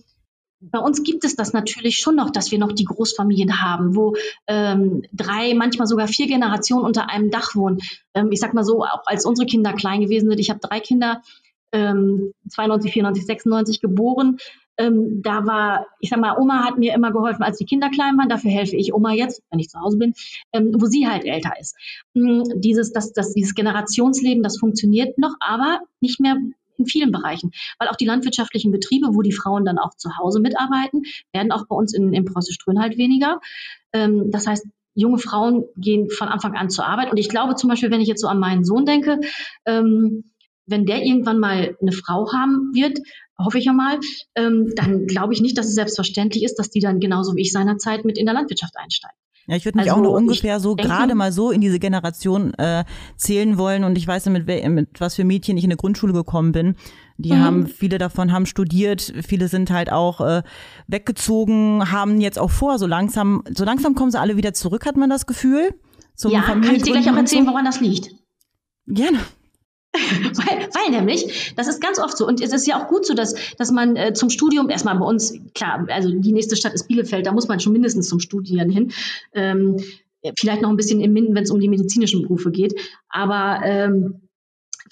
bei 0.61 0.79
uns 0.79 1.03
gibt 1.03 1.23
es 1.23 1.35
das 1.35 1.53
natürlich 1.53 1.97
schon 1.97 2.15
noch, 2.15 2.29
dass 2.29 2.51
wir 2.51 2.59
noch 2.59 2.71
die 2.71 2.85
Großfamilien 2.85 3.61
haben, 3.61 3.95
wo 3.95 4.15
ähm, 4.47 5.03
drei, 5.11 5.53
manchmal 5.55 5.87
sogar 5.87 6.07
vier 6.07 6.27
Generationen 6.27 6.85
unter 6.85 7.09
einem 7.09 7.31
Dach 7.31 7.55
wohnen. 7.55 7.79
Ähm, 8.13 8.31
ich 8.31 8.39
sag 8.39 8.53
mal 8.53 8.63
so, 8.63 8.83
auch 8.83 9.01
als 9.05 9.25
unsere 9.25 9.47
Kinder 9.47 9.73
klein 9.73 10.01
gewesen 10.01 10.29
sind, 10.29 10.39
ich 10.39 10.49
habe 10.49 10.59
drei 10.59 10.79
Kinder, 10.79 11.21
ähm, 11.71 12.33
92, 12.49 12.91
94, 12.91 13.25
96 13.25 13.81
geboren. 13.81 14.37
Ähm, 14.77 15.21
da 15.21 15.45
war, 15.45 15.87
ich 15.99 16.09
sag 16.09 16.19
mal, 16.19 16.37
Oma 16.37 16.63
hat 16.63 16.77
mir 16.77 16.93
immer 16.93 17.11
geholfen, 17.11 17.43
als 17.43 17.57
die 17.57 17.65
Kinder 17.65 17.89
klein 17.89 18.17
waren. 18.17 18.29
Dafür 18.29 18.51
helfe 18.51 18.75
ich 18.75 18.93
Oma 18.93 19.13
jetzt, 19.13 19.41
wenn 19.49 19.59
ich 19.59 19.69
zu 19.69 19.79
Hause 19.79 19.97
bin, 19.97 20.13
ähm, 20.53 20.75
wo 20.77 20.85
sie 20.85 21.07
halt 21.07 21.25
älter 21.25 21.53
ist. 21.59 21.75
Ähm, 22.15 22.43
dieses, 22.55 22.93
das, 22.93 23.13
das, 23.13 23.33
dieses 23.33 23.55
Generationsleben, 23.55 24.43
das 24.43 24.59
funktioniert 24.59 25.17
noch, 25.17 25.35
aber 25.39 25.79
nicht 26.01 26.19
mehr 26.19 26.37
in 26.81 26.85
vielen 26.85 27.11
Bereichen, 27.11 27.51
weil 27.79 27.87
auch 27.87 27.95
die 27.95 28.05
landwirtschaftlichen 28.05 28.71
Betriebe, 28.71 29.09
wo 29.11 29.21
die 29.21 29.31
Frauen 29.31 29.65
dann 29.65 29.77
auch 29.77 29.95
zu 29.95 30.17
Hause 30.17 30.39
mitarbeiten, 30.39 31.03
werden 31.33 31.51
auch 31.51 31.65
bei 31.67 31.75
uns 31.75 31.93
in, 31.93 32.13
in 32.13 32.25
Preußisch-Ströhen 32.25 32.79
halt 32.79 32.97
weniger. 32.97 33.39
Ähm, 33.93 34.29
das 34.31 34.47
heißt, 34.47 34.65
junge 34.93 35.17
Frauen 35.17 35.65
gehen 35.77 36.09
von 36.09 36.27
Anfang 36.27 36.55
an 36.55 36.69
zur 36.69 36.85
Arbeit. 36.85 37.11
Und 37.11 37.17
ich 37.17 37.29
glaube 37.29 37.55
zum 37.55 37.69
Beispiel, 37.69 37.91
wenn 37.91 38.01
ich 38.01 38.07
jetzt 38.07 38.21
so 38.21 38.27
an 38.27 38.39
meinen 38.39 38.63
Sohn 38.63 38.85
denke, 38.85 39.19
ähm, 39.65 40.25
wenn 40.65 40.85
der 40.85 41.03
irgendwann 41.03 41.39
mal 41.39 41.75
eine 41.81 41.91
Frau 41.91 42.31
haben 42.33 42.71
wird, 42.73 42.99
hoffe 43.37 43.57
ich 43.57 43.65
ja 43.65 43.73
mal, 43.73 43.99
ähm, 44.35 44.71
dann 44.75 45.07
glaube 45.07 45.33
ich 45.33 45.41
nicht, 45.41 45.57
dass 45.57 45.67
es 45.67 45.75
selbstverständlich 45.75 46.43
ist, 46.43 46.55
dass 46.59 46.69
die 46.69 46.79
dann 46.79 46.99
genauso 46.99 47.35
wie 47.35 47.41
ich 47.41 47.51
seinerzeit 47.51 48.05
mit 48.05 48.17
in 48.17 48.25
der 48.25 48.35
Landwirtschaft 48.35 48.75
einsteigt. 48.77 49.15
Ja, 49.47 49.55
ich 49.55 49.65
würde 49.65 49.79
mich 49.79 49.89
also, 49.89 49.99
auch 49.99 50.03
nur 50.03 50.13
ungefähr 50.13 50.59
so 50.59 50.75
gerade 50.75 51.15
mal 51.15 51.31
so 51.31 51.51
in 51.51 51.61
diese 51.61 51.79
Generation 51.79 52.53
äh, 52.55 52.83
zählen 53.15 53.57
wollen 53.57 53.83
und 53.83 53.97
ich 53.97 54.07
weiß 54.07 54.27
mit, 54.27 54.47
mit 54.47 55.01
was 55.01 55.15
für 55.15 55.23
Mädchen 55.23 55.57
ich 55.57 55.63
in 55.63 55.71
eine 55.71 55.77
Grundschule 55.77 56.13
gekommen 56.13 56.51
bin. 56.51 56.75
Die 57.17 57.33
mhm. 57.33 57.39
haben, 57.39 57.67
viele 57.67 57.97
davon 57.97 58.31
haben 58.31 58.45
studiert, 58.45 59.13
viele 59.27 59.47
sind 59.47 59.71
halt 59.71 59.91
auch 59.91 60.21
äh, 60.21 60.43
weggezogen, 60.87 61.91
haben 61.91 62.21
jetzt 62.21 62.39
auch 62.39 62.51
vor, 62.51 62.79
so 62.79 62.87
langsam, 62.87 63.43
so 63.53 63.65
langsam 63.65 63.95
kommen 63.95 64.11
sie 64.11 64.19
alle 64.19 64.37
wieder 64.37 64.53
zurück, 64.53 64.85
hat 64.85 64.97
man 64.97 65.09
das 65.09 65.25
Gefühl. 65.25 65.73
ja, 66.29 66.41
kann 66.41 66.63
ich 66.75 66.83
dir 66.83 66.93
gleich 66.93 67.09
auch 67.09 67.17
erzählen, 67.17 67.47
woran 67.47 67.65
das 67.65 67.81
liegt? 67.81 68.09
Gerne. 68.87 69.19
weil, 69.93 70.69
weil 70.73 70.91
nämlich, 70.91 71.53
das 71.57 71.67
ist 71.67 71.81
ganz 71.81 71.99
oft 71.99 72.17
so. 72.17 72.25
Und 72.25 72.41
es 72.41 72.53
ist 72.53 72.65
ja 72.65 72.81
auch 72.81 72.87
gut 72.87 73.05
so, 73.05 73.13
dass, 73.13 73.35
dass 73.57 73.71
man 73.71 73.95
äh, 73.95 74.13
zum 74.13 74.29
Studium 74.29 74.69
erstmal 74.69 74.97
bei 74.97 75.05
uns, 75.05 75.33
klar, 75.53 75.85
also 75.89 76.09
die 76.09 76.31
nächste 76.31 76.55
Stadt 76.55 76.73
ist 76.73 76.87
Bielefeld, 76.87 77.25
da 77.25 77.33
muss 77.33 77.47
man 77.47 77.59
schon 77.59 77.73
mindestens 77.73 78.07
zum 78.07 78.19
Studieren 78.19 78.69
hin. 78.69 78.91
Ähm, 79.33 79.77
vielleicht 80.37 80.61
noch 80.61 80.69
ein 80.69 80.77
bisschen 80.77 81.01
im 81.01 81.13
Minden, 81.13 81.35
wenn 81.35 81.43
es 81.43 81.51
um 81.51 81.59
die 81.59 81.67
medizinischen 81.67 82.21
Berufe 82.21 82.51
geht. 82.51 82.79
Aber 83.09 83.61
ähm, 83.63 84.21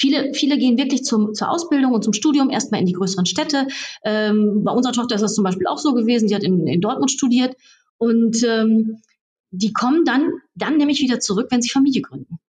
Viele, 0.01 0.33
viele 0.33 0.57
gehen 0.57 0.77
wirklich 0.77 1.03
zum, 1.03 1.33
zur 1.33 1.49
Ausbildung 1.49 1.91
und 1.91 2.05
zum 2.05 2.13
Studium 2.13 2.49
erstmal 2.49 2.79
in 2.79 2.85
die 2.85 2.93
größeren 2.93 3.25
Städte. 3.25 3.67
Ähm, 4.05 4.63
bei 4.63 4.71
unserer 4.71 4.93
Tochter 4.93 5.15
ist 5.15 5.21
das 5.21 5.35
zum 5.35 5.43
Beispiel 5.43 5.67
auch 5.67 5.77
so 5.77 5.93
gewesen. 5.93 6.29
Sie 6.29 6.35
hat 6.35 6.43
in, 6.43 6.65
in 6.67 6.79
Dortmund 6.79 7.11
studiert 7.11 7.57
und 7.97 8.41
ähm, 8.45 9.01
die 9.51 9.73
kommen 9.73 10.05
dann, 10.05 10.31
dann 10.55 10.77
nämlich 10.77 11.01
wieder 11.01 11.19
zurück, 11.19 11.47
wenn 11.49 11.61
sie 11.61 11.69
Familie 11.69 12.01
gründen 12.01 12.39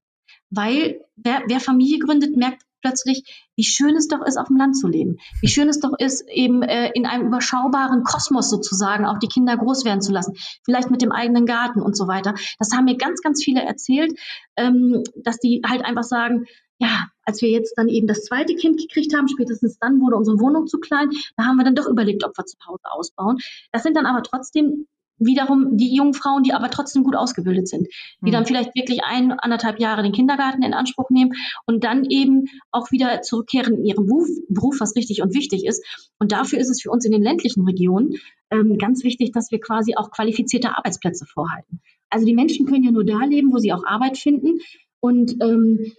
weil 0.50 1.00
wer, 1.16 1.42
wer 1.46 1.60
Familie 1.60 1.98
gründet, 1.98 2.36
merkt 2.36 2.62
plötzlich, 2.82 3.48
wie 3.56 3.64
schön 3.64 3.94
es 3.96 4.08
doch 4.08 4.24
ist, 4.24 4.36
auf 4.36 4.48
dem 4.48 4.56
Land 4.56 4.76
zu 4.76 4.88
leben. 4.88 5.18
Wie 5.40 5.48
schön 5.48 5.68
es 5.68 5.80
doch 5.80 5.92
ist, 5.98 6.24
eben 6.28 6.62
äh, 6.62 6.90
in 6.94 7.06
einem 7.06 7.26
überschaubaren 7.26 8.04
Kosmos 8.04 8.50
sozusagen 8.50 9.04
auch 9.04 9.18
die 9.18 9.28
Kinder 9.28 9.56
groß 9.56 9.84
werden 9.84 10.00
zu 10.00 10.12
lassen. 10.12 10.34
Vielleicht 10.64 10.90
mit 10.90 11.02
dem 11.02 11.12
eigenen 11.12 11.46
Garten 11.46 11.82
und 11.82 11.96
so 11.96 12.08
weiter. 12.08 12.34
Das 12.58 12.70
haben 12.74 12.84
mir 12.84 12.96
ganz, 12.96 13.20
ganz 13.20 13.44
viele 13.44 13.62
erzählt, 13.62 14.18
ähm, 14.56 15.02
dass 15.14 15.38
die 15.38 15.60
halt 15.66 15.84
einfach 15.84 16.04
sagen, 16.04 16.46
ja, 16.78 17.08
als 17.24 17.42
wir 17.42 17.50
jetzt 17.50 17.74
dann 17.76 17.88
eben 17.88 18.06
das 18.06 18.24
zweite 18.24 18.54
Kind 18.54 18.80
gekriegt 18.80 19.14
haben, 19.14 19.28
spätestens 19.28 19.78
dann 19.78 20.00
wurde 20.00 20.16
unsere 20.16 20.40
Wohnung 20.40 20.66
zu 20.66 20.78
klein, 20.78 21.10
da 21.36 21.44
haben 21.44 21.56
wir 21.56 21.64
dann 21.64 21.74
doch 21.74 21.86
überlegt, 21.86 22.24
ob 22.24 22.36
wir 22.38 22.46
zu 22.46 22.56
Hause 22.66 22.84
ausbauen. 22.84 23.38
Das 23.70 23.82
sind 23.82 23.96
dann 23.96 24.06
aber 24.06 24.22
trotzdem 24.22 24.86
wiederum 25.20 25.76
die 25.76 25.94
jungen 25.94 26.14
Frauen, 26.14 26.42
die 26.42 26.52
aber 26.52 26.70
trotzdem 26.70 27.04
gut 27.04 27.14
ausgebildet 27.14 27.68
sind, 27.68 27.86
die 28.20 28.28
mhm. 28.28 28.32
dann 28.32 28.46
vielleicht 28.46 28.74
wirklich 28.74 29.04
ein, 29.04 29.32
anderthalb 29.32 29.78
Jahre 29.78 30.02
den 30.02 30.12
Kindergarten 30.12 30.62
in 30.62 30.74
Anspruch 30.74 31.10
nehmen 31.10 31.32
und 31.66 31.84
dann 31.84 32.04
eben 32.06 32.46
auch 32.72 32.90
wieder 32.90 33.22
zurückkehren 33.22 33.76
in 33.76 33.84
ihren 33.84 34.06
Beruf, 34.06 34.26
Beruf 34.48 34.76
was 34.80 34.96
richtig 34.96 35.22
und 35.22 35.34
wichtig 35.34 35.66
ist. 35.66 35.84
Und 36.18 36.32
dafür 36.32 36.58
ist 36.58 36.70
es 36.70 36.82
für 36.82 36.90
uns 36.90 37.04
in 37.04 37.12
den 37.12 37.22
ländlichen 37.22 37.64
Regionen 37.64 38.16
ähm, 38.50 38.78
ganz 38.78 39.04
wichtig, 39.04 39.32
dass 39.32 39.50
wir 39.50 39.60
quasi 39.60 39.94
auch 39.96 40.10
qualifizierte 40.10 40.76
Arbeitsplätze 40.76 41.26
vorhalten. 41.26 41.80
Also 42.08 42.26
die 42.26 42.34
Menschen 42.34 42.66
können 42.66 42.82
ja 42.82 42.90
nur 42.90 43.04
da 43.04 43.24
leben, 43.24 43.52
wo 43.52 43.58
sie 43.58 43.72
auch 43.72 43.84
Arbeit 43.84 44.18
finden. 44.18 44.58
Und 45.00 45.36
ähm, 45.40 45.92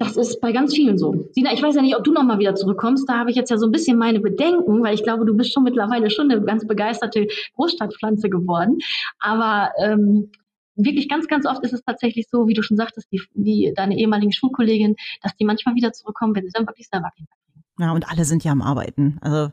das 0.00 0.16
ist 0.16 0.40
bei 0.40 0.50
ganz 0.50 0.74
vielen 0.74 0.96
so. 0.96 1.28
Sina, 1.32 1.52
ich 1.52 1.62
weiß 1.62 1.74
ja 1.74 1.82
nicht, 1.82 1.94
ob 1.94 2.04
du 2.04 2.12
nochmal 2.12 2.38
wieder 2.38 2.54
zurückkommst. 2.54 3.06
Da 3.06 3.18
habe 3.18 3.30
ich 3.30 3.36
jetzt 3.36 3.50
ja 3.50 3.58
so 3.58 3.66
ein 3.66 3.70
bisschen 3.70 3.98
meine 3.98 4.18
Bedenken, 4.18 4.82
weil 4.82 4.94
ich 4.94 5.02
glaube, 5.02 5.26
du 5.26 5.36
bist 5.36 5.52
schon 5.52 5.62
mittlerweile 5.62 6.08
schon 6.08 6.30
eine 6.30 6.42
ganz 6.42 6.66
begeisterte 6.66 7.26
Großstadtpflanze 7.54 8.30
geworden. 8.30 8.78
Aber 9.18 9.72
ähm, 9.78 10.32
wirklich 10.74 11.06
ganz, 11.06 11.28
ganz 11.28 11.46
oft 11.46 11.62
ist 11.64 11.74
es 11.74 11.82
tatsächlich 11.82 12.28
so, 12.30 12.48
wie 12.48 12.54
du 12.54 12.62
schon 12.62 12.78
sagtest, 12.78 13.12
die, 13.12 13.20
die, 13.34 13.74
deine 13.76 13.98
ehemaligen 13.98 14.32
Schulkollegin, 14.32 14.96
dass 15.22 15.36
die 15.36 15.44
manchmal 15.44 15.74
wieder 15.74 15.92
zurückkommen, 15.92 16.34
wenn 16.34 16.46
sie 16.46 16.52
dann 16.54 16.66
wirklich 16.66 16.88
selber 16.88 17.10
kriegen. 17.14 17.28
Ja, 17.80 17.92
und 17.92 18.10
alle 18.10 18.26
sind 18.26 18.44
ja 18.44 18.52
am 18.52 18.60
Arbeiten. 18.60 19.16
Also 19.22 19.50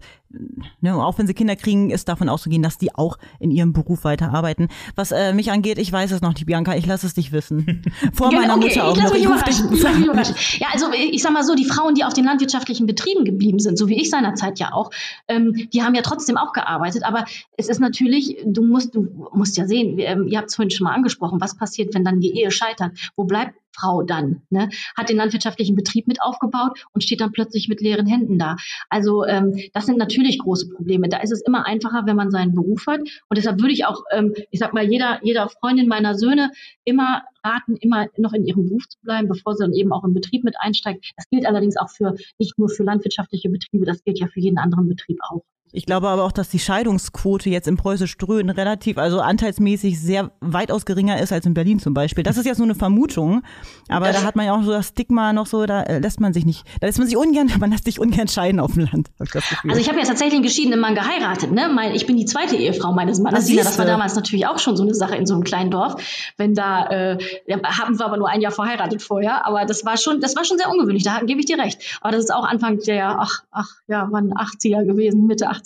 ne, 0.81 0.95
auch 0.95 1.17
wenn 1.17 1.27
sie 1.27 1.33
Kinder 1.33 1.55
kriegen, 1.55 1.89
ist 1.89 2.09
davon 2.09 2.27
auszugehen, 2.27 2.61
dass 2.61 2.77
die 2.77 2.93
auch 2.93 3.17
in 3.39 3.51
ihrem 3.51 3.71
Beruf 3.71 4.03
weiterarbeiten. 4.03 4.67
Was 4.95 5.11
äh, 5.11 5.33
mich 5.33 5.49
angeht, 5.49 5.77
ich 5.77 5.91
weiß 5.91 6.11
es 6.11 6.21
noch 6.21 6.33
nicht, 6.33 6.45
Bianca, 6.45 6.75
ich 6.75 6.85
lasse 6.85 7.07
es 7.07 7.13
dich 7.13 7.31
wissen. 7.31 7.83
Vor 8.13 8.29
genau, 8.29 8.41
meiner 8.41 8.57
okay, 8.57 8.67
Mutter 8.67 8.85
auch 8.85 8.97
ich 8.97 9.03
noch. 9.03 9.13
Mich 9.13 9.23
überraschen. 9.23 9.73
Ich 9.73 10.05
überraschen. 10.05 10.35
Ja, 10.59 10.67
also 10.73 10.87
ich 10.93 11.21
sag 11.21 11.31
mal 11.31 11.43
so, 11.43 11.55
die 11.55 11.63
Frauen, 11.63 11.95
die 11.95 12.03
auf 12.03 12.13
den 12.13 12.25
landwirtschaftlichen 12.25 12.85
Betrieben 12.85 13.23
geblieben 13.23 13.59
sind, 13.59 13.77
so 13.77 13.87
wie 13.87 13.99
ich 13.99 14.09
seinerzeit 14.09 14.59
ja 14.59 14.73
auch, 14.73 14.91
ähm, 15.29 15.69
die 15.71 15.83
haben 15.83 15.95
ja 15.95 16.01
trotzdem 16.01 16.37
auch 16.37 16.51
gearbeitet. 16.51 17.03
Aber 17.03 17.23
es 17.55 17.69
ist 17.69 17.79
natürlich, 17.79 18.37
du 18.45 18.61
musst, 18.61 18.93
du 18.93 19.29
musst 19.33 19.55
ja 19.55 19.67
sehen, 19.67 19.97
ähm, 19.99 20.27
ihr 20.27 20.37
habt 20.37 20.49
es 20.49 20.55
vorhin 20.55 20.71
schon 20.71 20.83
mal 20.85 20.93
angesprochen, 20.93 21.39
was 21.39 21.55
passiert, 21.55 21.95
wenn 21.95 22.03
dann 22.03 22.19
die 22.19 22.37
Ehe 22.37 22.51
scheitert? 22.51 22.91
Wo 23.15 23.23
bleibt 23.23 23.53
Frau 23.77 24.03
dann, 24.03 24.41
ne, 24.49 24.69
hat 24.95 25.09
den 25.09 25.17
landwirtschaftlichen 25.17 25.75
Betrieb 25.75 26.07
mit 26.07 26.21
aufgebaut 26.21 26.85
und 26.93 27.03
steht 27.03 27.21
dann 27.21 27.31
plötzlich 27.31 27.67
mit 27.67 27.81
leeren 27.81 28.07
Händen 28.07 28.39
da. 28.39 28.55
Also 28.89 29.25
ähm, 29.25 29.57
das 29.73 29.85
sind 29.85 29.97
natürlich 29.97 30.39
große 30.39 30.69
Probleme. 30.69 31.09
Da 31.09 31.17
ist 31.17 31.31
es 31.31 31.41
immer 31.41 31.65
einfacher, 31.65 32.03
wenn 32.05 32.15
man 32.15 32.31
seinen 32.31 32.55
Beruf 32.55 32.85
hat. 32.87 32.99
Und 32.99 33.37
deshalb 33.37 33.59
würde 33.61 33.73
ich 33.73 33.85
auch, 33.85 34.03
ähm, 34.11 34.33
ich 34.51 34.59
sag 34.59 34.73
mal, 34.73 34.89
jeder, 34.89 35.19
jeder 35.23 35.49
Freundin 35.49 35.87
meiner 35.87 36.15
Söhne 36.15 36.51
immer 36.83 37.23
raten, 37.43 37.75
immer 37.77 38.07
noch 38.17 38.33
in 38.33 38.45
ihrem 38.45 38.67
Beruf 38.67 38.87
zu 38.87 38.97
bleiben, 39.01 39.27
bevor 39.27 39.55
sie 39.55 39.63
dann 39.63 39.73
eben 39.73 39.91
auch 39.93 40.03
im 40.03 40.13
Betrieb 40.13 40.43
mit 40.43 40.55
einsteigt. 40.59 41.11
Das 41.15 41.29
gilt 41.29 41.45
allerdings 41.45 41.77
auch 41.77 41.89
für 41.89 42.15
nicht 42.37 42.57
nur 42.57 42.69
für 42.69 42.83
landwirtschaftliche 42.83 43.49
Betriebe, 43.49 43.85
das 43.85 44.03
gilt 44.03 44.19
ja 44.19 44.27
für 44.27 44.39
jeden 44.39 44.57
anderen 44.57 44.87
Betrieb 44.87 45.19
auch. 45.29 45.43
Ich 45.71 45.85
glaube 45.85 46.07
aber 46.07 46.23
auch, 46.23 46.31
dass 46.31 46.49
die 46.49 46.59
Scheidungsquote 46.59 47.49
jetzt 47.49 47.67
im 47.67 47.77
preußisch 47.77 48.11
Ströhen 48.11 48.49
relativ, 48.49 48.97
also 48.97 49.19
anteilsmäßig 49.19 49.99
sehr 49.99 50.31
weitaus 50.39 50.85
geringer 50.85 51.19
ist 51.19 51.33
als 51.33 51.45
in 51.45 51.53
Berlin 51.53 51.79
zum 51.79 51.93
Beispiel. 51.93 52.23
Das 52.23 52.37
ist 52.37 52.45
jetzt 52.45 52.57
nur 52.57 52.67
eine 52.67 52.75
Vermutung, 52.75 53.43
aber 53.89 54.11
da 54.11 54.23
hat 54.23 54.35
man 54.35 54.45
ja 54.45 54.55
auch 54.55 54.63
so 54.63 54.71
das 54.71 54.87
Stigma 54.87 55.33
noch 55.33 55.45
so, 55.45 55.65
da 55.65 55.83
lässt 55.83 56.19
man 56.19 56.33
sich 56.33 56.45
nicht, 56.45 56.63
da 56.79 56.87
lässt 56.87 56.99
man 56.99 57.07
sich 57.07 57.17
ungern, 57.17 57.51
man 57.59 57.71
lässt 57.71 57.85
sich 57.85 57.99
ungern 57.99 58.27
scheiden 58.27 58.59
auf 58.59 58.73
dem 58.73 58.87
Land. 58.91 59.09
also 59.19 59.79
ich 59.79 59.89
habe 59.89 59.99
ja 59.99 60.05
tatsächlich 60.05 60.35
einen 60.35 60.43
geschiedenen 60.43 60.79
Mann 60.79 60.95
geheiratet, 60.95 61.51
ne? 61.51 61.69
Mein, 61.73 61.93
ich 61.93 62.05
bin 62.05 62.15
die 62.15 62.25
zweite 62.25 62.55
Ehefrau 62.55 62.93
meines 62.93 63.19
Mannes. 63.19 63.47
Das, 63.47 63.65
das 63.65 63.77
war 63.77 63.85
damals 63.85 64.15
natürlich 64.15 64.47
auch 64.47 64.59
schon 64.59 64.77
so 64.77 64.83
eine 64.83 64.93
Sache 64.93 65.15
in 65.15 65.25
so 65.25 65.33
einem 65.33 65.43
kleinen 65.43 65.71
Dorf. 65.71 66.01
Wenn 66.37 66.53
da 66.53 66.85
äh, 66.87 67.17
haben 67.65 67.99
wir 67.99 68.05
aber 68.05 68.17
nur 68.17 68.29
ein 68.29 68.41
Jahr 68.41 68.51
verheiratet 68.51 69.01
vorher, 69.01 69.45
aber 69.45 69.65
das 69.65 69.85
war 69.85 69.97
schon, 69.97 70.21
das 70.21 70.35
war 70.35 70.45
schon 70.45 70.57
sehr 70.57 70.69
ungewöhnlich. 70.69 71.03
Da 71.03 71.19
gebe 71.21 71.39
ich 71.39 71.45
dir 71.45 71.59
recht. 71.59 71.81
Aber 72.01 72.11
das 72.11 72.23
ist 72.23 72.33
auch 72.33 72.45
Anfang 72.45 72.79
der, 72.79 73.19
ach, 73.19 73.43
ach, 73.51 73.67
ja, 73.87 74.09
waren 74.11 74.33
80er 74.33 74.85
gewesen, 74.85 75.27
Mitte 75.27 75.49
80er. 75.49 75.56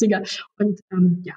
Und 0.58 0.80
ähm, 0.92 1.22
ja. 1.24 1.36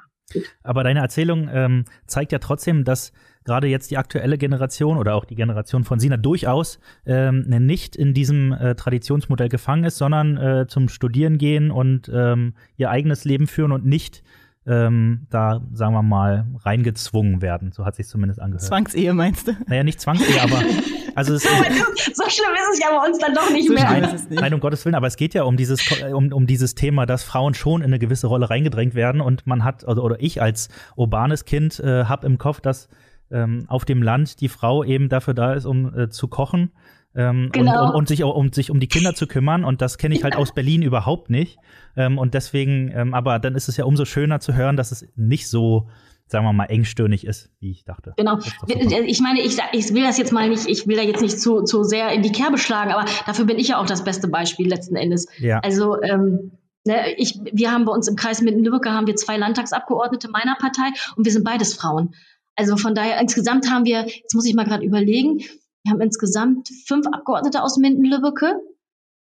Aber 0.63 0.85
deine 0.85 1.01
Erzählung 1.01 1.49
ähm, 1.53 1.85
zeigt 2.07 2.33
ja 2.33 2.39
trotzdem, 2.39 2.85
dass 2.85 3.13
gerade 3.45 3.69
jetzt 3.69 3.91
die 3.91 3.99
aktuelle 3.99 4.39
Generation 4.39 4.97
oder 4.97 5.15
auch 5.15 5.25
die 5.25 5.35
Generation 5.35 5.85
von 5.85 5.99
Sina 5.99 6.17
durchaus 6.17 6.81
ähm, 7.07 7.41
nicht 7.43 7.95
in 7.95 8.15
diesem 8.15 8.53
äh, 8.53 8.75
Traditionsmodell 8.75 9.49
gefangen 9.49 9.85
ist, 9.85 9.99
sondern 9.99 10.37
äh, 10.37 10.67
zum 10.67 10.89
Studieren 10.89 11.39
gehen 11.39 11.71
und 11.71 12.11
ähm, 12.13 12.55
ihr 12.77 12.91
eigenes 12.91 13.25
Leben 13.25 13.47
führen 13.47 13.73
und 13.73 13.85
nicht 13.85 14.23
ähm, 14.67 15.27
da, 15.31 15.61
sagen 15.73 15.95
wir 15.95 16.03
mal, 16.03 16.47
reingezwungen 16.65 17.43
werden. 17.43 17.73
So 17.73 17.85
hat 17.85 17.97
sich 17.97 18.09
zumindest 18.09 18.41
angehört. 18.41 18.63
Zwangsehe 18.63 19.13
meinst 19.13 19.49
du? 19.49 19.53
Naja, 19.67 19.85
nicht 19.85 20.01
Zwangsehe, 20.01 20.41
aber 20.43 20.63
also 21.15 21.35
es, 21.35 21.43
so 21.43 21.49
schlimm 21.49 22.55
ist 22.55 22.75
es 22.75 22.79
ja 22.81 22.87
bei 22.91 23.07
uns 23.07 23.19
dann 23.19 23.35
doch 23.35 23.51
nicht 23.51 23.69
so 23.69 23.75
mehr. 23.75 23.85
Nein, 23.85 24.03
nicht. 24.03 24.31
nein, 24.31 24.55
um 24.55 24.61
Gottes 24.61 24.85
Willen, 24.85 24.95
aber 24.95 25.07
es 25.07 25.17
geht 25.17 25.35
ja 25.35 25.43
um 25.43 25.57
dieses, 25.57 25.83
um, 26.13 26.33
um 26.33 26.47
dieses 26.47 26.75
Thema, 26.75 27.05
dass 27.05 27.25
Frauen 27.25 27.55
schon 27.55 27.83
in 27.83 27.87
eine 27.89 27.99
gewisse 27.99 28.27
Rolle 28.27 28.49
reingedrängt 28.49 28.95
werden 28.95 29.21
und 29.21 29.47
man 29.47 29.65
hat, 29.65 29.87
also, 29.87 30.03
oder 30.03 30.17
ich 30.21 30.41
als 30.41 30.69
urbanes 30.97 31.45
Kind 31.45 31.79
äh, 31.81 32.05
habe 32.05 32.27
im 32.27 32.39
Kopf, 32.39 32.61
dass 32.61 32.89
ähm, 33.31 33.65
auf 33.69 33.85
dem 33.85 34.03
Land 34.03 34.41
die 34.41 34.49
Frau 34.49 34.83
eben 34.83 35.09
dafür 35.09 35.35
da 35.35 35.53
ist, 35.53 35.67
um 35.67 35.95
äh, 35.95 36.09
zu 36.09 36.29
kochen 36.29 36.71
ähm, 37.15 37.51
genau. 37.53 37.85
und, 37.85 37.89
und, 37.89 37.95
und, 37.97 38.09
sich, 38.09 38.23
um 38.25 38.53
sich 38.53 38.71
um 38.71 38.81
die 38.81 38.89
Kinder 38.89 39.15
zu 39.15 39.27
kümmern. 39.27 39.65
Und 39.65 39.81
das 39.83 39.99
kenne 39.99 40.15
ich 40.15 40.25
halt 40.25 40.37
aus 40.37 40.53
Berlin 40.55 40.83
überhaupt 40.83 41.31
nicht. 41.31 41.59
Ähm, 41.97 42.19
und 42.19 42.35
deswegen, 42.35 42.91
ähm, 42.95 43.15
aber 43.15 43.39
dann 43.39 43.55
ist 43.55 43.69
es 43.69 43.77
ja 43.77 43.85
umso 43.85 44.05
schöner 44.05 44.41
zu 44.41 44.55
hören, 44.55 44.77
dass 44.77 44.93
es 44.93 45.07
nicht 45.17 45.49
so 45.49 45.89
sagen 46.27 46.47
wir 46.47 46.53
mal, 46.53 46.65
engstirnig 46.65 47.27
ist, 47.27 47.51
wie 47.61 47.71
ich 47.71 47.85
dachte. 47.85 48.15
Genau. 48.17 48.39
Ich 48.67 49.21
meine, 49.21 49.41
ich, 49.41 49.59
ich 49.73 49.95
will 49.95 50.03
das 50.03 50.19
jetzt 50.19 50.33
mal 50.33 50.49
nicht, 50.49 50.67
ich 50.67 50.87
will 50.87 50.97
da 50.97 51.03
jetzt 51.03 51.21
nicht 51.21 51.39
zu, 51.39 51.63
zu 51.63 51.85
sehr 51.85 52.13
in 52.13 52.23
die 52.23 52.33
Kerbe 52.33 52.59
schlagen, 52.59 52.93
aber 52.93 53.05
dafür 53.27 53.45
bin 53.45 53.59
ich 53.59 53.69
ja 53.69 53.79
auch 53.79 53.87
das 53.87 54.05
beste 54.05 54.29
Beispiel 54.29 54.69
letzten 54.69 54.97
Endes. 54.97 55.27
Ja. 55.39 55.61
Also, 55.61 56.01
ähm, 56.03 56.53
ne, 56.85 57.15
ich, 57.17 57.39
wir 57.53 57.71
haben 57.71 57.85
bei 57.85 57.93
uns 57.93 58.09
im 58.09 58.17
Kreis 58.17 58.41
Mitten-Lübbecke 58.41 58.91
haben 58.91 59.07
wir 59.07 59.17
zwei 59.17 59.37
Landtagsabgeordnete 59.37 60.31
meiner 60.31 60.57
Partei 60.57 60.89
und 61.17 61.25
wir 61.25 61.33
sind 61.33 61.45
beides 61.45 61.75
Frauen. 61.75 62.15
Also 62.57 62.77
von 62.77 62.95
daher, 62.95 63.21
insgesamt 63.21 63.71
haben 63.71 63.85
wir, 63.85 64.07
jetzt 64.07 64.35
muss 64.35 64.47
ich 64.47 64.55
mal 64.55 64.65
gerade 64.65 64.85
überlegen, 64.85 65.41
wir 65.85 65.93
haben 65.93 66.01
insgesamt 66.01 66.69
fünf 66.87 67.07
Abgeordnete 67.07 67.63
aus 67.63 67.77
Minden-Lübbecke. 67.77 68.61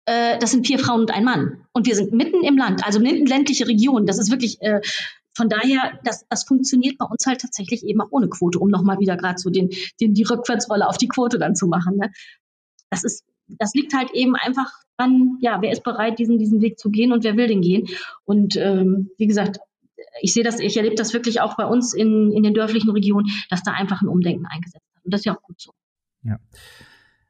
Äh, 0.05 0.37
das 0.37 0.51
sind 0.51 0.67
vier 0.67 0.79
Frauen 0.79 1.01
und 1.01 1.11
ein 1.11 1.23
Mann. 1.23 1.65
Und 1.73 1.87
wir 1.87 1.95
sind 1.95 2.13
mitten 2.13 2.43
im 2.43 2.57
Land, 2.57 2.85
also 2.85 2.99
mitten 2.99 3.25
ländliche 3.25 3.67
Region. 3.67 4.05
Das 4.05 4.19
ist 4.19 4.29
wirklich, 4.29 4.61
äh, 4.61 4.81
von 5.35 5.49
daher, 5.49 5.99
das, 6.03 6.25
das 6.29 6.43
funktioniert 6.43 6.99
bei 6.99 7.05
uns 7.05 7.25
halt 7.25 7.41
tatsächlich 7.41 7.83
eben 7.83 8.01
auch 8.01 8.11
ohne 8.11 8.29
Quote, 8.29 8.59
um 8.59 8.69
nochmal 8.69 8.99
wieder 8.99 9.17
gerade 9.17 9.39
so 9.39 9.49
den, 9.49 9.71
den, 9.99 10.13
die 10.13 10.23
Rückwärtsrolle 10.23 10.87
auf 10.87 10.97
die 10.97 11.07
Quote 11.07 11.39
dann 11.39 11.55
zu 11.55 11.65
machen. 11.65 11.97
Ne? 11.97 12.11
Das 12.91 13.03
ist, 13.03 13.25
das 13.47 13.73
liegt 13.73 13.95
halt 13.95 14.11
eben 14.11 14.35
einfach 14.35 14.71
dran, 14.97 15.37
ja, 15.41 15.59
wer 15.59 15.71
ist 15.71 15.83
bereit, 15.83 16.19
diesen, 16.19 16.37
diesen 16.37 16.61
Weg 16.61 16.77
zu 16.77 16.91
gehen 16.91 17.11
und 17.11 17.23
wer 17.23 17.35
will 17.35 17.47
den 17.47 17.61
gehen. 17.61 17.87
Und 18.25 18.55
ähm, 18.57 19.09
wie 19.17 19.25
gesagt, 19.25 19.57
ich 20.21 20.33
sehe 20.33 20.43
das, 20.43 20.59
ich 20.59 20.77
erlebe 20.77 20.95
das 20.95 21.13
wirklich 21.13 21.41
auch 21.41 21.57
bei 21.57 21.65
uns 21.65 21.95
in, 21.95 22.31
in 22.31 22.43
den 22.43 22.53
dörflichen 22.53 22.91
Regionen, 22.91 23.27
dass 23.49 23.63
da 23.63 23.71
einfach 23.71 24.03
ein 24.03 24.07
Umdenken 24.07 24.45
eingesetzt 24.45 24.85
hat. 24.95 25.03
Und 25.03 25.11
das 25.11 25.21
ist 25.21 25.25
ja 25.25 25.35
auch 25.35 25.41
gut 25.41 25.59
so. 25.59 25.71
Ja. 26.23 26.39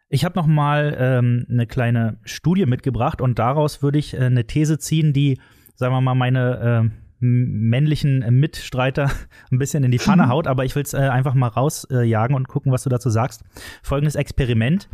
Ich 0.09 0.23
habe 0.25 0.37
noch 0.37 0.45
mal 0.45 0.95
ähm, 0.99 1.45
eine 1.49 1.65
kleine 1.65 2.19
Studie 2.23 2.65
mitgebracht 2.65 3.19
und 3.19 3.39
daraus 3.39 3.81
würde 3.81 3.97
ich 3.97 4.13
äh, 4.13 4.19
eine 4.19 4.45
These 4.45 4.77
ziehen, 4.77 5.11
die, 5.11 5.39
sagen 5.75 5.93
wir 5.93 6.01
mal, 6.01 6.13
meine 6.13 6.91
äh, 6.91 7.03
männlichen 7.19 8.19
Mitstreiter 8.39 9.09
ein 9.51 9.57
bisschen 9.57 9.83
in 9.83 9.91
die 9.91 9.99
Pfanne 9.99 10.27
haut, 10.27 10.45
aber 10.45 10.65
ich 10.65 10.75
will 10.75 10.83
es 10.83 10.93
äh, 10.93 10.97
einfach 10.97 11.33
mal 11.33 11.47
rausjagen 11.47 12.35
und 12.35 12.47
gucken, 12.47 12.71
was 12.71 12.83
du 12.83 12.89
dazu 12.89 13.09
sagst. 13.09 13.43
Folgendes 13.81 14.15
Experiment. 14.15 14.89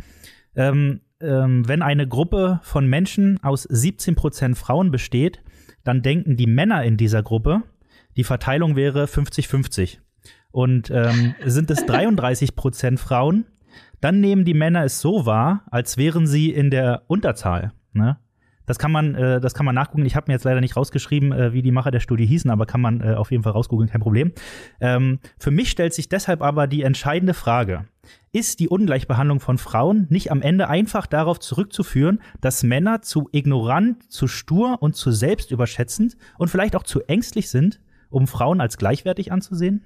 Ähm, 0.54 1.00
ähm, 1.20 1.68
wenn 1.68 1.82
eine 1.82 2.08
Gruppe 2.08 2.60
von 2.62 2.86
Menschen 2.86 3.42
aus 3.42 3.68
17% 3.68 4.54
Frauen 4.54 4.90
besteht, 4.90 5.42
dann 5.84 6.02
denken 6.02 6.36
die 6.36 6.46
Männer 6.46 6.84
in 6.84 6.96
dieser 6.96 7.22
Gruppe, 7.22 7.62
die 8.16 8.24
Verteilung 8.24 8.76
wäre 8.76 9.04
50-50. 9.04 9.98
Und 10.52 10.90
ähm, 10.90 11.34
sind 11.44 11.70
es 11.70 11.84
33% 11.84 12.98
Frauen, 12.98 13.44
dann 14.00 14.20
nehmen 14.20 14.44
die 14.44 14.54
Männer 14.54 14.84
es 14.84 15.00
so 15.00 15.26
wahr, 15.26 15.64
als 15.70 15.96
wären 15.96 16.26
sie 16.26 16.50
in 16.50 16.70
der 16.70 17.02
Unterzahl. 17.06 17.72
Ne? 17.92 18.18
Das 18.70 18.78
kann 18.78 18.92
man, 18.92 19.16
äh, 19.16 19.40
das 19.40 19.52
kann 19.52 19.66
man 19.66 19.74
nachgucken. 19.74 20.06
Ich 20.06 20.14
habe 20.14 20.26
mir 20.28 20.34
jetzt 20.34 20.44
leider 20.44 20.60
nicht 20.60 20.76
rausgeschrieben, 20.76 21.32
äh, 21.32 21.52
wie 21.52 21.60
die 21.60 21.72
Macher 21.72 21.90
der 21.90 21.98
Studie 21.98 22.24
hießen, 22.24 22.52
aber 22.52 22.66
kann 22.66 22.80
man 22.80 23.00
äh, 23.00 23.14
auf 23.14 23.32
jeden 23.32 23.42
Fall 23.42 23.50
rausgoogeln, 23.50 23.90
kein 23.90 24.00
Problem. 24.00 24.30
Ähm, 24.80 25.18
für 25.40 25.50
mich 25.50 25.70
stellt 25.70 25.92
sich 25.92 26.08
deshalb 26.08 26.40
aber 26.40 26.68
die 26.68 26.82
entscheidende 26.82 27.34
Frage: 27.34 27.86
Ist 28.30 28.60
die 28.60 28.68
Ungleichbehandlung 28.68 29.40
von 29.40 29.58
Frauen 29.58 30.06
nicht 30.08 30.30
am 30.30 30.40
Ende 30.40 30.68
einfach 30.68 31.06
darauf 31.06 31.40
zurückzuführen, 31.40 32.20
dass 32.40 32.62
Männer 32.62 33.02
zu 33.02 33.28
ignorant, 33.32 34.08
zu 34.08 34.28
stur 34.28 34.80
und 34.80 34.94
zu 34.94 35.10
selbstüberschätzend 35.10 36.16
und 36.38 36.46
vielleicht 36.46 36.76
auch 36.76 36.84
zu 36.84 37.00
ängstlich 37.08 37.50
sind, 37.50 37.80
um 38.08 38.28
Frauen 38.28 38.60
als 38.60 38.78
gleichwertig 38.78 39.32
anzusehen? 39.32 39.84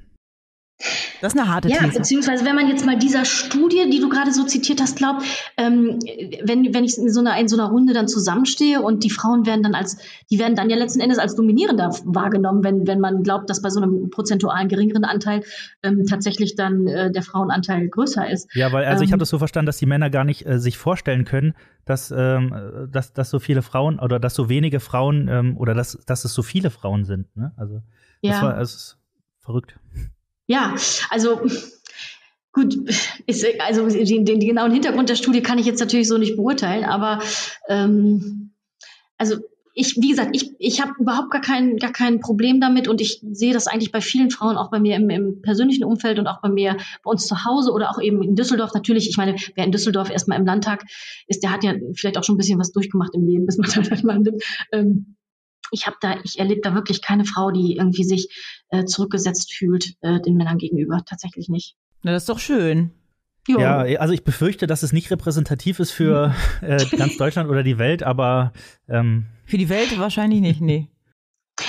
Das 1.24 1.32
ist 1.32 1.40
eine 1.40 1.48
harte 1.48 1.70
ja, 1.70 1.78
These. 1.78 1.94
beziehungsweise 2.00 2.44
wenn 2.44 2.54
man 2.54 2.68
jetzt 2.68 2.84
mal 2.84 2.98
dieser 2.98 3.24
Studie, 3.24 3.88
die 3.90 3.98
du 3.98 4.10
gerade 4.10 4.30
so 4.30 4.44
zitiert 4.44 4.82
hast, 4.82 4.98
glaubt, 4.98 5.22
ähm, 5.56 5.98
wenn, 6.44 6.74
wenn 6.74 6.84
ich 6.84 6.98
in 6.98 7.10
so, 7.10 7.20
einer, 7.20 7.40
in 7.40 7.48
so 7.48 7.56
einer 7.56 7.70
Runde 7.70 7.94
dann 7.94 8.08
zusammenstehe 8.08 8.82
und 8.82 9.04
die 9.04 9.08
Frauen 9.08 9.46
werden 9.46 9.62
dann 9.62 9.74
als, 9.74 9.96
die 10.30 10.38
werden 10.38 10.54
dann 10.54 10.68
ja 10.68 10.76
letzten 10.76 11.00
Endes 11.00 11.18
als 11.18 11.34
dominierender 11.34 11.92
wahrgenommen, 12.04 12.62
wenn, 12.62 12.86
wenn 12.86 13.00
man 13.00 13.22
glaubt, 13.22 13.48
dass 13.48 13.62
bei 13.62 13.70
so 13.70 13.80
einem 13.80 14.10
prozentualen 14.10 14.68
geringeren 14.68 15.04
Anteil 15.04 15.44
ähm, 15.82 16.04
tatsächlich 16.04 16.56
dann 16.56 16.86
äh, 16.86 17.10
der 17.10 17.22
Frauenanteil 17.22 17.88
größer 17.88 18.28
ist. 18.28 18.54
Ja, 18.54 18.70
weil, 18.72 18.84
also 18.84 19.02
ähm, 19.02 19.06
ich 19.06 19.12
habe 19.12 19.20
das 19.20 19.30
so 19.30 19.38
verstanden, 19.38 19.64
dass 19.64 19.78
die 19.78 19.86
Männer 19.86 20.10
gar 20.10 20.24
nicht 20.24 20.44
äh, 20.44 20.58
sich 20.58 20.76
vorstellen 20.76 21.24
können, 21.24 21.54
dass, 21.86 22.12
ähm, 22.14 22.88
dass, 22.92 23.14
dass 23.14 23.30
so 23.30 23.38
viele 23.38 23.62
Frauen 23.62 23.98
oder 23.98 24.20
dass 24.20 24.34
so 24.34 24.50
wenige 24.50 24.78
Frauen 24.78 25.28
ähm, 25.28 25.56
oder 25.56 25.72
dass, 25.72 25.98
dass 26.04 26.26
es 26.26 26.34
so 26.34 26.42
viele 26.42 26.68
Frauen 26.68 27.06
sind. 27.06 27.34
Ne? 27.34 27.52
Also 27.56 27.76
das 28.20 28.36
ja. 28.36 28.42
war 28.42 28.60
es 28.60 28.74
ist 28.74 28.98
verrückt. 29.40 29.78
Ja, 30.46 30.74
also 31.10 31.40
gut, 32.52 32.76
ist, 33.26 33.46
also 33.60 33.88
den, 33.88 34.24
den, 34.24 34.40
genauen 34.40 34.72
Hintergrund 34.72 35.08
der 35.08 35.16
Studie 35.16 35.42
kann 35.42 35.58
ich 35.58 35.66
jetzt 35.66 35.80
natürlich 35.80 36.08
so 36.08 36.18
nicht 36.18 36.36
beurteilen, 36.36 36.84
aber 36.84 37.20
ähm, 37.68 38.52
also 39.18 39.36
ich, 39.76 39.96
wie 40.00 40.10
gesagt, 40.10 40.30
ich, 40.36 40.52
ich 40.58 40.80
habe 40.80 40.92
überhaupt 41.00 41.32
gar 41.32 41.40
kein, 41.40 41.76
gar 41.78 41.90
kein 41.90 42.20
Problem 42.20 42.60
damit 42.60 42.86
und 42.86 43.00
ich 43.00 43.20
sehe 43.32 43.52
das 43.52 43.66
eigentlich 43.66 43.90
bei 43.90 44.00
vielen 44.00 44.30
Frauen, 44.30 44.56
auch 44.56 44.70
bei 44.70 44.78
mir 44.78 44.94
im, 44.94 45.10
im 45.10 45.42
persönlichen 45.42 45.82
Umfeld 45.84 46.20
und 46.20 46.28
auch 46.28 46.40
bei 46.40 46.48
mir 46.48 46.76
bei 47.02 47.10
uns 47.10 47.26
zu 47.26 47.44
Hause 47.44 47.72
oder 47.72 47.90
auch 47.90 48.00
eben 48.00 48.22
in 48.22 48.36
Düsseldorf. 48.36 48.72
Natürlich, 48.72 49.08
ich 49.08 49.16
meine, 49.16 49.34
wer 49.56 49.64
in 49.64 49.72
Düsseldorf 49.72 50.10
erstmal 50.10 50.38
im 50.38 50.46
Landtag 50.46 50.84
ist, 51.26 51.42
der 51.42 51.50
hat 51.50 51.64
ja 51.64 51.74
vielleicht 51.96 52.16
auch 52.16 52.22
schon 52.22 52.36
ein 52.36 52.38
bisschen 52.38 52.60
was 52.60 52.70
durchgemacht 52.70 53.14
im 53.14 53.26
Leben, 53.26 53.46
bis 53.46 53.58
man 53.58 53.68
halt 53.74 54.02
landet. 54.02 54.44
Ähm, 54.70 55.13
ich 55.74 55.86
habe 55.86 55.96
da, 56.00 56.16
ich 56.24 56.38
erlebe 56.38 56.60
da 56.62 56.74
wirklich 56.74 57.02
keine 57.02 57.24
Frau, 57.24 57.50
die 57.50 57.76
irgendwie 57.76 58.04
sich 58.04 58.28
äh, 58.70 58.84
zurückgesetzt 58.84 59.52
fühlt 59.52 59.94
äh, 60.00 60.20
den 60.20 60.36
Männern 60.36 60.58
gegenüber. 60.58 61.02
Tatsächlich 61.04 61.48
nicht. 61.48 61.76
Na, 62.02 62.12
das 62.12 62.22
ist 62.22 62.28
doch 62.28 62.38
schön. 62.38 62.92
Jo. 63.46 63.60
Ja, 63.60 63.80
also 64.00 64.14
ich 64.14 64.24
befürchte, 64.24 64.66
dass 64.66 64.82
es 64.82 64.92
nicht 64.92 65.10
repräsentativ 65.10 65.78
ist 65.78 65.90
für 65.90 66.34
äh, 66.62 66.82
ganz 66.96 67.18
Deutschland 67.18 67.50
oder 67.50 67.62
die 67.62 67.78
Welt, 67.78 68.02
aber 68.02 68.52
ähm 68.88 69.26
für 69.44 69.58
die 69.58 69.68
Welt 69.68 69.98
wahrscheinlich 69.98 70.40
nicht, 70.40 70.62
nee. 70.62 70.88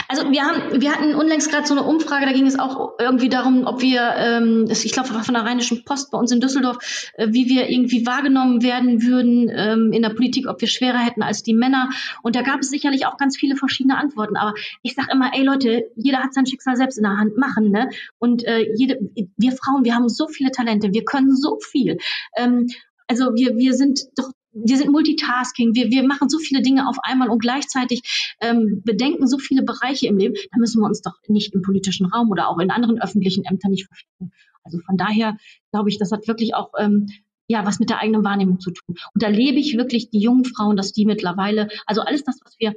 Also 0.08 0.32
wir 0.32 0.44
haben, 0.44 0.82
wir 0.82 0.92
hatten 0.92 1.16
unlängst 1.16 1.50
gerade 1.50 1.68
so 1.68 1.74
eine 1.74 1.84
Umfrage, 1.84 2.26
da 2.26 2.32
ging 2.32 2.46
es 2.46 2.60
auch 2.60 2.94
irgendwie 3.00 3.30
darum, 3.30 3.66
ob 3.66 3.82
wir, 3.82 4.14
ähm, 4.18 4.68
ich 4.70 4.92
glaube 4.92 5.10
von 5.10 5.34
der 5.34 5.44
Rheinischen 5.44 5.84
Post 5.84 6.12
bei 6.12 6.18
uns 6.18 6.32
in 6.32 6.40
Düsseldorf, 6.40 7.12
äh, 7.16 7.28
wie 7.32 7.48
wir 7.48 7.70
irgendwie 7.70 8.06
wahrgenommen 8.06 8.62
werden 8.62 9.04
würden 9.04 9.50
ähm, 9.54 9.92
in 9.92 10.02
der 10.02 10.10
Politik, 10.10 10.48
ob 10.48 10.62
wir 10.62 10.68
schwerer 10.68 11.00
hätten 11.00 11.24
als 11.24 11.44
die 11.44 11.54
Männer. 11.54 11.90
Und 12.22 12.36
da 12.36 12.42
gab 12.42 12.60
es 12.60 12.70
sicherlich 12.70 13.06
auch 13.06 13.18
ganz 13.18 13.38
viele 13.38 13.56
verschiedene 13.56 13.98
Antworten. 13.98 14.38
Aber 14.38 14.54
ich 14.84 14.96
sage 14.96 15.10
immer, 15.12 15.32
ey 15.34 15.44
Leute, 15.44 15.86
jeder 15.96 16.20
hat 16.20 16.34
sein 16.34 16.46
Schicksal 16.46 16.76
selbst 16.76 16.98
in 16.98 17.04
der 17.04 17.18
Hand 17.18 17.38
machen, 17.38 17.72
ne? 17.72 17.90
Und 18.20 18.46
äh, 18.46 18.66
jede, 18.76 19.00
wir 19.38 19.52
Frauen, 19.52 19.84
wir 19.84 19.96
haben 19.96 20.10
so 20.10 20.28
viele 20.28 20.52
Talente, 20.52 20.94
wir 20.94 21.06
können 21.06 21.36
so 21.36 21.58
viel. 21.60 21.98
Ähm, 22.38 22.68
also 23.08 23.36
wir, 23.36 23.58
wir 23.58 23.74
sind 23.74 24.02
doch 24.18 24.32
wir 24.56 24.78
sind 24.78 24.92
Multitasking, 24.92 25.76
wir, 25.76 25.92
wir 25.92 26.04
machen 26.04 26.30
so 26.30 26.40
viele 26.40 26.62
Dinge 26.62 26.88
auf 26.88 26.98
einmal 27.04 27.30
und 27.30 27.40
gleichzeitig 27.40 28.36
ähm, 28.42 28.82
bedenken 28.84 29.28
so 29.28 29.38
viele 29.38 29.64
Bereiche 29.64 30.08
im 30.08 30.18
Leben, 30.18 30.36
da 30.52 30.58
müssen 30.58 30.82
wir 30.82 30.88
uns 30.88 31.02
doch 31.02 31.16
nicht 31.28 31.54
im 31.54 31.62
politischen 31.62 32.06
Raum 32.06 32.32
oder 32.32 32.48
auch 32.48 32.60
in 32.60 32.72
anderen 32.72 33.02
öffentlichen 33.02 33.44
Ämtern 33.44 33.72
nicht 33.72 33.86
verpflichten. 33.86 34.32
Also 34.64 34.80
von 34.80 34.98
daher 34.98 35.38
glaube 35.72 35.90
ich, 35.90 36.00
das 36.00 36.12
hat 36.12 36.28
wirklich 36.28 36.56
auch 36.56 36.72
ähm, 36.80 37.08
ja 37.48 37.66
was 37.66 37.80
mit 37.80 37.90
der 37.90 38.00
eigenen 38.00 38.24
Wahrnehmung 38.24 38.60
zu 38.60 38.72
tun. 38.72 38.96
Und 39.14 39.22
da 39.22 39.28
lebe 39.28 39.60
ich 39.60 39.78
wirklich 39.78 40.10
die 40.10 40.20
jungen 40.20 40.46
Frauen, 40.46 40.78
dass 40.78 40.94
die 40.94 41.06
mittlerweile, 41.06 41.68
also 41.86 42.02
alles 42.02 42.24
das, 42.24 42.40
was 42.44 42.56
wir 42.58 42.74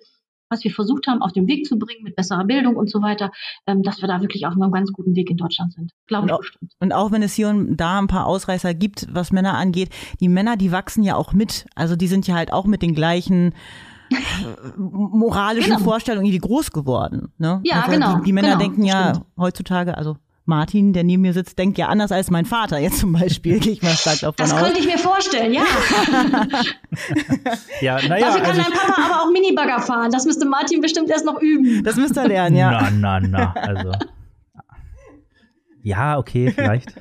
was 0.51 0.65
wir 0.65 0.71
versucht 0.71 1.07
haben, 1.07 1.23
auf 1.23 1.33
den 1.33 1.47
Weg 1.47 1.67
zu 1.67 1.79
bringen 1.79 2.03
mit 2.03 2.17
besserer 2.17 2.45
Bildung 2.45 2.77
und 2.77 2.91
so 2.91 3.03
weiter, 3.03 3.31
ähm, 3.67 3.83
dass 3.83 4.01
wir 4.01 4.09
da 4.09 4.21
wirklich 4.21 4.47
auf 4.47 4.55
einem 4.55 4.71
ganz 4.73 4.93
guten 4.93 5.15
Weg 5.15 5.31
in 5.31 5.37
Deutschland 5.37 5.73
sind. 5.73 5.93
Glaube 6.07 6.29
ich 6.31 6.37
bestimmt. 6.37 6.73
Und 6.81 6.93
auch 6.93 7.11
wenn 7.13 7.23
es 7.23 7.35
hier 7.35 7.49
und 7.49 7.77
da 7.77 7.99
ein 7.99 8.07
paar 8.07 8.27
Ausreißer 8.27 8.75
gibt, 8.75 9.07
was 9.13 9.33
Männer 9.33 9.55
angeht, 9.55 9.91
die 10.21 10.29
Männer, 10.29 10.57
die 10.57 10.73
wachsen 10.73 11.03
ja 11.03 11.17
auch 11.17 11.33
mit. 11.33 11.67
Also 11.75 11.97
die 11.97 12.09
sind 12.09 12.27
ja 12.27 12.35
halt 12.35 12.53
auch 12.53 12.67
mit 12.67 12.83
den 12.83 12.95
gleichen 12.95 13.53
äh, 14.11 14.17
moralischen 14.77 15.73
genau. 15.73 15.85
Vorstellungen 15.85 16.27
irgendwie 16.27 16.47
groß 16.47 16.73
geworden. 16.73 17.33
Ne? 17.39 17.61
Ja, 17.65 17.83
also 17.83 17.93
genau. 17.93 18.17
Die, 18.19 18.25
die 18.25 18.33
Männer 18.33 18.49
genau, 18.49 18.61
denken 18.61 18.85
ja 18.85 19.15
stimmt. 19.15 19.27
heutzutage, 19.37 19.97
also 19.97 20.17
Martin, 20.49 20.93
der 20.93 21.05
neben 21.05 21.23
mir 21.23 21.35
sitzt, 21.35 21.59
denkt 21.59 21.79
ja 21.79 21.89
anders 21.89 22.11
als 22.11 22.31
mein 22.31 22.47
Vater 22.47 22.79
jetzt 22.79 22.99
zum 22.99 23.13
Beispiel. 23.13 23.61
Gehe 23.61 23.73
ich 23.73 23.83
mal 23.83 23.91
stark 23.91 24.21
davon 24.21 24.35
das 24.39 24.53
aus. 24.53 24.59
Das 24.59 24.67
könnte 24.67 24.81
ich 24.81 24.87
mir 24.87 24.99
vorstellen, 24.99 25.53
ja. 25.53 25.63
ja, 27.83 28.01
naja. 28.09 28.27
Dafür 28.27 28.41
kann 28.41 28.59
also 28.59 28.63
dein 28.63 28.73
Papa 28.73 29.03
aber 29.05 29.23
auch 29.23 29.31
Minibagger 29.31 29.81
fahren. 29.81 30.11
Das 30.11 30.25
müsste 30.25 30.47
Martin 30.47 30.81
bestimmt 30.81 31.11
erst 31.11 31.27
noch 31.27 31.41
üben. 31.41 31.85
Das 31.85 31.97
müsste 31.97 32.21
er 32.21 32.29
lernen, 32.29 32.57
ja. 32.57 32.91
Na, 32.91 33.21
na, 33.21 33.21
na. 33.21 33.53
Also. 33.53 33.93
Ja, 35.83 36.19
okay, 36.19 36.51
vielleicht. 36.51 36.95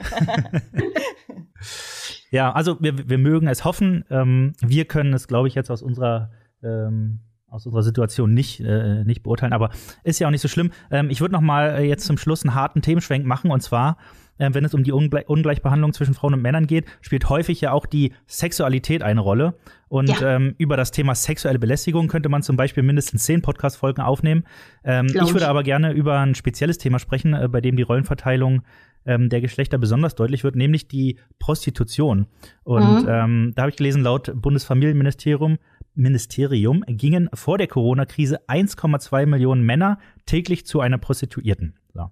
ja, 2.32 2.52
also 2.52 2.78
wir, 2.82 3.10
wir 3.10 3.18
mögen 3.18 3.48
es 3.48 3.66
hoffen. 3.66 4.04
Ähm, 4.10 4.54
wir 4.62 4.86
können 4.86 5.14
es, 5.14 5.28
glaube 5.28 5.48
ich, 5.48 5.56
jetzt 5.56 5.72
aus 5.72 5.82
unserer 5.82 6.32
ähm, 6.64 7.20
aus 7.50 7.66
unserer 7.66 7.84
Situation 7.84 8.34
nicht, 8.34 8.60
äh, 8.60 9.04
nicht 9.04 9.24
beurteilen, 9.24 9.54
aber 9.54 9.70
ist 10.04 10.20
ja 10.20 10.28
auch 10.28 10.32
nicht 10.32 10.42
so 10.42 10.48
schlimm. 10.48 10.72
Ähm, 10.92 11.10
ich 11.10 11.22
würde 11.22 11.34
noch 11.34 11.42
mal 11.42 11.78
äh, 11.78 11.84
jetzt 11.84 12.06
zum 12.06 12.18
Schluss 12.18 12.44
einen 12.44 12.56
harten 12.56 12.82
Themenschwenk 12.82 13.26
machen 13.26 13.52
und 13.52 13.62
zwar, 13.62 13.98
äh, 14.38 14.50
wenn 14.54 14.66
es 14.66 14.74
um 14.74 14.84
die 14.84 14.92
Ungle 14.92 15.24
Ungleichbehandlung 15.28 15.94
zwischen 15.94 16.14
Frauen 16.14 16.34
und 16.34 16.42
Männern 16.42 16.68
geht, 16.68 16.86
spielt 17.02 17.30
häufig 17.30 17.62
ja 17.62 17.72
auch 17.72 17.86
die 17.86 18.14
Sexualität 18.28 19.02
eine 19.02 19.22
Rolle. 19.22 19.56
Und 19.88 20.10
ja. 20.10 20.36
ähm, 20.36 20.56
über 20.58 20.76
das 20.76 20.92
Thema 20.92 21.16
sexuelle 21.16 21.60
Belästigung 21.60 22.10
könnte 22.10 22.28
man 22.28 22.44
zum 22.44 22.58
Beispiel 22.58 22.84
mindestens 22.84 23.24
zehn 23.24 23.42
Podcast-Folgen 23.42 24.02
aufnehmen. 24.02 24.44
Ähm, 24.84 25.08
ich 25.08 25.34
würde 25.34 25.48
aber 25.48 25.64
gerne 25.64 25.94
über 25.94 26.20
ein 26.20 26.36
spezielles 26.36 26.78
Thema 26.78 27.00
sprechen, 27.00 27.34
äh, 27.34 27.48
bei 27.48 27.62
dem 27.62 27.78
die 27.78 27.84
Rollenverteilung 27.84 28.64
ähm, 29.06 29.30
der 29.30 29.40
Geschlechter 29.40 29.78
besonders 29.78 30.16
deutlich 30.16 30.44
wird, 30.44 30.56
nämlich 30.56 30.88
die 30.90 31.18
Prostitution. 31.40 32.28
Und 32.64 33.04
mhm. 33.04 33.10
ähm, 33.10 33.54
da 33.56 33.64
habe 33.64 33.70
ich 33.70 33.78
gelesen, 33.78 34.04
laut 34.04 34.32
Bundesfamilienministerium 34.36 35.58
Ministerium 35.98 36.84
gingen 36.88 37.30
vor 37.34 37.58
der 37.58 37.68
Corona-Krise 37.68 38.48
1,2 38.48 39.26
Millionen 39.26 39.64
Männer 39.64 40.00
täglich 40.26 40.66
zu 40.66 40.80
einer 40.80 40.98
Prostituierten. 40.98 41.76
So. 41.94 42.10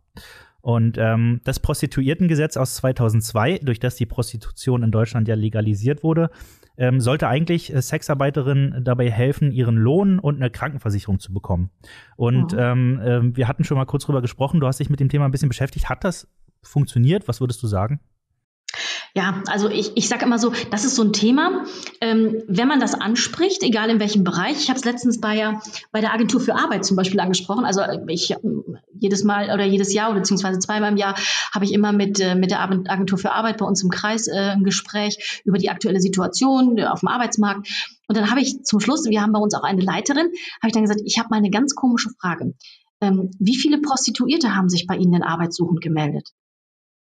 Und 0.61 0.97
ähm, 0.97 1.41
das 1.43 1.59
Prostituiertengesetz 1.59 2.57
aus 2.57 2.75
2002, 2.75 3.59
durch 3.59 3.79
das 3.79 3.95
die 3.95 4.07
Prostitution 4.07 4.81
in 4.81 4.91
Deutschland 4.91 5.27
ja 5.27 5.35
legalisiert 5.35 6.01
wurde, 6.01 6.31
ähm, 6.77 6.99
sollte 6.99 7.27
eigentlich 7.27 7.73
äh, 7.73 7.81
Sexarbeiterinnen 7.81 8.83
dabei 8.83 9.11
helfen, 9.11 9.51
ihren 9.51 9.77
Lohn 9.77 10.17
und 10.17 10.37
eine 10.37 10.49
Krankenversicherung 10.49 11.19
zu 11.19 11.33
bekommen. 11.33 11.69
Und 12.15 12.53
oh. 12.53 12.57
ähm, 12.57 12.99
äh, 12.99 13.37
wir 13.37 13.47
hatten 13.47 13.63
schon 13.63 13.77
mal 13.77 13.85
kurz 13.85 14.05
drüber 14.05 14.23
gesprochen, 14.23 14.59
du 14.59 14.67
hast 14.67 14.79
dich 14.79 14.89
mit 14.89 14.99
dem 14.99 15.09
Thema 15.09 15.25
ein 15.25 15.31
bisschen 15.31 15.49
beschäftigt. 15.49 15.87
Hat 15.87 16.03
das 16.03 16.27
funktioniert? 16.63 17.27
Was 17.27 17.41
würdest 17.41 17.61
du 17.61 17.67
sagen? 17.67 17.99
Ja, 19.17 19.41
also 19.47 19.69
ich, 19.69 19.95
ich 19.95 20.09
sage 20.09 20.25
immer 20.25 20.37
so, 20.37 20.51
das 20.71 20.83
ist 20.83 20.95
so 20.95 21.01
ein 21.01 21.13
Thema, 21.13 21.63
ähm, 22.01 22.43
wenn 22.49 22.67
man 22.67 22.81
das 22.81 22.95
anspricht, 22.95 23.63
egal 23.63 23.89
in 23.89 24.01
welchem 24.01 24.25
Bereich. 24.25 24.57
Ich 24.57 24.67
habe 24.67 24.77
es 24.77 24.83
letztens 24.83 25.21
bei, 25.21 25.57
bei 25.93 26.01
der 26.01 26.13
Agentur 26.13 26.41
für 26.41 26.55
Arbeit 26.55 26.83
zum 26.83 26.97
Beispiel 26.97 27.21
angesprochen. 27.21 27.63
Also 27.63 27.81
ich 28.09 28.35
jedes 28.99 29.23
Mal 29.23 29.53
oder 29.53 29.63
jedes 29.63 29.93
Jahr 29.93 30.09
oder 30.09 30.19
beziehungsweise 30.19 30.59
zweimal 30.59 30.91
im 30.91 30.97
Jahr 30.97 31.15
habe 31.53 31.63
ich 31.63 31.71
immer 31.71 31.93
mit, 31.93 32.19
äh, 32.19 32.35
mit 32.35 32.51
der 32.51 32.59
Agentur 32.59 33.17
für 33.17 33.31
Arbeit 33.31 33.57
bei 33.57 33.65
uns 33.65 33.81
im 33.83 33.89
Kreis 33.89 34.27
äh, 34.27 34.51
ein 34.51 34.65
Gespräch 34.65 35.41
über 35.45 35.57
die 35.57 35.69
aktuelle 35.69 36.01
Situation 36.01 36.77
äh, 36.77 36.83
auf 36.83 36.99
dem 36.99 37.07
Arbeitsmarkt. 37.07 37.69
Und 38.09 38.17
dann 38.17 38.29
habe 38.29 38.41
ich 38.41 38.63
zum 38.63 38.81
Schluss, 38.81 39.05
wir 39.05 39.21
haben 39.21 39.31
bei 39.31 39.39
uns 39.39 39.55
auch 39.55 39.63
eine 39.63 39.81
Leiterin, 39.81 40.27
habe 40.61 40.67
ich 40.67 40.73
dann 40.73 40.83
gesagt, 40.83 41.01
ich 41.05 41.17
habe 41.19 41.29
mal 41.29 41.37
eine 41.37 41.51
ganz 41.51 41.73
komische 41.73 42.09
Frage. 42.19 42.53
Ähm, 42.99 43.31
wie 43.39 43.55
viele 43.55 43.79
Prostituierte 43.79 44.55
haben 44.55 44.67
sich 44.67 44.87
bei 44.87 44.97
Ihnen 44.97 45.13
in 45.13 45.23
Arbeitssuchend 45.23 45.79
gemeldet? 45.79 46.31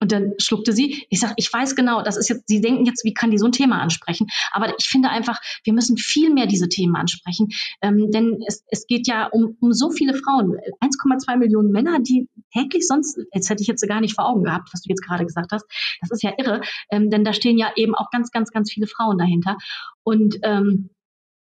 Und 0.03 0.11
dann 0.11 0.33
schluckte 0.37 0.73
sie. 0.73 1.05
Ich 1.09 1.21
sage, 1.21 1.35
ich 1.37 1.51
weiß 1.51 1.77
genau, 1.77 2.01
das 2.01 2.17
ist 2.17 2.27
jetzt, 2.27 2.43
Sie 2.47 2.59
denken 2.59 2.83
jetzt, 2.83 3.05
wie 3.05 3.13
kann 3.13 3.31
die 3.31 3.37
so 3.37 3.45
ein 3.45 3.53
Thema 3.53 3.79
ansprechen? 3.81 4.27
Aber 4.51 4.67
ich 4.77 4.85
finde 4.85 5.07
einfach, 5.07 5.39
wir 5.63 5.71
müssen 5.71 5.95
viel 5.95 6.29
mehr 6.29 6.45
diese 6.45 6.67
Themen 6.67 6.97
ansprechen. 6.97 7.47
Ähm, 7.81 8.11
denn 8.11 8.43
es, 8.45 8.65
es 8.67 8.85
geht 8.85 9.07
ja 9.07 9.27
um, 9.27 9.55
um 9.61 9.71
so 9.71 9.91
viele 9.91 10.13
Frauen. 10.13 10.57
1,2 10.81 11.37
Millionen 11.37 11.71
Männer, 11.71 11.99
die 12.01 12.27
täglich 12.51 12.85
sonst, 12.85 13.17
jetzt 13.33 13.49
hätte 13.49 13.61
ich 13.61 13.67
jetzt 13.69 13.87
gar 13.87 14.01
nicht 14.01 14.13
vor 14.13 14.27
Augen 14.27 14.43
gehabt, 14.43 14.71
was 14.73 14.81
du 14.81 14.89
jetzt 14.89 15.03
gerade 15.03 15.25
gesagt 15.25 15.53
hast. 15.53 15.65
Das 16.01 16.11
ist 16.11 16.21
ja 16.21 16.33
irre. 16.37 16.59
Ähm, 16.91 17.09
denn 17.09 17.23
da 17.23 17.31
stehen 17.31 17.57
ja 17.57 17.71
eben 17.77 17.95
auch 17.95 18.11
ganz, 18.11 18.29
ganz, 18.31 18.51
ganz 18.51 18.73
viele 18.73 18.87
Frauen 18.87 19.17
dahinter. 19.17 19.55
Und 20.03 20.37
ähm, 20.43 20.89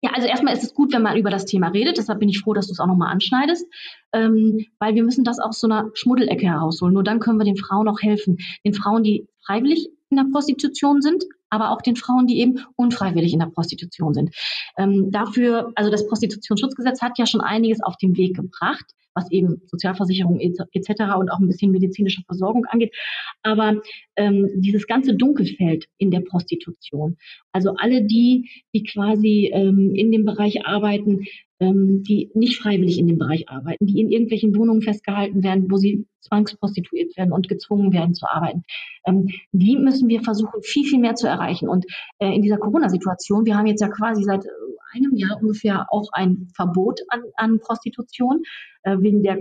ja, 0.01 0.11
also 0.13 0.27
erstmal 0.27 0.53
ist 0.53 0.63
es 0.63 0.73
gut, 0.73 0.93
wenn 0.93 1.01
man 1.01 1.17
über 1.17 1.29
das 1.29 1.45
Thema 1.45 1.67
redet. 1.69 1.97
Deshalb 1.97 2.19
bin 2.19 2.29
ich 2.29 2.39
froh, 2.39 2.53
dass 2.53 2.67
du 2.67 2.73
es 2.73 2.79
auch 2.79 2.87
nochmal 2.87 3.11
anschneidest, 3.11 3.67
ähm, 4.13 4.65
weil 4.79 4.95
wir 4.95 5.03
müssen 5.03 5.25
das 5.25 5.39
aus 5.39 5.59
so 5.59 5.67
einer 5.67 5.89
Schmuddelecke 5.93 6.45
herausholen. 6.45 6.93
Nur 6.93 7.03
dann 7.03 7.19
können 7.19 7.37
wir 7.37 7.45
den 7.45 7.57
Frauen 7.57 7.87
auch 7.89 8.01
helfen. 8.01 8.37
Den 8.65 8.73
Frauen, 8.73 9.03
die 9.03 9.27
freiwillig 9.45 9.89
in 10.09 10.17
der 10.17 10.25
Prostitution 10.31 11.01
sind, 11.01 11.25
aber 11.49 11.71
auch 11.71 11.81
den 11.81 11.95
Frauen, 11.95 12.27
die 12.27 12.39
eben 12.39 12.65
unfreiwillig 12.75 13.33
in 13.33 13.39
der 13.39 13.47
Prostitution 13.47 14.13
sind. 14.13 14.33
Ähm, 14.77 15.11
dafür, 15.11 15.71
also 15.75 15.91
das 15.91 16.07
Prostitutionsschutzgesetz 16.07 17.01
hat 17.01 17.17
ja 17.17 17.25
schon 17.25 17.41
einiges 17.41 17.81
auf 17.81 17.97
den 17.97 18.15
Weg 18.15 18.35
gebracht 18.35 18.85
was 19.19 19.31
eben 19.31 19.61
Sozialversicherung 19.67 20.39
etc. 20.39 20.89
und 21.17 21.29
auch 21.29 21.39
ein 21.39 21.47
bisschen 21.47 21.71
medizinische 21.71 22.23
Versorgung 22.25 22.65
angeht. 22.65 22.95
Aber 23.43 23.81
ähm, 24.15 24.49
dieses 24.55 24.87
ganze 24.87 25.15
Dunkelfeld 25.15 25.85
in 25.97 26.11
der 26.11 26.21
Prostitution, 26.21 27.17
also 27.51 27.73
alle 27.77 28.05
die, 28.05 28.49
die 28.73 28.83
quasi 28.83 29.51
ähm, 29.53 29.93
in 29.95 30.11
dem 30.11 30.25
Bereich 30.25 30.65
arbeiten, 30.65 31.25
ähm, 31.59 32.03
die 32.03 32.31
nicht 32.33 32.57
freiwillig 32.57 32.97
in 32.99 33.07
dem 33.07 33.17
Bereich 33.17 33.49
arbeiten, 33.49 33.85
die 33.85 33.99
in 33.99 34.09
irgendwelchen 34.09 34.55
Wohnungen 34.55 34.81
festgehalten 34.81 35.43
werden, 35.43 35.69
wo 35.69 35.77
sie 35.77 36.05
zwangsprostituiert 36.21 37.17
werden 37.17 37.33
und 37.33 37.49
gezwungen 37.49 37.91
werden 37.91 38.13
zu 38.13 38.27
arbeiten. 38.27 38.63
Ähm, 39.05 39.27
die 39.51 39.77
müssen 39.77 40.07
wir 40.07 40.21
versuchen, 40.21 40.61
viel, 40.61 40.85
viel 40.85 40.99
mehr 40.99 41.15
zu 41.15 41.27
erreichen. 41.27 41.67
Und 41.67 41.85
äh, 42.19 42.33
in 42.33 42.41
dieser 42.41 42.57
Corona-Situation, 42.57 43.45
wir 43.45 43.57
haben 43.57 43.67
jetzt 43.67 43.81
ja 43.81 43.89
quasi 43.89 44.23
seit 44.23 44.45
äh, 44.45 44.49
einem 44.93 45.15
Jahr 45.15 45.37
ungefähr 45.41 45.87
auch 45.89 46.09
ein 46.13 46.47
Verbot 46.55 47.01
an, 47.09 47.21
an 47.35 47.59
Prostitution 47.59 48.43
äh, 48.83 48.97
wegen 48.99 49.23
der 49.23 49.39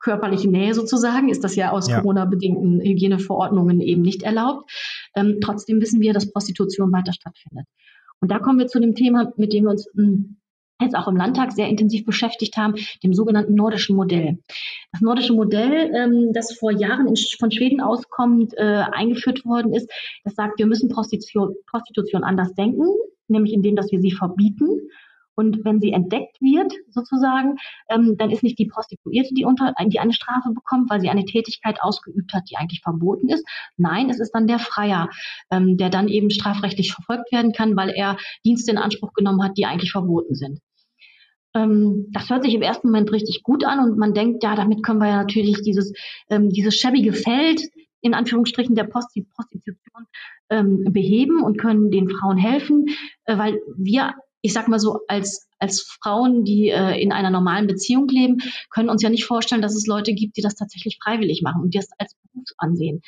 körperlichen 0.00 0.50
Nähe 0.50 0.74
sozusagen, 0.74 1.28
ist 1.28 1.44
das 1.44 1.56
ja 1.56 1.70
aus 1.70 1.88
ja. 1.88 2.00
Corona-bedingten 2.00 2.80
Hygieneverordnungen 2.80 3.80
eben 3.80 4.02
nicht 4.02 4.22
erlaubt. 4.22 4.70
Ähm, 5.14 5.38
trotzdem 5.42 5.80
wissen 5.80 6.00
wir, 6.00 6.12
dass 6.12 6.32
Prostitution 6.32 6.92
weiter 6.92 7.12
stattfindet. 7.12 7.66
Und 8.20 8.30
da 8.30 8.38
kommen 8.38 8.58
wir 8.58 8.66
zu 8.66 8.80
dem 8.80 8.94
Thema, 8.94 9.32
mit 9.36 9.52
dem 9.52 9.64
wir 9.64 9.70
uns 9.70 9.90
mh, 9.94 10.04
hm, 10.04 10.36
jetzt 10.80 10.96
auch 10.96 11.08
im 11.08 11.16
Landtag 11.16 11.52
sehr 11.52 11.68
intensiv 11.68 12.04
beschäftigt 12.04 12.56
haben, 12.56 12.74
dem 13.02 13.12
sogenannten 13.12 13.54
nordischen 13.54 13.96
Modell. 13.96 14.38
Das 14.92 15.02
nordische 15.02 15.34
Modell, 15.34 15.92
ähm, 15.94 16.32
das 16.32 16.54
vor 16.54 16.72
Jahren 16.72 17.06
in, 17.06 17.16
von 17.38 17.50
Schweden 17.50 17.80
auskommend 17.80 18.54
äh, 18.56 18.84
eingeführt 18.90 19.44
worden 19.44 19.74
ist, 19.74 19.90
das 20.24 20.34
sagt, 20.34 20.58
wir 20.58 20.66
müssen 20.66 20.88
Prostitution, 20.88 21.54
Prostitution 21.70 22.24
anders 22.24 22.54
denken, 22.54 22.86
nämlich 23.30 23.52
indem, 23.52 23.76
dass 23.76 23.90
wir 23.90 24.00
sie 24.00 24.12
verbieten 24.12 24.90
und 25.40 25.64
wenn 25.64 25.80
sie 25.80 25.92
entdeckt 25.92 26.40
wird, 26.40 26.72
sozusagen, 26.90 27.56
ähm, 27.88 28.16
dann 28.18 28.30
ist 28.30 28.42
nicht 28.42 28.58
die 28.58 28.66
Prostituierte, 28.66 29.32
die, 29.32 29.46
unter, 29.46 29.72
die 29.86 29.98
eine 29.98 30.12
Strafe 30.12 30.50
bekommt, 30.54 30.90
weil 30.90 31.00
sie 31.00 31.08
eine 31.08 31.24
Tätigkeit 31.24 31.78
ausgeübt 31.80 32.34
hat, 32.34 32.44
die 32.50 32.56
eigentlich 32.56 32.82
verboten 32.82 33.30
ist. 33.30 33.44
Nein, 33.78 34.10
es 34.10 34.20
ist 34.20 34.32
dann 34.32 34.46
der 34.46 34.58
Freier, 34.58 35.08
ähm, 35.50 35.78
der 35.78 35.88
dann 35.88 36.08
eben 36.08 36.30
strafrechtlich 36.30 36.92
verfolgt 36.92 37.32
werden 37.32 37.52
kann, 37.52 37.74
weil 37.74 37.88
er 37.88 38.18
Dienste 38.44 38.70
in 38.70 38.78
Anspruch 38.78 39.14
genommen 39.14 39.42
hat, 39.42 39.56
die 39.56 39.64
eigentlich 39.64 39.92
verboten 39.92 40.34
sind. 40.34 40.60
Ähm, 41.54 42.08
das 42.10 42.28
hört 42.28 42.44
sich 42.44 42.54
im 42.54 42.62
ersten 42.62 42.88
Moment 42.88 43.10
richtig 43.10 43.42
gut 43.42 43.64
an 43.64 43.80
und 43.80 43.98
man 43.98 44.12
denkt, 44.12 44.44
ja, 44.44 44.54
damit 44.54 44.82
können 44.82 45.00
wir 45.00 45.08
ja 45.08 45.16
natürlich 45.16 45.62
dieses, 45.62 45.92
ähm, 46.28 46.50
dieses 46.50 46.74
schäbige 46.74 47.12
Feld 47.12 47.62
in 48.00 48.14
Anführungsstrichen 48.14 48.74
der 48.74 48.84
Prostitution 48.84 50.06
ähm, 50.50 50.84
beheben 50.92 51.42
und 51.42 51.58
können 51.58 51.90
den 51.90 52.08
Frauen 52.08 52.38
helfen, 52.38 52.86
äh, 53.24 53.38
weil 53.38 53.60
wir 53.76 54.14
ich 54.42 54.52
sag 54.52 54.68
mal 54.68 54.78
so, 54.78 55.00
als, 55.08 55.48
als 55.58 55.82
Frauen, 55.82 56.44
die 56.44 56.68
äh, 56.68 57.00
in 57.00 57.12
einer 57.12 57.30
normalen 57.30 57.66
Beziehung 57.66 58.08
leben, 58.08 58.38
können 58.70 58.88
uns 58.88 59.02
ja 59.02 59.10
nicht 59.10 59.24
vorstellen, 59.24 59.62
dass 59.62 59.74
es 59.74 59.86
Leute 59.86 60.14
gibt, 60.14 60.36
die 60.36 60.42
das 60.42 60.54
tatsächlich 60.54 60.98
freiwillig 61.02 61.42
machen 61.42 61.62
und 61.62 61.74
die 61.74 61.78
das 61.78 61.90
als 61.98 62.14
Beruf 62.14 62.48
ansehen. 62.56 63.02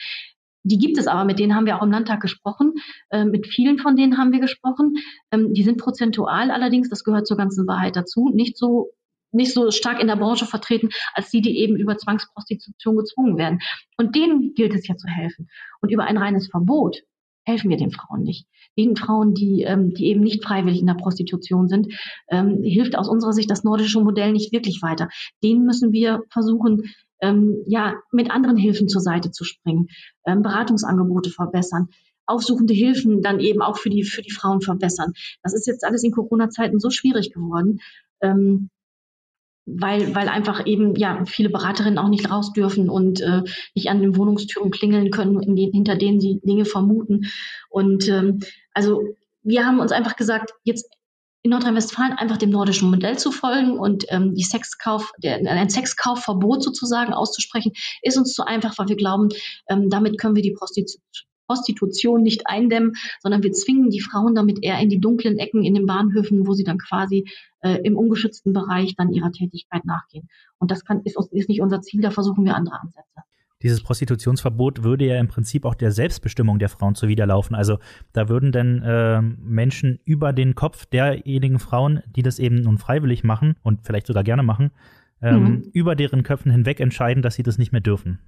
Die 0.65 0.79
gibt 0.79 0.97
es 0.99 1.09
aber, 1.09 1.25
mit 1.25 1.39
denen 1.39 1.57
haben 1.57 1.67
wir 1.67 1.77
auch 1.77 1.83
im 1.83 1.91
Landtag 1.91 2.21
gesprochen. 2.21 2.75
Äh, 3.11 3.25
mit 3.25 3.47
vielen 3.47 3.79
von 3.79 3.97
denen 3.97 4.19
haben 4.19 4.33
wir 4.33 4.41
gesprochen. 4.41 4.97
Ähm, 5.33 5.55
die 5.55 5.65
sind 5.65 5.79
prozentual 5.79 6.51
allerdings, 6.51 6.89
das 6.89 7.03
gehört 7.03 7.27
zur 7.27 7.37
ganzen 7.37 7.67
Wahrheit 7.67 7.97
dazu, 7.97 8.31
nicht 8.33 8.57
so 8.57 8.91
nicht 9.33 9.53
so 9.53 9.71
stark 9.71 10.01
in 10.01 10.07
der 10.07 10.17
Branche 10.17 10.47
vertreten, 10.47 10.91
als 11.15 11.31
die, 11.31 11.41
die 11.41 11.59
eben 11.59 11.77
über 11.77 11.99
Zwangsprostitution 11.99 12.97
gezwungen 12.97 13.37
werden. 13.37 13.61
Und 13.97 14.15
denen 14.15 14.55
gilt 14.55 14.75
es 14.75 14.87
ja 14.87 14.97
zu 14.97 15.09
helfen. 15.09 15.49
Und 15.81 15.91
über 15.91 16.05
ein 16.05 16.19
reines 16.19 16.49
Verbot 16.49 17.03
helfen 17.45 17.71
wir 17.71 17.77
den 17.77 17.91
Frauen 17.91 18.23
nicht. 18.23 18.47
Den 18.79 18.97
Frauen, 18.97 19.35
die, 19.35 19.63
ähm, 19.63 19.93
die 19.95 20.07
eben 20.07 20.21
nicht 20.21 20.45
freiwillig 20.45 20.81
in 20.81 20.87
der 20.87 20.95
Prostitution 20.95 21.69
sind, 21.69 21.89
ähm, 22.31 22.63
hilft 22.63 22.97
aus 22.97 23.09
unserer 23.09 23.33
Sicht 23.33 23.51
das 23.51 23.65
nordische 23.65 24.01
Modell 24.01 24.33
nicht 24.33 24.53
wirklich 24.53 24.81
weiter. 24.83 25.09
Denen 25.43 25.65
müssen 25.65 25.93
wir 25.93 26.23
versuchen, 26.31 26.85
ähm, 27.21 27.63
ja, 27.67 27.95
mit 28.13 28.31
anderen 28.31 28.57
Hilfen 28.57 28.89
zur 28.89 29.01
Seite 29.01 29.31
zu 29.31 29.45
springen, 29.45 29.89
ähm, 30.27 30.43
Beratungsangebote 30.43 31.31
verbessern, 31.31 31.89
aufsuchende 32.27 32.75
Hilfen 32.75 33.23
dann 33.23 33.41
eben 33.41 33.63
auch 33.63 33.77
für 33.77 33.91
die, 33.91 34.05
für 34.05 34.23
die 34.23 34.31
Frauen 34.31 34.61
verbessern. 34.61 35.13
Das 35.43 35.55
ist 35.55 35.67
jetzt 35.67 35.85
alles 35.85 36.05
in 36.05 36.13
Corona-Zeiten 36.13 36.81
so 36.81 36.91
schwierig 36.91 37.33
geworden. 37.33 37.81
Ähm, 38.21 38.71
weil, 39.67 40.15
weil 40.15 40.29
einfach 40.29 40.67
eben 40.67 40.95
ja 40.97 41.25
viele 41.25 41.51
Beraterinnen 41.51 41.99
auch 41.99 42.09
nicht 42.09 42.31
raus 42.31 42.53
dürfen 42.53 42.89
und 42.89 43.21
äh, 43.21 43.43
nicht 43.75 43.89
an 43.89 44.01
den 44.01 44.17
Wohnungstüren 44.17 44.71
klingeln 44.71 45.11
können, 45.11 45.55
den, 45.55 45.73
hinter 45.73 45.97
denen 45.97 46.21
sie 46.21 46.41
Dinge 46.43 46.65
vermuten. 46.65 47.27
Und 47.71 48.09
ähm, 48.09 48.41
also 48.73 49.03
wir 49.43 49.67
haben 49.67 49.81
uns 49.81 49.93
einfach 49.93 50.17
gesagt, 50.17 50.53
jetzt 50.65 50.89
in 51.43 51.51
Nordrhein-Westfalen 51.51 52.13
einfach 52.13 52.37
dem 52.37 52.51
nordischen 52.51 52.89
Modell 52.91 53.19
zu 53.19 53.33
folgen 53.33 53.79
und 53.79 54.05
ähm, 54.09 54.35
die 54.35 54.45
Sexkauf, 54.45 55.13
der, 55.19 55.37
ein 55.37 55.71
Sexkaufverbot 55.71 56.63
sozusagen 56.63 57.13
auszusprechen, 57.13 57.73
ist 58.03 58.17
uns 58.17 58.33
zu 58.33 58.45
einfach, 58.45 58.79
weil 58.79 58.89
wir 58.89 58.97
glauben, 58.97 59.29
ähm, 59.69 59.91
damit 59.91 60.19
können 60.19 60.37
wir 60.37 60.43
die 60.43 60.55
Prostitution 60.57 61.03
Prostitution 61.53 62.23
nicht 62.23 62.47
eindämmen, 62.47 62.95
sondern 63.21 63.43
wir 63.43 63.53
zwingen 63.53 63.91
die 63.91 64.01
Frauen 64.01 64.35
damit 64.35 64.63
eher 64.63 64.79
in 64.79 64.89
die 64.89 65.01
dunklen 65.01 65.39
Ecken 65.39 65.65
in 65.65 65.75
den 65.75 65.85
Bahnhöfen, 65.85 66.47
wo 66.47 66.55
sie 66.55 66.65
dann 66.65 66.79
quasi 66.79 67.29
äh, 67.61 67.79
im 67.85 67.97
ungeschützten 67.97 68.55
Bereich 68.55 68.95
dann 68.97 69.13
ihrer 69.13 69.33
Tätigkeit 69.33 69.85
nachgehen. 69.85 70.29
Und 70.59 70.71
das 70.71 70.85
kann, 70.85 71.03
ist, 71.05 71.19
ist 71.33 71.49
nicht 71.49 71.61
unser 71.61 71.83
Ziel, 71.83 72.01
da 72.01 72.11
versuchen 72.11 72.45
wir 72.47 72.57
andere 72.57 72.81
Ansätze. 72.81 73.21
Dieses 73.63 73.83
Prostitutionsverbot 73.83 74.83
würde 74.83 75.07
ja 75.07 75.21
im 75.21 75.29
Prinzip 75.29 75.65
auch 75.65 75.75
der 75.75 75.93
Selbstbestimmung 75.93 76.59
der 76.59 76.69
Frauen 76.69 76.97
zuwiderlaufen. 76.97 77.55
Also 77.55 77.79
da 78.13 78.29
würden 78.29 78.51
denn 78.51 78.83
äh, 78.83 79.21
Menschen 79.21 80.01
über 80.05 80.33
den 80.33 80.55
Kopf 80.57 80.87
derjenigen 80.87 81.61
Frauen, 81.61 82.03
die 82.17 82.23
das 82.23 82.41
eben 82.41 82.63
nun 82.63 82.79
freiwillig 82.79 83.23
machen 83.23 83.55
und 83.63 83.85
vielleicht 83.85 84.09
sogar 84.09 84.25
gerne 84.25 84.43
machen, 84.43 84.73
ähm, 85.21 85.43
mhm. 85.43 85.71
über 85.73 85.95
deren 85.95 86.25
Köpfen 86.25 86.51
hinweg 86.51 86.81
entscheiden, 86.81 87.23
dass 87.23 87.37
sie 87.37 87.45
das 87.45 87.59
nicht 87.59 87.71
mehr 87.71 87.81
dürfen. 87.81 88.19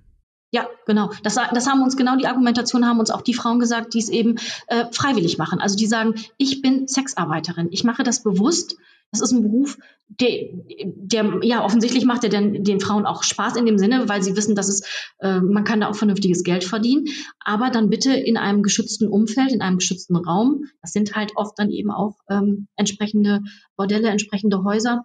Ja, 0.50 0.68
genau. 0.86 1.10
Das, 1.24 1.34
das 1.34 1.66
haben 1.66 1.82
uns 1.82 1.96
genau 1.96 2.16
die 2.16 2.28
Argumentation 2.28 2.86
haben 2.86 3.00
uns 3.00 3.10
auch 3.10 3.22
die 3.22 3.34
Frauen 3.34 3.58
gesagt, 3.58 3.94
die 3.94 3.98
es 3.98 4.08
eben 4.08 4.36
äh, 4.68 4.84
freiwillig 4.92 5.36
machen. 5.36 5.60
Also 5.60 5.76
die 5.76 5.86
sagen, 5.86 6.14
ich 6.38 6.62
bin 6.62 6.86
Sexarbeiterin, 6.86 7.68
ich 7.72 7.82
mache 7.82 8.04
das 8.04 8.22
bewusst. 8.22 8.76
Das 9.10 9.20
ist 9.20 9.32
ein 9.32 9.42
Beruf, 9.42 9.78
der, 10.08 10.48
der 10.96 11.40
ja 11.42 11.64
offensichtlich 11.64 12.04
macht 12.04 12.24
er 12.24 12.30
den, 12.30 12.64
den 12.64 12.80
Frauen 12.80 13.06
auch 13.06 13.22
Spaß 13.22 13.56
in 13.56 13.66
dem 13.66 13.78
Sinne, 13.78 14.08
weil 14.08 14.22
sie 14.22 14.36
wissen, 14.36 14.54
dass 14.54 14.68
es 14.68 14.82
äh, 15.18 15.40
man 15.40 15.64
kann 15.64 15.80
da 15.80 15.88
auch 15.88 15.94
vernünftiges 15.94 16.42
Geld 16.42 16.64
verdienen. 16.64 17.06
Aber 17.44 17.70
dann 17.70 17.90
bitte 17.90 18.12
in 18.12 18.36
einem 18.36 18.62
geschützten 18.62 19.08
Umfeld, 19.08 19.52
in 19.52 19.62
einem 19.62 19.78
geschützten 19.78 20.16
Raum. 20.16 20.64
Das 20.82 20.92
sind 20.92 21.14
halt 21.14 21.32
oft 21.36 21.58
dann 21.58 21.70
eben 21.70 21.90
auch 21.90 22.16
ähm, 22.28 22.68
entsprechende 22.76 23.40
Bordelle, 23.76 24.08
entsprechende 24.08 24.64
Häuser 24.64 25.02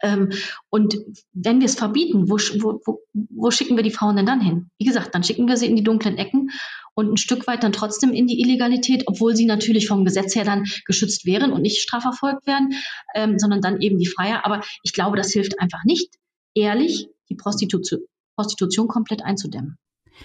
ähm, 0.00 0.30
und 0.70 0.96
wenn 1.32 1.60
wir 1.60 1.66
es 1.66 1.74
verbieten, 1.74 2.28
wo, 2.30 2.36
wo, 2.60 3.00
wo, 3.12 3.50
schicken 3.50 3.76
wir 3.76 3.82
die 3.82 3.90
Frauen 3.90 4.16
denn 4.16 4.26
dann 4.26 4.40
hin? 4.40 4.70
Wie 4.78 4.84
gesagt, 4.84 5.14
dann 5.14 5.24
schicken 5.24 5.48
wir 5.48 5.56
sie 5.56 5.66
in 5.66 5.76
die 5.76 5.82
dunklen 5.82 6.18
Ecken 6.18 6.50
und 6.94 7.12
ein 7.12 7.16
Stück 7.16 7.46
weit 7.46 7.62
dann 7.62 7.72
trotzdem 7.72 8.12
in 8.12 8.26
die 8.26 8.40
Illegalität, 8.40 9.04
obwohl 9.06 9.34
sie 9.34 9.46
natürlich 9.46 9.88
vom 9.88 10.04
Gesetz 10.04 10.34
her 10.34 10.44
dann 10.44 10.64
geschützt 10.86 11.26
wären 11.26 11.52
und 11.52 11.62
nicht 11.62 11.80
strafverfolgt 11.80 12.46
werden, 12.46 12.74
ähm, 13.14 13.38
sondern 13.38 13.60
dann 13.60 13.80
eben 13.80 13.98
die 13.98 14.06
Freier. 14.06 14.44
Aber 14.44 14.62
ich 14.82 14.92
glaube, 14.92 15.16
das 15.16 15.32
hilft 15.32 15.60
einfach 15.60 15.84
nicht, 15.84 16.14
ehrlich 16.54 17.08
die 17.28 17.36
Prostitution, 17.36 18.00
Prostitution 18.36 18.88
komplett 18.88 19.22
einzudämmen. 19.22 19.78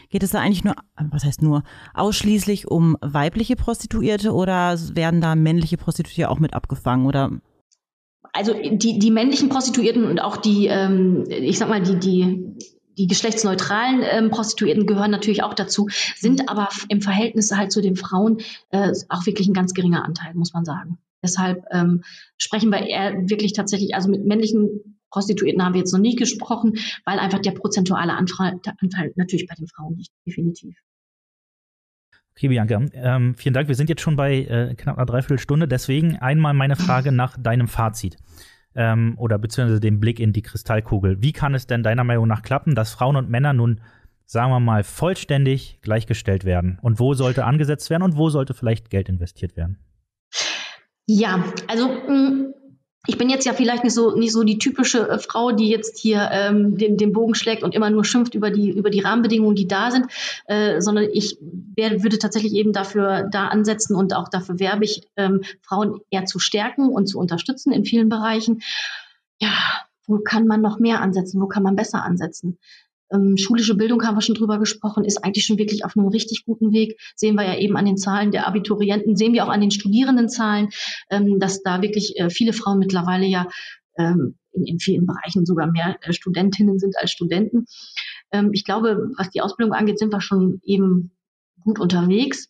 Geht 0.09 0.24
es 0.24 0.32
da 0.32 0.39
eigentlich 0.39 0.63
nur, 0.63 0.76
was 0.95 1.24
heißt 1.24 1.41
nur, 1.41 1.63
ausschließlich 1.93 2.67
um 2.67 2.97
weibliche 3.01 3.55
Prostituierte 3.55 4.34
oder 4.34 4.78
werden 4.95 5.21
da 5.21 5.36
männliche 5.36 5.78
Prostituierte 5.78 6.30
auch 6.30 6.39
mit 6.39 6.53
abgefangen 6.53 7.05
oder 7.05 7.39
also 8.34 8.53
die, 8.53 8.99
die 8.99 9.11
männlichen 9.11 9.49
Prostituierten 9.49 10.05
und 10.05 10.19
auch 10.19 10.38
die, 10.38 10.67
ähm, 10.67 11.25
ich 11.29 11.59
sag 11.59 11.69
mal, 11.69 11.81
die, 11.81 11.99
die, 11.99 12.57
die 12.97 13.07
geschlechtsneutralen 13.07 14.01
ähm, 14.03 14.31
Prostituierten 14.31 14.86
gehören 14.86 15.11
natürlich 15.11 15.43
auch 15.43 15.53
dazu, 15.53 15.88
sind 16.17 16.49
aber 16.49 16.69
im 16.89 17.01
Verhältnis 17.01 17.51
halt 17.51 17.71
zu 17.71 17.81
den 17.81 17.95
Frauen 17.95 18.39
äh, 18.69 18.91
auch 19.09 19.25
wirklich 19.25 19.47
ein 19.47 19.53
ganz 19.53 19.73
geringer 19.73 20.03
Anteil, 20.03 20.34
muss 20.34 20.53
man 20.53 20.65
sagen. 20.65 20.97
Deshalb 21.23 21.63
ähm, 21.71 22.03
sprechen 22.38 22.69
wir 22.69 22.79
eher 22.79 23.29
wirklich 23.29 23.53
tatsächlich, 23.53 23.95
also 23.95 24.09
mit 24.09 24.25
männlichen 24.25 24.99
Prostituierten 25.09 25.63
haben 25.63 25.73
wir 25.73 25.79
jetzt 25.79 25.93
noch 25.93 25.99
nie 25.99 26.15
gesprochen, 26.15 26.77
weil 27.05 27.19
einfach 27.19 27.39
der 27.39 27.51
prozentuale 27.51 28.13
Anteil, 28.13 28.59
Anteil 28.81 29.13
natürlich 29.15 29.47
bei 29.47 29.55
den 29.55 29.67
Frauen 29.67 29.95
liegt, 29.95 30.11
definitiv. 30.27 30.75
Okay, 32.36 32.47
Bianca, 32.47 32.81
ähm, 32.93 33.36
vielen 33.36 33.53
Dank. 33.53 33.67
Wir 33.67 33.75
sind 33.75 33.89
jetzt 33.89 34.01
schon 34.01 34.15
bei 34.15 34.39
äh, 34.39 34.73
knapp 34.75 34.97
einer 34.97 35.05
Dreiviertelstunde. 35.05 35.67
Deswegen 35.67 36.17
einmal 36.17 36.53
meine 36.53 36.75
Frage 36.75 37.11
nach 37.11 37.38
deinem 37.38 37.67
Fazit 37.67 38.17
ähm, 38.75 39.13
oder 39.17 39.38
beziehungsweise 39.38 39.79
dem 39.79 39.99
Blick 39.99 40.19
in 40.19 40.34
die 40.34 40.41
Kristallkugel. 40.41 41.21
Wie 41.21 41.31
kann 41.31 41.53
es 41.53 41.67
denn 41.67 41.84
deiner 41.84 42.03
Meinung 42.03 42.27
nach 42.27 42.41
klappen, 42.41 42.73
dass 42.73 42.91
Frauen 42.91 43.17
und 43.17 43.29
Männer 43.29 43.53
nun, 43.53 43.81
sagen 44.25 44.51
wir 44.51 44.59
mal, 44.59 44.84
vollständig 44.84 45.79
gleichgestellt 45.84 46.43
werden? 46.43 46.79
Und 46.81 46.99
wo 46.99 47.13
sollte 47.13 47.45
angesetzt 47.45 47.91
werden 47.91 48.01
und 48.01 48.17
wo 48.17 48.29
sollte 48.29 48.55
vielleicht 48.55 48.89
Geld 48.89 49.09
investiert 49.09 49.55
werden? 49.55 49.77
Ja, 51.05 51.43
also 51.67 51.88
mm, 51.88 52.53
ich 53.06 53.18
bin 53.18 53.30
jetzt 53.30 53.45
ja 53.45 53.54
vielleicht 53.54 53.84
nicht 53.84 53.93
so 53.93 54.16
nicht 54.16 54.32
so 54.32 54.43
die 54.43 54.58
typische 54.58 55.10
äh, 55.10 55.20
Frau, 55.20 55.51
die 55.51 55.68
jetzt 55.68 55.99
hier 55.99 56.30
ähm, 56.32 56.78
den, 56.78 56.95
den 56.97 57.12
Bogen 57.12 57.36
schlägt 57.36 57.64
und 57.64 57.76
immer 57.76 57.89
nur 57.89 58.06
schimpft 58.06 58.34
über 58.34 58.49
die 58.49 58.70
über 58.70 58.89
die 58.89 59.01
Rahmenbedingungen, 59.01 59.56
die 59.56 59.68
da 59.68 59.91
sind, 59.91 60.08
äh, 60.45 60.80
sondern 60.80 61.10
ich 61.12 61.38
wär, 61.41 62.01
würde 62.04 62.18
tatsächlich 62.18 62.54
eben 62.54 62.72
dafür 62.72 63.28
da 63.30 63.47
ansetzen 63.47 63.95
und 63.95 64.16
auch 64.16 64.30
dafür 64.30 64.60
werbe 64.60 64.86
ich, 64.86 65.01
ähm, 65.18 65.41
Frauen 65.62 65.99
eher 66.12 66.26
zu 66.26 66.39
stärken 66.39 66.88
und 66.88 67.08
zu 67.08 67.20
unterstützen 67.20 67.74
in 67.74 67.84
vielen 67.84 68.08
Bereichen. 68.08 68.62
Ja, 69.39 69.51
wo 70.08 70.20
kann 70.20 70.47
man 70.47 70.62
noch 70.62 70.80
mehr 70.80 71.01
ansetzen? 71.01 71.41
Wo 71.41 71.47
kann 71.47 71.64
man 71.64 71.76
besser 71.76 72.04
ansetzen? 72.04 72.58
Ähm, 73.14 73.38
schulische 73.38 73.76
Bildung 73.76 74.03
haben 74.03 74.16
wir 74.16 74.22
schon 74.22 74.36
drüber 74.36 74.59
gesprochen, 74.59 75.05
ist 75.05 75.24
eigentlich 75.24 75.45
schon 75.45 75.57
wirklich 75.57 75.86
auf 75.86 75.95
einem 75.95 76.07
richtig 76.07 76.45
guten 76.45 76.72
Weg. 76.72 76.99
Sehen 77.16 77.36
wir 77.36 77.45
ja 77.45 77.57
eben 77.57 77.78
an 77.78 77.86
den 77.86 77.97
Zahlen 77.97 78.32
der 78.32 78.47
Abiturienten, 78.47 79.16
sehen 79.16 79.34
wir 79.34 79.45
auch 79.45 79.49
an 79.49 79.61
den 79.61 79.72
Studierendenzahlen, 79.72 80.70
ähm, 81.09 81.39
dass 81.39 81.61
da 81.61 81.82
wirklich 81.82 82.20
äh, 82.20 82.30
viele 82.30 82.53
Frauen 82.53 82.80
mittlerweile 82.80 83.26
ja 83.26 83.47
ähm, 83.97 84.36
in, 84.51 84.66
in 84.66 84.80
vielen 84.80 85.05
Bereichen 85.05 85.45
sogar 85.45 85.68
mehr 85.68 85.97
äh, 86.01 86.14
Studentinnen 86.14 86.80
sind 86.80 86.95
als 86.97 87.11
Studenten. 87.11 87.66
Ähm, 88.32 88.49
ich 88.53 88.66
glaube, 88.66 89.09
was 89.18 89.30
die 89.30 89.41
Ausbildung 89.41 89.74
angeht, 89.74 89.99
sind 89.99 90.11
wir 90.11 90.22
schon 90.22 90.59
eben 90.64 91.11
gut 91.61 91.80
unterwegs. 91.80 92.47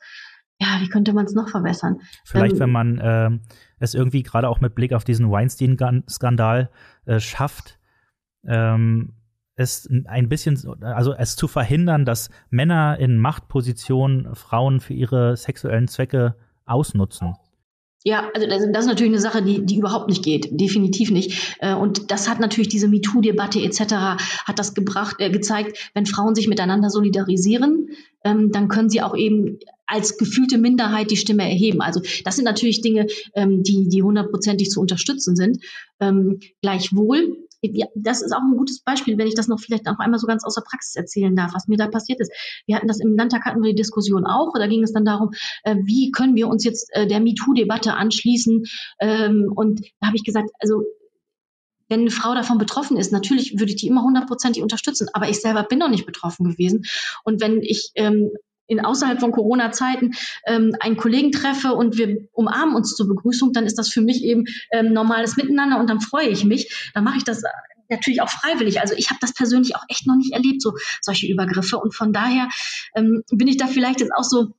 Ja, 0.59 0.79
wie 0.79 0.87
könnte 0.87 1.13
man 1.13 1.25
es 1.25 1.33
noch 1.33 1.49
verbessern? 1.49 1.99
Vielleicht, 2.25 2.53
ähm, 2.53 2.59
wenn 2.59 2.71
man 2.71 2.97
äh, 2.99 3.31
es 3.79 3.95
irgendwie 3.95 4.23
gerade 4.23 4.47
auch 4.47 4.61
mit 4.61 4.75
Blick 4.75 4.93
auf 4.93 5.03
diesen 5.03 5.29
Weinstein-Skandal 5.29 6.69
äh, 7.05 7.19
schafft, 7.19 7.79
ähm, 8.45 9.13
es 9.55 9.87
ein 10.05 10.29
bisschen, 10.29 10.59
also 10.81 11.13
es 11.13 11.35
zu 11.35 11.47
verhindern, 11.47 12.05
dass 12.05 12.29
Männer 12.49 12.97
in 12.99 13.17
Machtpositionen 13.17 14.35
Frauen 14.35 14.79
für 14.79 14.93
ihre 14.93 15.37
sexuellen 15.37 15.87
Zwecke 15.87 16.35
ausnutzen. 16.65 17.35
Ja, 18.05 18.29
also 18.33 18.47
das, 18.47 18.61
ist 18.61 18.87
natürlich 18.87 19.13
eine 19.13 19.21
Sache, 19.21 19.41
die, 19.41 19.65
die 19.65 19.77
überhaupt 19.77 20.09
nicht 20.09 20.23
geht, 20.23 20.59
definitiv 20.59 21.09
nicht. 21.09 21.55
Äh, 21.59 21.73
und 21.73 22.11
das 22.11 22.27
hat 22.27 22.41
natürlich 22.41 22.67
diese 22.67 22.89
MeToo-Debatte 22.89 23.61
etc. 23.61 23.79
hat 24.45 24.59
das 24.59 24.73
gebracht, 24.73 25.15
äh, 25.19 25.29
gezeigt, 25.29 25.91
wenn 25.93 26.05
Frauen 26.05 26.35
sich 26.35 26.49
miteinander 26.49 26.89
solidarisieren, 26.89 27.91
ähm, 28.25 28.51
dann 28.51 28.67
können 28.67 28.89
sie 28.89 29.01
auch 29.01 29.15
eben 29.15 29.59
als 29.85 30.17
gefühlte 30.17 30.57
Minderheit 30.57 31.11
die 31.11 31.17
Stimme 31.17 31.43
erheben. 31.43 31.81
Also 31.81 32.01
das 32.25 32.35
sind 32.35 32.45
natürlich 32.45 32.81
Dinge, 32.81 33.07
ähm, 33.35 33.63
die, 33.63 33.87
die 33.87 34.03
hundertprozentig 34.03 34.69
zu 34.69 34.81
unterstützen 34.81 35.37
sind. 35.37 35.59
Ähm, 36.01 36.39
gleichwohl 36.61 37.37
das 37.95 38.21
ist 38.21 38.33
auch 38.33 38.41
ein 38.41 38.57
gutes 38.57 38.81
Beispiel, 38.81 39.17
wenn 39.17 39.27
ich 39.27 39.35
das 39.35 39.47
noch 39.47 39.59
vielleicht 39.59 39.87
auch 39.87 39.99
einmal 39.99 40.19
so 40.19 40.27
ganz 40.27 40.43
aus 40.43 40.55
der 40.55 40.61
Praxis 40.61 40.95
erzählen 40.95 41.35
darf, 41.35 41.53
was 41.53 41.67
mir 41.67 41.77
da 41.77 41.87
passiert 41.87 42.19
ist. 42.19 42.31
Wir 42.65 42.75
hatten 42.75 42.87
das 42.87 42.99
im 42.99 43.15
Landtag, 43.15 43.45
hatten 43.45 43.61
wir 43.61 43.71
die 43.71 43.81
Diskussion 43.81 44.25
auch, 44.25 44.53
da 44.53 44.67
ging 44.67 44.83
es 44.83 44.93
dann 44.93 45.05
darum, 45.05 45.31
äh, 45.63 45.75
wie 45.83 46.11
können 46.11 46.35
wir 46.35 46.47
uns 46.47 46.63
jetzt 46.63 46.89
äh, 46.93 47.07
der 47.07 47.19
MeToo-Debatte 47.19 47.93
anschließen. 47.93 48.63
Ähm, 48.99 49.51
und 49.55 49.81
da 49.99 50.07
habe 50.07 50.17
ich 50.17 50.23
gesagt, 50.23 50.49
also 50.59 50.83
wenn 51.89 52.01
eine 52.01 52.11
Frau 52.11 52.33
davon 52.33 52.57
betroffen 52.57 52.97
ist, 52.97 53.11
natürlich 53.11 53.59
würde 53.59 53.71
ich 53.71 53.75
die 53.75 53.87
immer 53.87 54.03
hundertprozentig 54.03 54.63
unterstützen, 54.63 55.09
aber 55.13 55.29
ich 55.29 55.39
selber 55.39 55.63
bin 55.63 55.79
noch 55.79 55.89
nicht 55.89 56.05
betroffen 56.05 56.49
gewesen. 56.49 56.85
Und 57.23 57.41
wenn 57.41 57.61
ich 57.61 57.91
ähm, 57.95 58.31
in 58.73 58.83
außerhalb 58.83 59.19
von 59.19 59.31
Corona-Zeiten 59.31 60.11
ähm, 60.45 60.75
einen 60.79 60.97
Kollegen 60.97 61.31
treffe 61.31 61.73
und 61.73 61.97
wir 61.97 62.27
umarmen 62.33 62.75
uns 62.75 62.95
zur 62.95 63.07
Begrüßung, 63.07 63.53
dann 63.53 63.65
ist 63.65 63.77
das 63.77 63.89
für 63.89 64.01
mich 64.01 64.23
eben 64.23 64.45
ähm, 64.71 64.93
normales 64.93 65.37
Miteinander 65.37 65.79
und 65.79 65.89
dann 65.89 66.01
freue 66.01 66.27
ich 66.27 66.43
mich. 66.43 66.91
Dann 66.93 67.03
mache 67.03 67.17
ich 67.17 67.23
das 67.23 67.43
natürlich 67.89 68.21
auch 68.21 68.29
freiwillig. 68.29 68.81
Also 68.81 68.95
ich 68.95 69.09
habe 69.09 69.19
das 69.21 69.33
persönlich 69.33 69.75
auch 69.75 69.83
echt 69.87 70.07
noch 70.07 70.15
nicht 70.15 70.33
erlebt, 70.33 70.61
so 70.61 70.73
solche 71.01 71.27
Übergriffe. 71.27 71.77
Und 71.77 71.95
von 71.95 72.11
daher 72.11 72.49
ähm, 72.95 73.23
bin 73.31 73.47
ich 73.47 73.57
da 73.57 73.67
vielleicht 73.67 74.01
jetzt 74.01 74.13
auch 74.15 74.23
so 74.23 74.53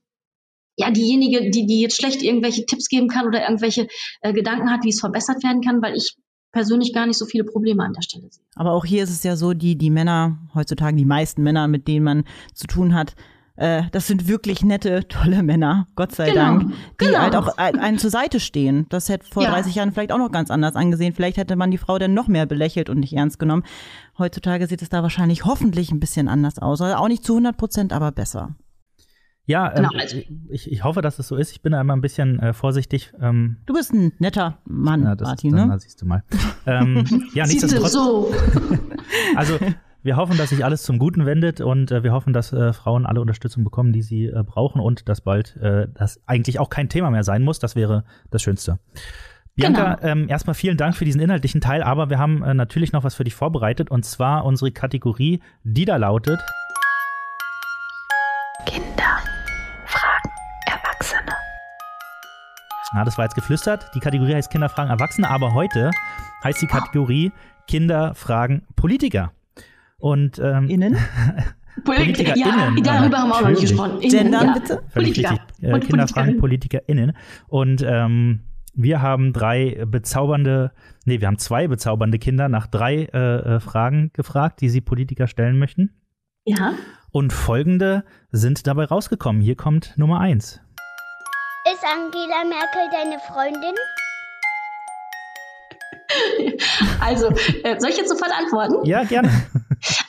ja, 0.77 0.91
diejenige, 0.91 1.51
die, 1.51 1.67
die 1.67 1.81
jetzt 1.81 1.97
schlecht 1.97 2.23
irgendwelche 2.23 2.67
Tipps 2.67 2.89
geben 2.89 3.09
kann 3.09 3.27
oder 3.27 3.43
irgendwelche 3.43 3.87
äh, 4.23 4.33
Gedanken 4.33 4.71
hat, 4.71 4.85
wie 4.85 4.89
es 4.89 5.01
verbessert 5.01 5.45
werden 5.45 5.61
kann, 5.61 5.83
weil 5.83 5.95
ich 5.95 6.17
persönlich 6.55 6.93
gar 6.93 7.07
nicht 7.07 7.19
so 7.19 7.27
viele 7.27 7.45
Probleme 7.45 7.85
an 7.85 7.93
der 7.93 8.03
Stelle 8.03 8.29
sehe. 8.31 8.45
Aber 8.55 8.73
auch 8.73 8.85
hier 8.85 9.03
ist 9.03 9.11
es 9.11 9.23
ja 9.25 9.37
so, 9.37 9.55
die, 9.55 9.77
die 9.77 9.91
Männer, 9.91 10.39
heutzutage 10.55 10.97
die 10.97 11.05
meisten 11.05 11.43
Männer, 11.43 11.69
mit 11.69 11.89
denen 11.89 12.05
man 12.05 12.25
zu 12.55 12.67
tun 12.67 12.95
hat, 12.95 13.15
äh, 13.57 13.85
das 13.93 14.09
sind 14.09 14.27
wirklich 14.27 14.65
nette, 14.65 15.07
tolle 15.07 15.43
Männer, 15.43 15.87
Gott 15.95 16.13
sei 16.13 16.31
genau, 16.31 16.59
Dank, 16.59 16.73
die 17.01 17.05
genau. 17.07 17.19
halt 17.19 17.37
auch 17.37 17.57
einen 17.57 17.99
zur 17.99 18.11
Seite 18.11 18.41
stehen. 18.41 18.87
Das 18.89 19.09
hätte 19.09 19.27
vor 19.27 19.45
ja. 19.45 19.51
30 19.51 19.77
Jahren 19.77 19.93
vielleicht 19.93 20.11
auch 20.11 20.19
noch 20.19 20.33
ganz 20.33 20.51
anders 20.51 20.75
angesehen. 20.75 21.15
Vielleicht 21.15 21.37
hätte 21.37 21.55
man 21.55 21.71
die 21.71 21.79
Frau 21.79 21.99
dann 21.99 22.15
noch 22.15 22.27
mehr 22.27 22.47
belächelt 22.47 22.91
und 22.91 22.99
nicht 22.99 23.13
ernst 23.13 23.39
genommen. 23.39 23.63
Heutzutage 24.19 24.67
sieht 24.67 24.83
es 24.83 24.89
da 24.89 25.03
wahrscheinlich 25.03 25.45
hoffentlich 25.45 25.93
ein 25.93 26.01
bisschen 26.01 26.29
anders 26.29 26.59
aus. 26.59 26.81
Also 26.81 26.97
auch 26.97 27.09
nicht 27.09 27.25
zu 27.25 27.35
100 27.35 27.57
Prozent, 27.57 27.93
aber 27.93 28.11
besser. 28.11 28.57
Ja, 29.47 29.69
ähm, 29.69 29.77
genau, 29.77 29.91
also. 30.01 30.17
ich, 30.49 30.73
ich 30.73 30.85
hoffe, 30.85 31.03
dass 31.03 31.19
es 31.19 31.29
so 31.29 31.37
ist. 31.37 31.53
Ich 31.53 31.61
bin 31.61 31.73
da 31.73 31.81
immer 31.81 31.95
ein 31.95 32.01
bisschen 32.01 32.41
äh, 32.41 32.55
vorsichtig. 32.55 33.13
Ähm, 33.21 33.59
du 33.67 33.75
bist 33.75 33.93
ein 33.93 34.13
netter 34.19 34.59
Mann, 34.65 35.03
ja, 35.03 35.15
Martin, 35.21 35.51
ist, 35.51 35.61
ne? 35.61 35.67
Na, 35.67 35.79
siehst 35.79 36.01
du 36.01 36.07
mal. 36.07 36.25
ähm, 36.67 37.05
ja, 37.35 37.47
nichtsdestotrotz. 37.47 37.93
So. 37.93 38.33
also 39.37 39.59
wir 40.05 40.17
hoffen, 40.17 40.37
dass 40.37 40.51
sich 40.51 40.65
alles 40.65 40.83
zum 40.83 40.99
Guten 40.99 41.25
wendet 41.25 41.63
und 41.63 41.91
äh, 41.91 42.05
wir 42.05 42.13
hoffen, 42.13 42.35
dass 42.35 42.53
äh, 42.53 42.75
Frauen 42.75 43.07
alle 43.07 43.23
Unterstützung 43.23 43.65
bekommen, 43.65 43.93
die 43.93 44.03
sie 44.03 44.27
äh, 44.27 44.45
brauchen 44.45 44.79
und 44.79 45.09
dass 45.09 45.23
bald 45.23 45.57
äh, 45.57 45.89
das 45.95 46.21
eigentlich 46.27 46.61
auch 46.61 46.69
kein 46.69 46.91
Thema 46.91 47.11
mehr 47.11 47.25
sein 47.25 47.43
muss. 47.43 47.59
Das 47.59 47.75
wäre 47.75 48.05
das 48.31 48.43
Schönste. 48.43 48.79
Bianca, 49.55 49.95
genau. 49.95 50.07
ähm, 50.07 50.29
erstmal 50.29 50.55
vielen 50.55 50.77
Dank 50.77 50.95
für 50.95 51.07
diesen 51.07 51.23
inhaltlichen 51.23 51.63
Teil, 51.63 51.83
aber 51.83 52.11
wir 52.11 52.19
haben 52.19 52.43
äh, 52.43 52.53
natürlich 52.53 52.93
noch 52.93 53.03
was 53.03 53.15
für 53.15 53.25
dich 53.25 53.35
vorbereitet 53.35 53.91
und 53.91 54.05
zwar 54.05 54.45
unsere 54.45 54.73
Kategorie, 54.73 55.41
die 55.63 55.87
da 55.87 55.97
lautet 55.97 56.41
Kinder 58.67 59.19
fragen 59.87 60.31
Erwachsene. 60.67 61.33
Na, 62.93 63.05
das 63.05 63.17
war 63.17 63.25
jetzt 63.25 63.35
geflüstert. 63.37 63.91
Die 63.95 64.01
Kategorie 64.01 64.35
heißt 64.35 64.51
Kinder 64.51 64.69
fragen 64.69 64.91
Erwachsene, 64.91 65.31
aber 65.31 65.55
heute 65.55 65.93
heißt 66.43 66.61
die 66.61 66.67
Kategorie 66.67 67.33
Kinder 67.67 68.15
fragen 68.15 68.67
Politiker. 68.77 69.33
Und 70.05 70.39
ähm, 70.39 70.69
innen? 70.69 70.99
Politiker, 71.87 72.37
ja, 72.37 72.69
innen. 72.69 72.83
darüber 72.83 73.21
haben 73.21 73.31
wir 73.31 73.37
auch 73.37 73.41
noch 73.41 73.49
nicht 73.49 73.63
gesprochen. 73.63 74.01
Gendern, 74.01 74.49
ja. 74.49 74.53
bitte? 74.53 74.83
Politiker. 74.93 75.31
Richtig. 75.31 75.63
Äh, 75.63 75.81
Kinder 75.81 76.07
fragen 76.07 76.37
PolitikerInnen. 76.37 77.17
Und 77.49 77.83
ähm, 77.89 78.41
wir 78.75 79.01
haben 79.01 79.33
drei 79.33 79.83
bezaubernde, 79.87 80.73
nee, 81.07 81.21
wir 81.21 81.27
haben 81.27 81.39
zwei 81.39 81.69
bezaubernde 81.69 82.19
Kinder 82.19 82.51
nach 82.51 82.67
drei 82.67 83.09
äh, 83.15 83.19
äh, 83.55 83.61
Fragen 83.61 84.11
gefragt, 84.13 84.61
die 84.61 84.69
sie 84.69 84.83
Politiker 84.83 85.27
stellen 85.27 85.59
möchten. 85.59 85.89
Ja. 86.45 86.75
Und 87.11 87.33
folgende 87.33 88.05
sind 88.31 88.67
dabei 88.67 88.85
rausgekommen. 88.85 89.41
Hier 89.41 89.57
kommt 89.57 89.95
Nummer 89.97 90.21
eins. 90.21 90.61
Ist 91.73 91.83
Angela 91.83 92.45
Merkel 92.45 92.91
deine 92.93 93.19
Freundin? 93.21 93.75
Also, 97.01 97.29
äh, 97.63 97.79
soll 97.79 97.91
ich 97.91 97.97
jetzt 97.97 98.09
sofort 98.09 98.31
antworten? 98.33 98.87
Ja, 98.87 99.05
gerne. 99.05 99.31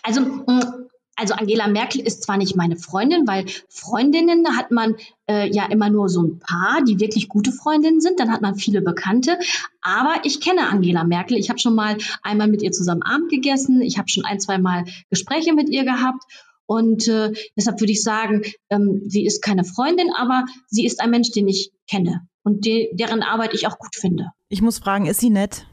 Also, 0.05 0.21
mm, 0.21 0.87
also 1.15 1.33
Angela 1.33 1.67
Merkel 1.67 2.01
ist 2.01 2.23
zwar 2.23 2.37
nicht 2.37 2.55
meine 2.55 2.77
Freundin, 2.77 3.25
weil 3.25 3.45
Freundinnen 3.69 4.57
hat 4.57 4.71
man 4.71 4.95
äh, 5.29 5.49
ja 5.49 5.65
immer 5.65 5.89
nur 5.89 6.09
so 6.09 6.21
ein 6.21 6.39
paar, 6.39 6.83
die 6.83 6.99
wirklich 6.99 7.29
gute 7.29 7.51
Freundinnen 7.51 8.01
sind. 8.01 8.19
Dann 8.19 8.31
hat 8.31 8.41
man 8.41 8.55
viele 8.55 8.81
Bekannte. 8.81 9.39
Aber 9.81 10.15
ich 10.23 10.41
kenne 10.41 10.67
Angela 10.67 11.03
Merkel. 11.03 11.37
Ich 11.37 11.49
habe 11.49 11.59
schon 11.59 11.75
mal 11.75 11.97
einmal 12.21 12.47
mit 12.47 12.61
ihr 12.61 12.71
zusammen 12.71 13.01
Abend 13.01 13.29
gegessen. 13.29 13.81
Ich 13.81 13.97
habe 13.97 14.09
schon 14.09 14.25
ein, 14.25 14.39
zwei 14.39 14.57
Mal 14.57 14.83
Gespräche 15.09 15.53
mit 15.53 15.69
ihr 15.69 15.85
gehabt. 15.85 16.23
Und 16.67 17.07
äh, 17.07 17.31
deshalb 17.55 17.79
würde 17.79 17.93
ich 17.93 18.03
sagen, 18.03 18.41
ähm, 18.69 19.03
sie 19.07 19.25
ist 19.25 19.41
keine 19.41 19.63
Freundin, 19.63 20.11
aber 20.15 20.45
sie 20.67 20.85
ist 20.85 20.99
ein 20.99 21.11
Mensch, 21.11 21.31
den 21.31 21.47
ich 21.47 21.71
kenne 21.89 22.27
und 22.43 22.65
de 22.65 22.89
deren 22.95 23.21
Arbeit 23.21 23.53
ich 23.53 23.67
auch 23.67 23.77
gut 23.77 23.95
finde. 23.95 24.31
Ich 24.49 24.61
muss 24.61 24.79
fragen, 24.79 25.05
ist 25.05 25.19
sie 25.19 25.29
nett? 25.29 25.67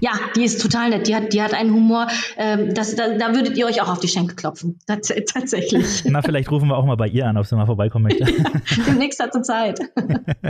Ja, 0.00 0.12
die 0.34 0.44
ist 0.44 0.60
total 0.60 0.90
nett. 0.90 1.06
Die 1.06 1.14
hat, 1.14 1.32
die 1.32 1.42
hat 1.42 1.54
einen 1.54 1.72
Humor, 1.72 2.08
ähm, 2.36 2.74
das, 2.74 2.94
da, 2.96 3.16
da 3.16 3.34
würdet 3.34 3.56
ihr 3.56 3.66
euch 3.66 3.80
auch 3.82 3.88
auf 3.88 4.00
die 4.00 4.08
Schenkel 4.08 4.36
klopfen. 4.36 4.78
Tats 4.86 5.12
tatsächlich. 5.32 6.04
Na, 6.06 6.22
vielleicht 6.22 6.50
rufen 6.50 6.68
wir 6.68 6.76
auch 6.76 6.84
mal 6.84 6.96
bei 6.96 7.08
ihr 7.08 7.26
an, 7.26 7.36
ob 7.36 7.46
sie 7.46 7.56
mal 7.56 7.66
vorbeikommen 7.66 8.04
möchte. 8.04 8.24
Demnächst 8.86 9.20
hat 9.20 9.32
sie 9.32 9.42
Zeit. 9.42 9.80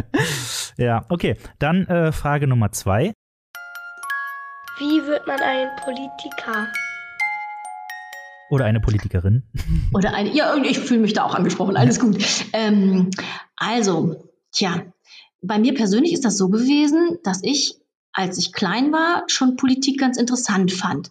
ja, 0.77 1.05
okay. 1.09 1.37
Dann 1.59 1.87
äh, 1.87 2.13
Frage 2.13 2.47
Nummer 2.47 2.73
zwei. 2.73 3.13
Wie 4.79 5.07
wird 5.07 5.27
man 5.27 5.41
ein 5.41 5.69
Politiker? 5.83 6.69
Oder 8.51 8.67
eine 8.67 8.81
Politikerin. 8.81 9.43
Oder 9.93 10.15
eine, 10.15 10.31
ja, 10.31 10.55
ich 10.57 10.79
fühle 10.79 11.01
mich 11.01 11.15
da 11.15 11.25
auch 11.25 11.35
angesprochen, 11.35 11.77
alles 11.77 11.99
gut. 11.99 12.25
Ähm, 12.53 13.11
also, 13.57 14.31
tja, 14.53 14.83
bei 15.43 15.59
mir 15.59 15.75
persönlich 15.75 16.13
ist 16.13 16.25
das 16.25 16.37
so 16.39 16.49
gewesen, 16.49 17.19
dass 17.25 17.43
ich 17.43 17.77
als 18.17 18.39
ich 18.39 18.55
klein 18.55 18.93
war, 18.93 19.25
schon 19.27 19.57
Politik 19.57 20.01
ganz 20.01 20.17
interessant 20.17 20.73
fand. 20.73 21.11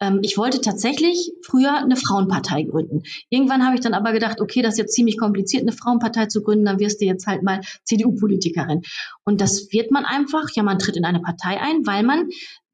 Ähm, 0.00 0.20
ich 0.22 0.38
wollte 0.38 0.62
tatsächlich 0.62 1.32
früher 1.42 1.76
eine 1.76 1.96
Frauenpartei 1.96 2.62
gründen. 2.62 3.02
Irgendwann 3.28 3.64
habe 3.64 3.74
ich 3.74 3.82
dann 3.82 3.92
aber 3.92 4.12
gedacht, 4.12 4.40
okay, 4.40 4.62
das 4.62 4.74
ist 4.74 4.78
jetzt 4.78 4.94
ziemlich 4.94 5.18
kompliziert, 5.18 5.62
eine 5.62 5.72
Frauenpartei 5.72 6.26
zu 6.26 6.42
gründen, 6.42 6.64
dann 6.64 6.80
wirst 6.80 7.02
du 7.02 7.04
jetzt 7.04 7.26
halt 7.26 7.42
mal 7.42 7.60
CDU-Politikerin. 7.84 8.80
Und 9.24 9.42
das 9.42 9.70
wird 9.70 9.90
man 9.90 10.06
einfach, 10.06 10.48
ja, 10.54 10.62
man 10.62 10.78
tritt 10.78 10.96
in 10.96 11.04
eine 11.04 11.20
Partei 11.20 11.60
ein, 11.60 11.86
weil 11.86 12.02
man 12.02 12.30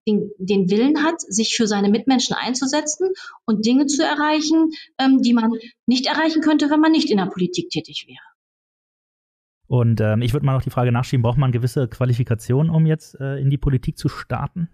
den, 0.06 0.30
den 0.38 0.70
Willen 0.70 1.02
hat, 1.02 1.20
sich 1.20 1.56
für 1.56 1.66
seine 1.66 1.88
Mitmenschen 1.88 2.36
einzusetzen 2.36 3.08
und 3.46 3.66
Dinge 3.66 3.86
zu 3.86 4.04
erreichen, 4.04 4.70
ähm, 4.98 5.22
die 5.22 5.32
man 5.32 5.54
nicht 5.86 6.06
erreichen 6.06 6.40
könnte, 6.40 6.70
wenn 6.70 6.80
man 6.80 6.92
nicht 6.92 7.10
in 7.10 7.18
der 7.18 7.26
Politik 7.26 7.70
tätig 7.70 8.04
wäre. 8.06 8.31
Und 9.72 10.02
ähm, 10.02 10.20
ich 10.20 10.34
würde 10.34 10.44
mal 10.44 10.52
noch 10.52 10.60
die 10.60 10.68
Frage 10.68 10.92
nachschieben, 10.92 11.22
braucht 11.22 11.38
man 11.38 11.50
gewisse 11.50 11.88
Qualifikationen, 11.88 12.70
um 12.70 12.84
jetzt 12.84 13.18
äh, 13.18 13.38
in 13.38 13.48
die 13.48 13.56
Politik 13.56 13.96
zu 13.96 14.10
starten? 14.10 14.68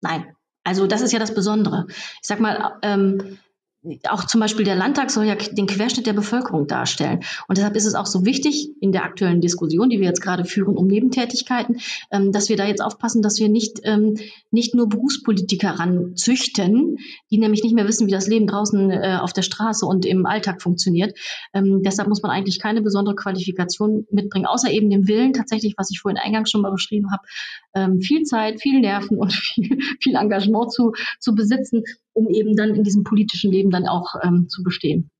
Nein. 0.00 0.24
Also 0.64 0.86
das 0.86 1.02
ist 1.02 1.12
ja 1.12 1.18
das 1.18 1.34
Besondere. 1.34 1.84
Ich 1.88 2.22
sag 2.22 2.40
mal, 2.40 2.78
ähm, 2.80 3.36
auch 4.08 4.24
zum 4.26 4.40
Beispiel 4.40 4.64
der 4.64 4.76
Landtag 4.76 5.10
soll 5.10 5.24
ja 5.24 5.34
den 5.34 5.66
Querschnitt 5.66 6.06
der 6.06 6.12
Bevölkerung 6.12 6.68
darstellen. 6.68 7.20
Und 7.48 7.58
deshalb 7.58 7.74
ist 7.74 7.84
es 7.84 7.94
auch 7.94 8.06
so 8.06 8.24
wichtig 8.24 8.70
in 8.80 8.92
der 8.92 9.04
aktuellen 9.04 9.40
Diskussion, 9.40 9.90
die 9.90 9.98
wir 9.98 10.06
jetzt 10.06 10.20
gerade 10.20 10.44
führen 10.44 10.76
um 10.76 10.86
Nebentätigkeiten, 10.86 11.80
ähm, 12.12 12.30
dass 12.30 12.48
wir 12.48 12.56
da 12.56 12.64
jetzt 12.64 12.80
aufpassen, 12.80 13.22
dass 13.22 13.40
wir 13.40 13.48
nicht, 13.48 13.80
ähm, 13.82 14.16
nicht 14.52 14.74
nur 14.76 14.88
Berufspolitiker 14.88 15.70
ranzüchten, 15.70 16.98
die 17.30 17.38
nämlich 17.38 17.64
nicht 17.64 17.74
mehr 17.74 17.88
wissen, 17.88 18.06
wie 18.06 18.12
das 18.12 18.28
Leben 18.28 18.46
draußen 18.46 18.90
äh, 18.90 19.18
auf 19.20 19.32
der 19.32 19.42
Straße 19.42 19.84
und 19.84 20.06
im 20.06 20.26
Alltag 20.26 20.62
funktioniert. 20.62 21.18
Ähm, 21.52 21.82
deshalb 21.82 22.08
muss 22.08 22.22
man 22.22 22.30
eigentlich 22.30 22.60
keine 22.60 22.82
besondere 22.82 23.16
Qualifikation 23.16 24.06
mitbringen, 24.10 24.46
außer 24.46 24.70
eben 24.70 24.90
dem 24.90 25.08
Willen, 25.08 25.32
tatsächlich, 25.32 25.74
was 25.76 25.90
ich 25.90 26.00
vorhin 26.00 26.18
eingangs 26.22 26.50
schon 26.50 26.60
mal 26.60 26.70
beschrieben 26.70 27.10
habe, 27.10 27.24
ähm, 27.74 28.00
viel 28.00 28.22
Zeit, 28.24 28.60
viel 28.60 28.80
Nerven 28.80 29.18
und 29.18 29.32
viel, 29.32 29.78
viel 30.00 30.16
Engagement 30.16 30.72
zu, 30.72 30.92
zu 31.18 31.34
besitzen, 31.34 31.84
um 32.12 32.28
eben 32.28 32.56
dann 32.56 32.74
in 32.74 32.84
diesem 32.84 33.04
politischen 33.04 33.50
Leben 33.50 33.70
dann 33.70 33.86
auch 33.86 34.14
ähm, 34.22 34.48
zu 34.48 34.62
bestehen. 34.62 35.10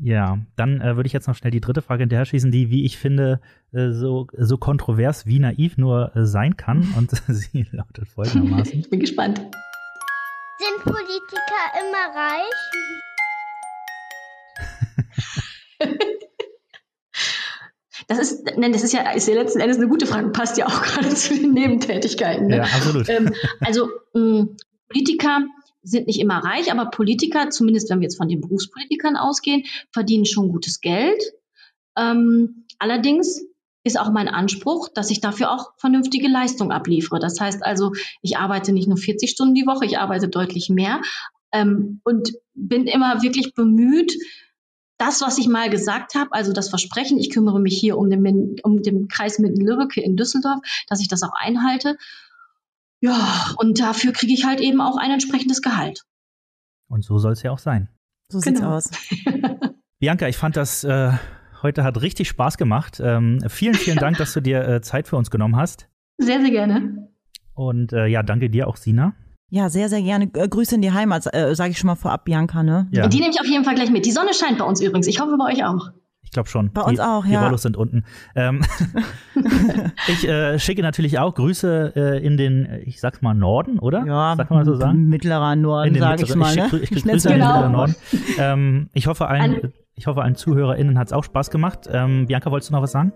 Ja, 0.00 0.38
dann 0.54 0.80
äh, 0.80 0.94
würde 0.94 1.08
ich 1.08 1.12
jetzt 1.12 1.26
noch 1.26 1.34
schnell 1.34 1.50
die 1.50 1.60
dritte 1.60 1.82
Frage 1.82 2.02
hinterher 2.02 2.24
schießen, 2.24 2.52
die, 2.52 2.70
wie 2.70 2.84
ich 2.84 2.98
finde, 2.98 3.40
äh, 3.72 3.90
so, 3.90 4.28
so 4.36 4.56
kontrovers 4.56 5.26
wie 5.26 5.40
naiv 5.40 5.76
nur 5.76 6.14
äh, 6.14 6.24
sein 6.24 6.56
kann. 6.56 6.86
Und 6.96 7.10
sie 7.28 7.66
lautet 7.72 8.08
folgendermaßen. 8.08 8.78
ich 8.78 8.88
bin 8.90 9.00
gespannt. 9.00 9.38
Sind 9.38 10.84
Politiker 10.84 11.72
immer 11.80 12.14
reich? 12.14 12.54
Das 18.08 18.18
ist, 18.18 18.56
nein, 18.56 18.72
das 18.72 18.82
ist 18.82 18.92
ja, 18.92 19.10
ist 19.12 19.28
ja 19.28 19.34
letzten 19.34 19.60
Endes 19.60 19.76
eine 19.76 19.86
gute 19.86 20.06
Frage, 20.06 20.30
passt 20.30 20.56
ja 20.56 20.66
auch 20.66 20.82
gerade 20.82 21.10
zu 21.10 21.34
den 21.34 21.52
Nebentätigkeiten. 21.52 22.48
Ne? 22.48 22.56
Ja, 22.56 22.62
absolut. 22.62 23.08
Ähm, 23.08 23.32
also 23.60 23.88
mh, 24.14 24.46
Politiker 24.88 25.40
sind 25.82 26.06
nicht 26.06 26.18
immer 26.18 26.38
reich, 26.38 26.72
aber 26.72 26.86
Politiker, 26.86 27.50
zumindest 27.50 27.90
wenn 27.90 28.00
wir 28.00 28.04
jetzt 28.04 28.16
von 28.16 28.28
den 28.28 28.40
Berufspolitikern 28.40 29.16
ausgehen, 29.16 29.64
verdienen 29.92 30.24
schon 30.24 30.48
gutes 30.48 30.80
Geld. 30.80 31.22
Ähm, 31.96 32.64
allerdings 32.78 33.42
ist 33.84 34.00
auch 34.00 34.10
mein 34.10 34.28
Anspruch, 34.28 34.88
dass 34.88 35.10
ich 35.10 35.20
dafür 35.20 35.52
auch 35.52 35.72
vernünftige 35.76 36.28
Leistung 36.28 36.72
abliefere. 36.72 37.20
Das 37.20 37.40
heißt 37.40 37.64
also, 37.64 37.92
ich 38.22 38.36
arbeite 38.36 38.72
nicht 38.72 38.88
nur 38.88 38.96
40 38.98 39.30
Stunden 39.30 39.54
die 39.54 39.66
Woche, 39.66 39.84
ich 39.84 39.98
arbeite 39.98 40.28
deutlich 40.28 40.68
mehr 40.68 41.00
ähm, 41.52 42.00
und 42.04 42.32
bin 42.54 42.86
immer 42.86 43.22
wirklich 43.22 43.54
bemüht, 43.54 44.14
das, 44.98 45.20
was 45.20 45.38
ich 45.38 45.48
mal 45.48 45.70
gesagt 45.70 46.14
habe, 46.14 46.32
also 46.32 46.52
das 46.52 46.68
Versprechen, 46.68 47.18
ich 47.18 47.30
kümmere 47.30 47.60
mich 47.60 47.78
hier 47.78 47.96
um 47.96 48.10
den, 48.10 48.56
um 48.62 48.82
den 48.82 49.08
Kreis 49.08 49.38
Minden-Lübbecke 49.38 50.00
in 50.00 50.16
Düsseldorf, 50.16 50.60
dass 50.88 51.00
ich 51.00 51.08
das 51.08 51.22
auch 51.22 51.32
einhalte. 51.38 51.96
Ja, 53.00 53.54
und 53.58 53.80
dafür 53.80 54.12
kriege 54.12 54.32
ich 54.32 54.44
halt 54.44 54.60
eben 54.60 54.80
auch 54.80 54.96
ein 54.96 55.10
entsprechendes 55.10 55.62
Gehalt. 55.62 56.04
Und 56.88 57.04
so 57.04 57.18
soll 57.18 57.32
es 57.32 57.42
ja 57.42 57.52
auch 57.52 57.58
sein. 57.58 57.88
So 58.30 58.40
sieht's 58.40 58.60
genau. 58.60 58.76
aus. 58.76 58.90
Bianca, 60.00 60.28
ich 60.28 60.36
fand 60.36 60.56
das 60.56 60.84
äh, 60.84 61.12
heute 61.62 61.84
hat 61.84 62.00
richtig 62.00 62.28
Spaß 62.28 62.56
gemacht. 62.56 63.00
Ähm, 63.02 63.40
vielen, 63.48 63.74
vielen 63.74 63.98
Dank, 63.98 64.16
dass 64.18 64.32
du 64.32 64.40
dir 64.40 64.66
äh, 64.66 64.80
Zeit 64.80 65.08
für 65.08 65.16
uns 65.16 65.30
genommen 65.30 65.56
hast. 65.56 65.88
Sehr, 66.18 66.40
sehr 66.40 66.50
gerne. 66.50 67.08
Und 67.54 67.92
äh, 67.92 68.06
ja, 68.06 68.22
danke 68.22 68.50
dir 68.50 68.68
auch, 68.68 68.76
Sina. 68.76 69.14
Ja, 69.50 69.70
sehr, 69.70 69.88
sehr 69.88 70.02
gerne. 70.02 70.30
Äh, 70.34 70.48
Grüße 70.48 70.74
in 70.74 70.82
die 70.82 70.92
Heimat, 70.92 71.32
äh, 71.32 71.54
sage 71.54 71.70
ich 71.70 71.78
schon 71.78 71.88
mal 71.88 71.96
vorab, 71.96 72.24
Bianca, 72.24 72.62
ne? 72.62 72.86
Ja. 72.90 73.06
Die 73.08 73.18
nehme 73.18 73.30
ich 73.30 73.40
auf 73.40 73.46
jeden 73.46 73.64
Fall 73.64 73.74
gleich 73.74 73.90
mit. 73.90 74.04
Die 74.04 74.10
Sonne 74.10 74.34
scheint 74.34 74.58
bei 74.58 74.64
uns 74.64 74.80
übrigens. 74.80 75.06
Ich 75.06 75.20
hoffe 75.20 75.36
bei 75.38 75.52
euch 75.52 75.64
auch. 75.64 75.90
Ich 76.28 76.32
glaube 76.32 76.50
schon. 76.50 76.70
Bei 76.72 76.82
die, 76.82 76.90
uns 76.90 77.00
auch, 77.00 77.24
ja. 77.24 77.40
Die 77.40 77.44
Rollos 77.46 77.62
sind 77.62 77.78
unten. 77.78 78.04
Ähm, 78.36 78.62
ich 80.08 80.28
äh, 80.28 80.58
schicke 80.58 80.82
natürlich 80.82 81.18
auch 81.18 81.34
Grüße 81.34 81.94
äh, 81.96 82.24
in 82.24 82.36
den, 82.36 82.68
ich 82.84 83.00
sag's 83.00 83.22
mal, 83.22 83.32
Norden, 83.32 83.78
oder? 83.78 84.04
Ja, 84.04 84.34
Sag 84.36 84.50
mal 84.50 84.66
so 84.66 84.74
sagen. 84.74 85.06
mittlerer 85.06 85.56
Norden, 85.56 85.98
sage 85.98 86.24
ich 86.24 86.34
mal. 86.34 86.54
Ne? 86.54 86.68
ich, 86.82 86.92
ich 86.92 87.02
Grüße 87.04 87.30
genau. 87.30 87.64
in 87.64 87.72
den 87.72 87.72
mittleren 87.72 87.72
Norden. 87.72 87.96
Ähm, 88.38 88.90
ich 88.92 89.06
hoffe 89.06 89.26
allen, 89.26 89.72
ich 89.94 90.06
hoffe 90.06 90.22
allen 90.22 90.36
ZuhörerInnen 90.36 90.98
hat 90.98 91.08
es 91.08 91.12
auch 91.14 91.24
Spaß 91.24 91.50
gemacht. 91.50 91.88
Ähm, 91.90 92.26
Bianca, 92.26 92.50
wolltest 92.50 92.70
du 92.70 92.74
noch 92.74 92.82
was 92.82 92.92
sagen? 92.92 93.12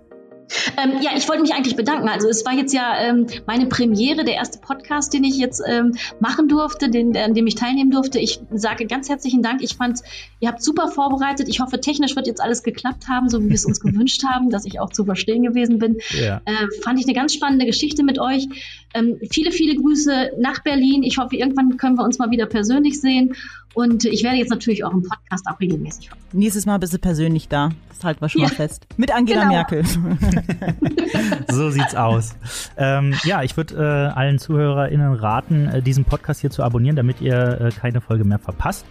Ähm, 0.76 1.00
ja, 1.02 1.10
ich 1.16 1.28
wollte 1.28 1.42
mich 1.42 1.54
eigentlich 1.54 1.76
bedanken. 1.76 2.08
Also 2.08 2.28
es 2.28 2.44
war 2.44 2.54
jetzt 2.54 2.72
ja 2.72 2.98
ähm, 2.98 3.26
meine 3.46 3.66
Premiere, 3.66 4.24
der 4.24 4.34
erste 4.34 4.58
Podcast, 4.58 5.12
den 5.12 5.24
ich 5.24 5.36
jetzt 5.36 5.62
ähm, 5.66 5.94
machen 6.20 6.48
durfte, 6.48 6.88
den, 6.88 7.16
an 7.16 7.34
dem 7.34 7.46
ich 7.46 7.54
teilnehmen 7.54 7.90
durfte. 7.90 8.18
Ich 8.18 8.40
sage 8.52 8.86
ganz 8.86 9.08
herzlichen 9.08 9.42
Dank. 9.42 9.62
Ich 9.62 9.76
fand, 9.76 10.00
ihr 10.40 10.48
habt 10.48 10.62
super 10.62 10.88
vorbereitet. 10.88 11.48
Ich 11.48 11.60
hoffe, 11.60 11.80
technisch 11.80 12.16
wird 12.16 12.26
jetzt 12.26 12.40
alles 12.40 12.62
geklappt 12.62 13.08
haben, 13.08 13.28
so 13.28 13.42
wie 13.42 13.48
wir 13.48 13.54
es 13.54 13.64
uns 13.64 13.80
gewünscht 13.80 14.22
haben, 14.24 14.50
dass 14.50 14.64
ich 14.64 14.80
auch 14.80 14.90
zu 14.90 15.04
verstehen 15.04 15.42
gewesen 15.42 15.78
bin. 15.78 15.98
Ja. 16.10 16.40
Äh, 16.44 16.80
fand 16.82 16.98
ich 16.98 17.06
eine 17.06 17.14
ganz 17.14 17.34
spannende 17.34 17.66
Geschichte 17.66 18.04
mit 18.04 18.18
euch. 18.18 18.46
Ähm, 18.94 19.18
viele, 19.30 19.52
viele 19.52 19.74
Grüße 19.76 20.32
nach 20.38 20.62
Berlin. 20.62 21.02
Ich 21.02 21.18
hoffe, 21.18 21.36
irgendwann 21.36 21.76
können 21.76 21.96
wir 21.96 22.04
uns 22.04 22.18
mal 22.18 22.30
wieder 22.30 22.46
persönlich 22.46 23.00
sehen. 23.00 23.34
Und 23.74 24.04
ich 24.04 24.22
werde 24.22 24.36
jetzt 24.36 24.50
natürlich 24.50 24.84
auch 24.84 24.92
im 24.92 25.02
Podcast 25.02 25.46
auch 25.46 25.58
regelmäßig 25.58 26.10
hören. 26.10 26.18
Nächstes 26.32 26.66
Mal 26.66 26.78
bist 26.78 26.92
du 26.92 26.98
persönlich 26.98 27.48
da. 27.48 27.70
Das 27.88 28.04
halten 28.04 28.20
wir 28.20 28.28
schon 28.28 28.42
ja. 28.42 28.48
mal 28.48 28.54
fest. 28.54 28.86
Mit 28.96 29.14
Angela 29.14 29.42
genau. 29.42 29.52
Merkel. 29.52 29.84
so 31.50 31.70
sieht's 31.70 31.94
aus. 31.94 32.34
Ähm, 32.76 33.14
ja, 33.24 33.42
ich 33.42 33.56
würde 33.56 33.74
äh, 33.76 34.16
allen 34.16 34.38
ZuhörerInnen 34.38 35.14
raten, 35.14 35.68
äh, 35.68 35.82
diesen 35.82 36.04
Podcast 36.04 36.40
hier 36.40 36.50
zu 36.50 36.62
abonnieren, 36.62 36.96
damit 36.96 37.20
ihr 37.20 37.60
äh, 37.60 37.70
keine 37.70 38.00
Folge 38.00 38.24
mehr 38.24 38.38
verpasst. 38.38 38.84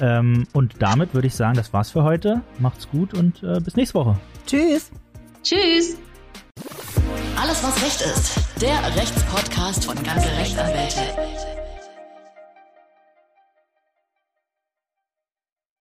Ähm, 0.00 0.46
und 0.52 0.74
damit 0.80 1.14
würde 1.14 1.26
ich 1.28 1.34
sagen, 1.34 1.56
das 1.56 1.72
war's 1.72 1.90
für 1.90 2.02
heute. 2.02 2.42
Macht's 2.58 2.88
gut 2.90 3.14
und 3.14 3.42
äh, 3.42 3.60
bis 3.60 3.76
nächste 3.76 3.94
Woche. 3.94 4.18
Tschüss. 4.46 4.90
Tschüss. 5.42 5.96
Alles, 7.40 7.62
was 7.62 7.82
Recht 7.82 8.00
ist. 8.00 8.38
Der 8.60 8.96
Rechtspodcast 8.96 9.84
von 9.84 9.94
ganze 10.02 10.28
Rechtsanwälte. 10.36 11.55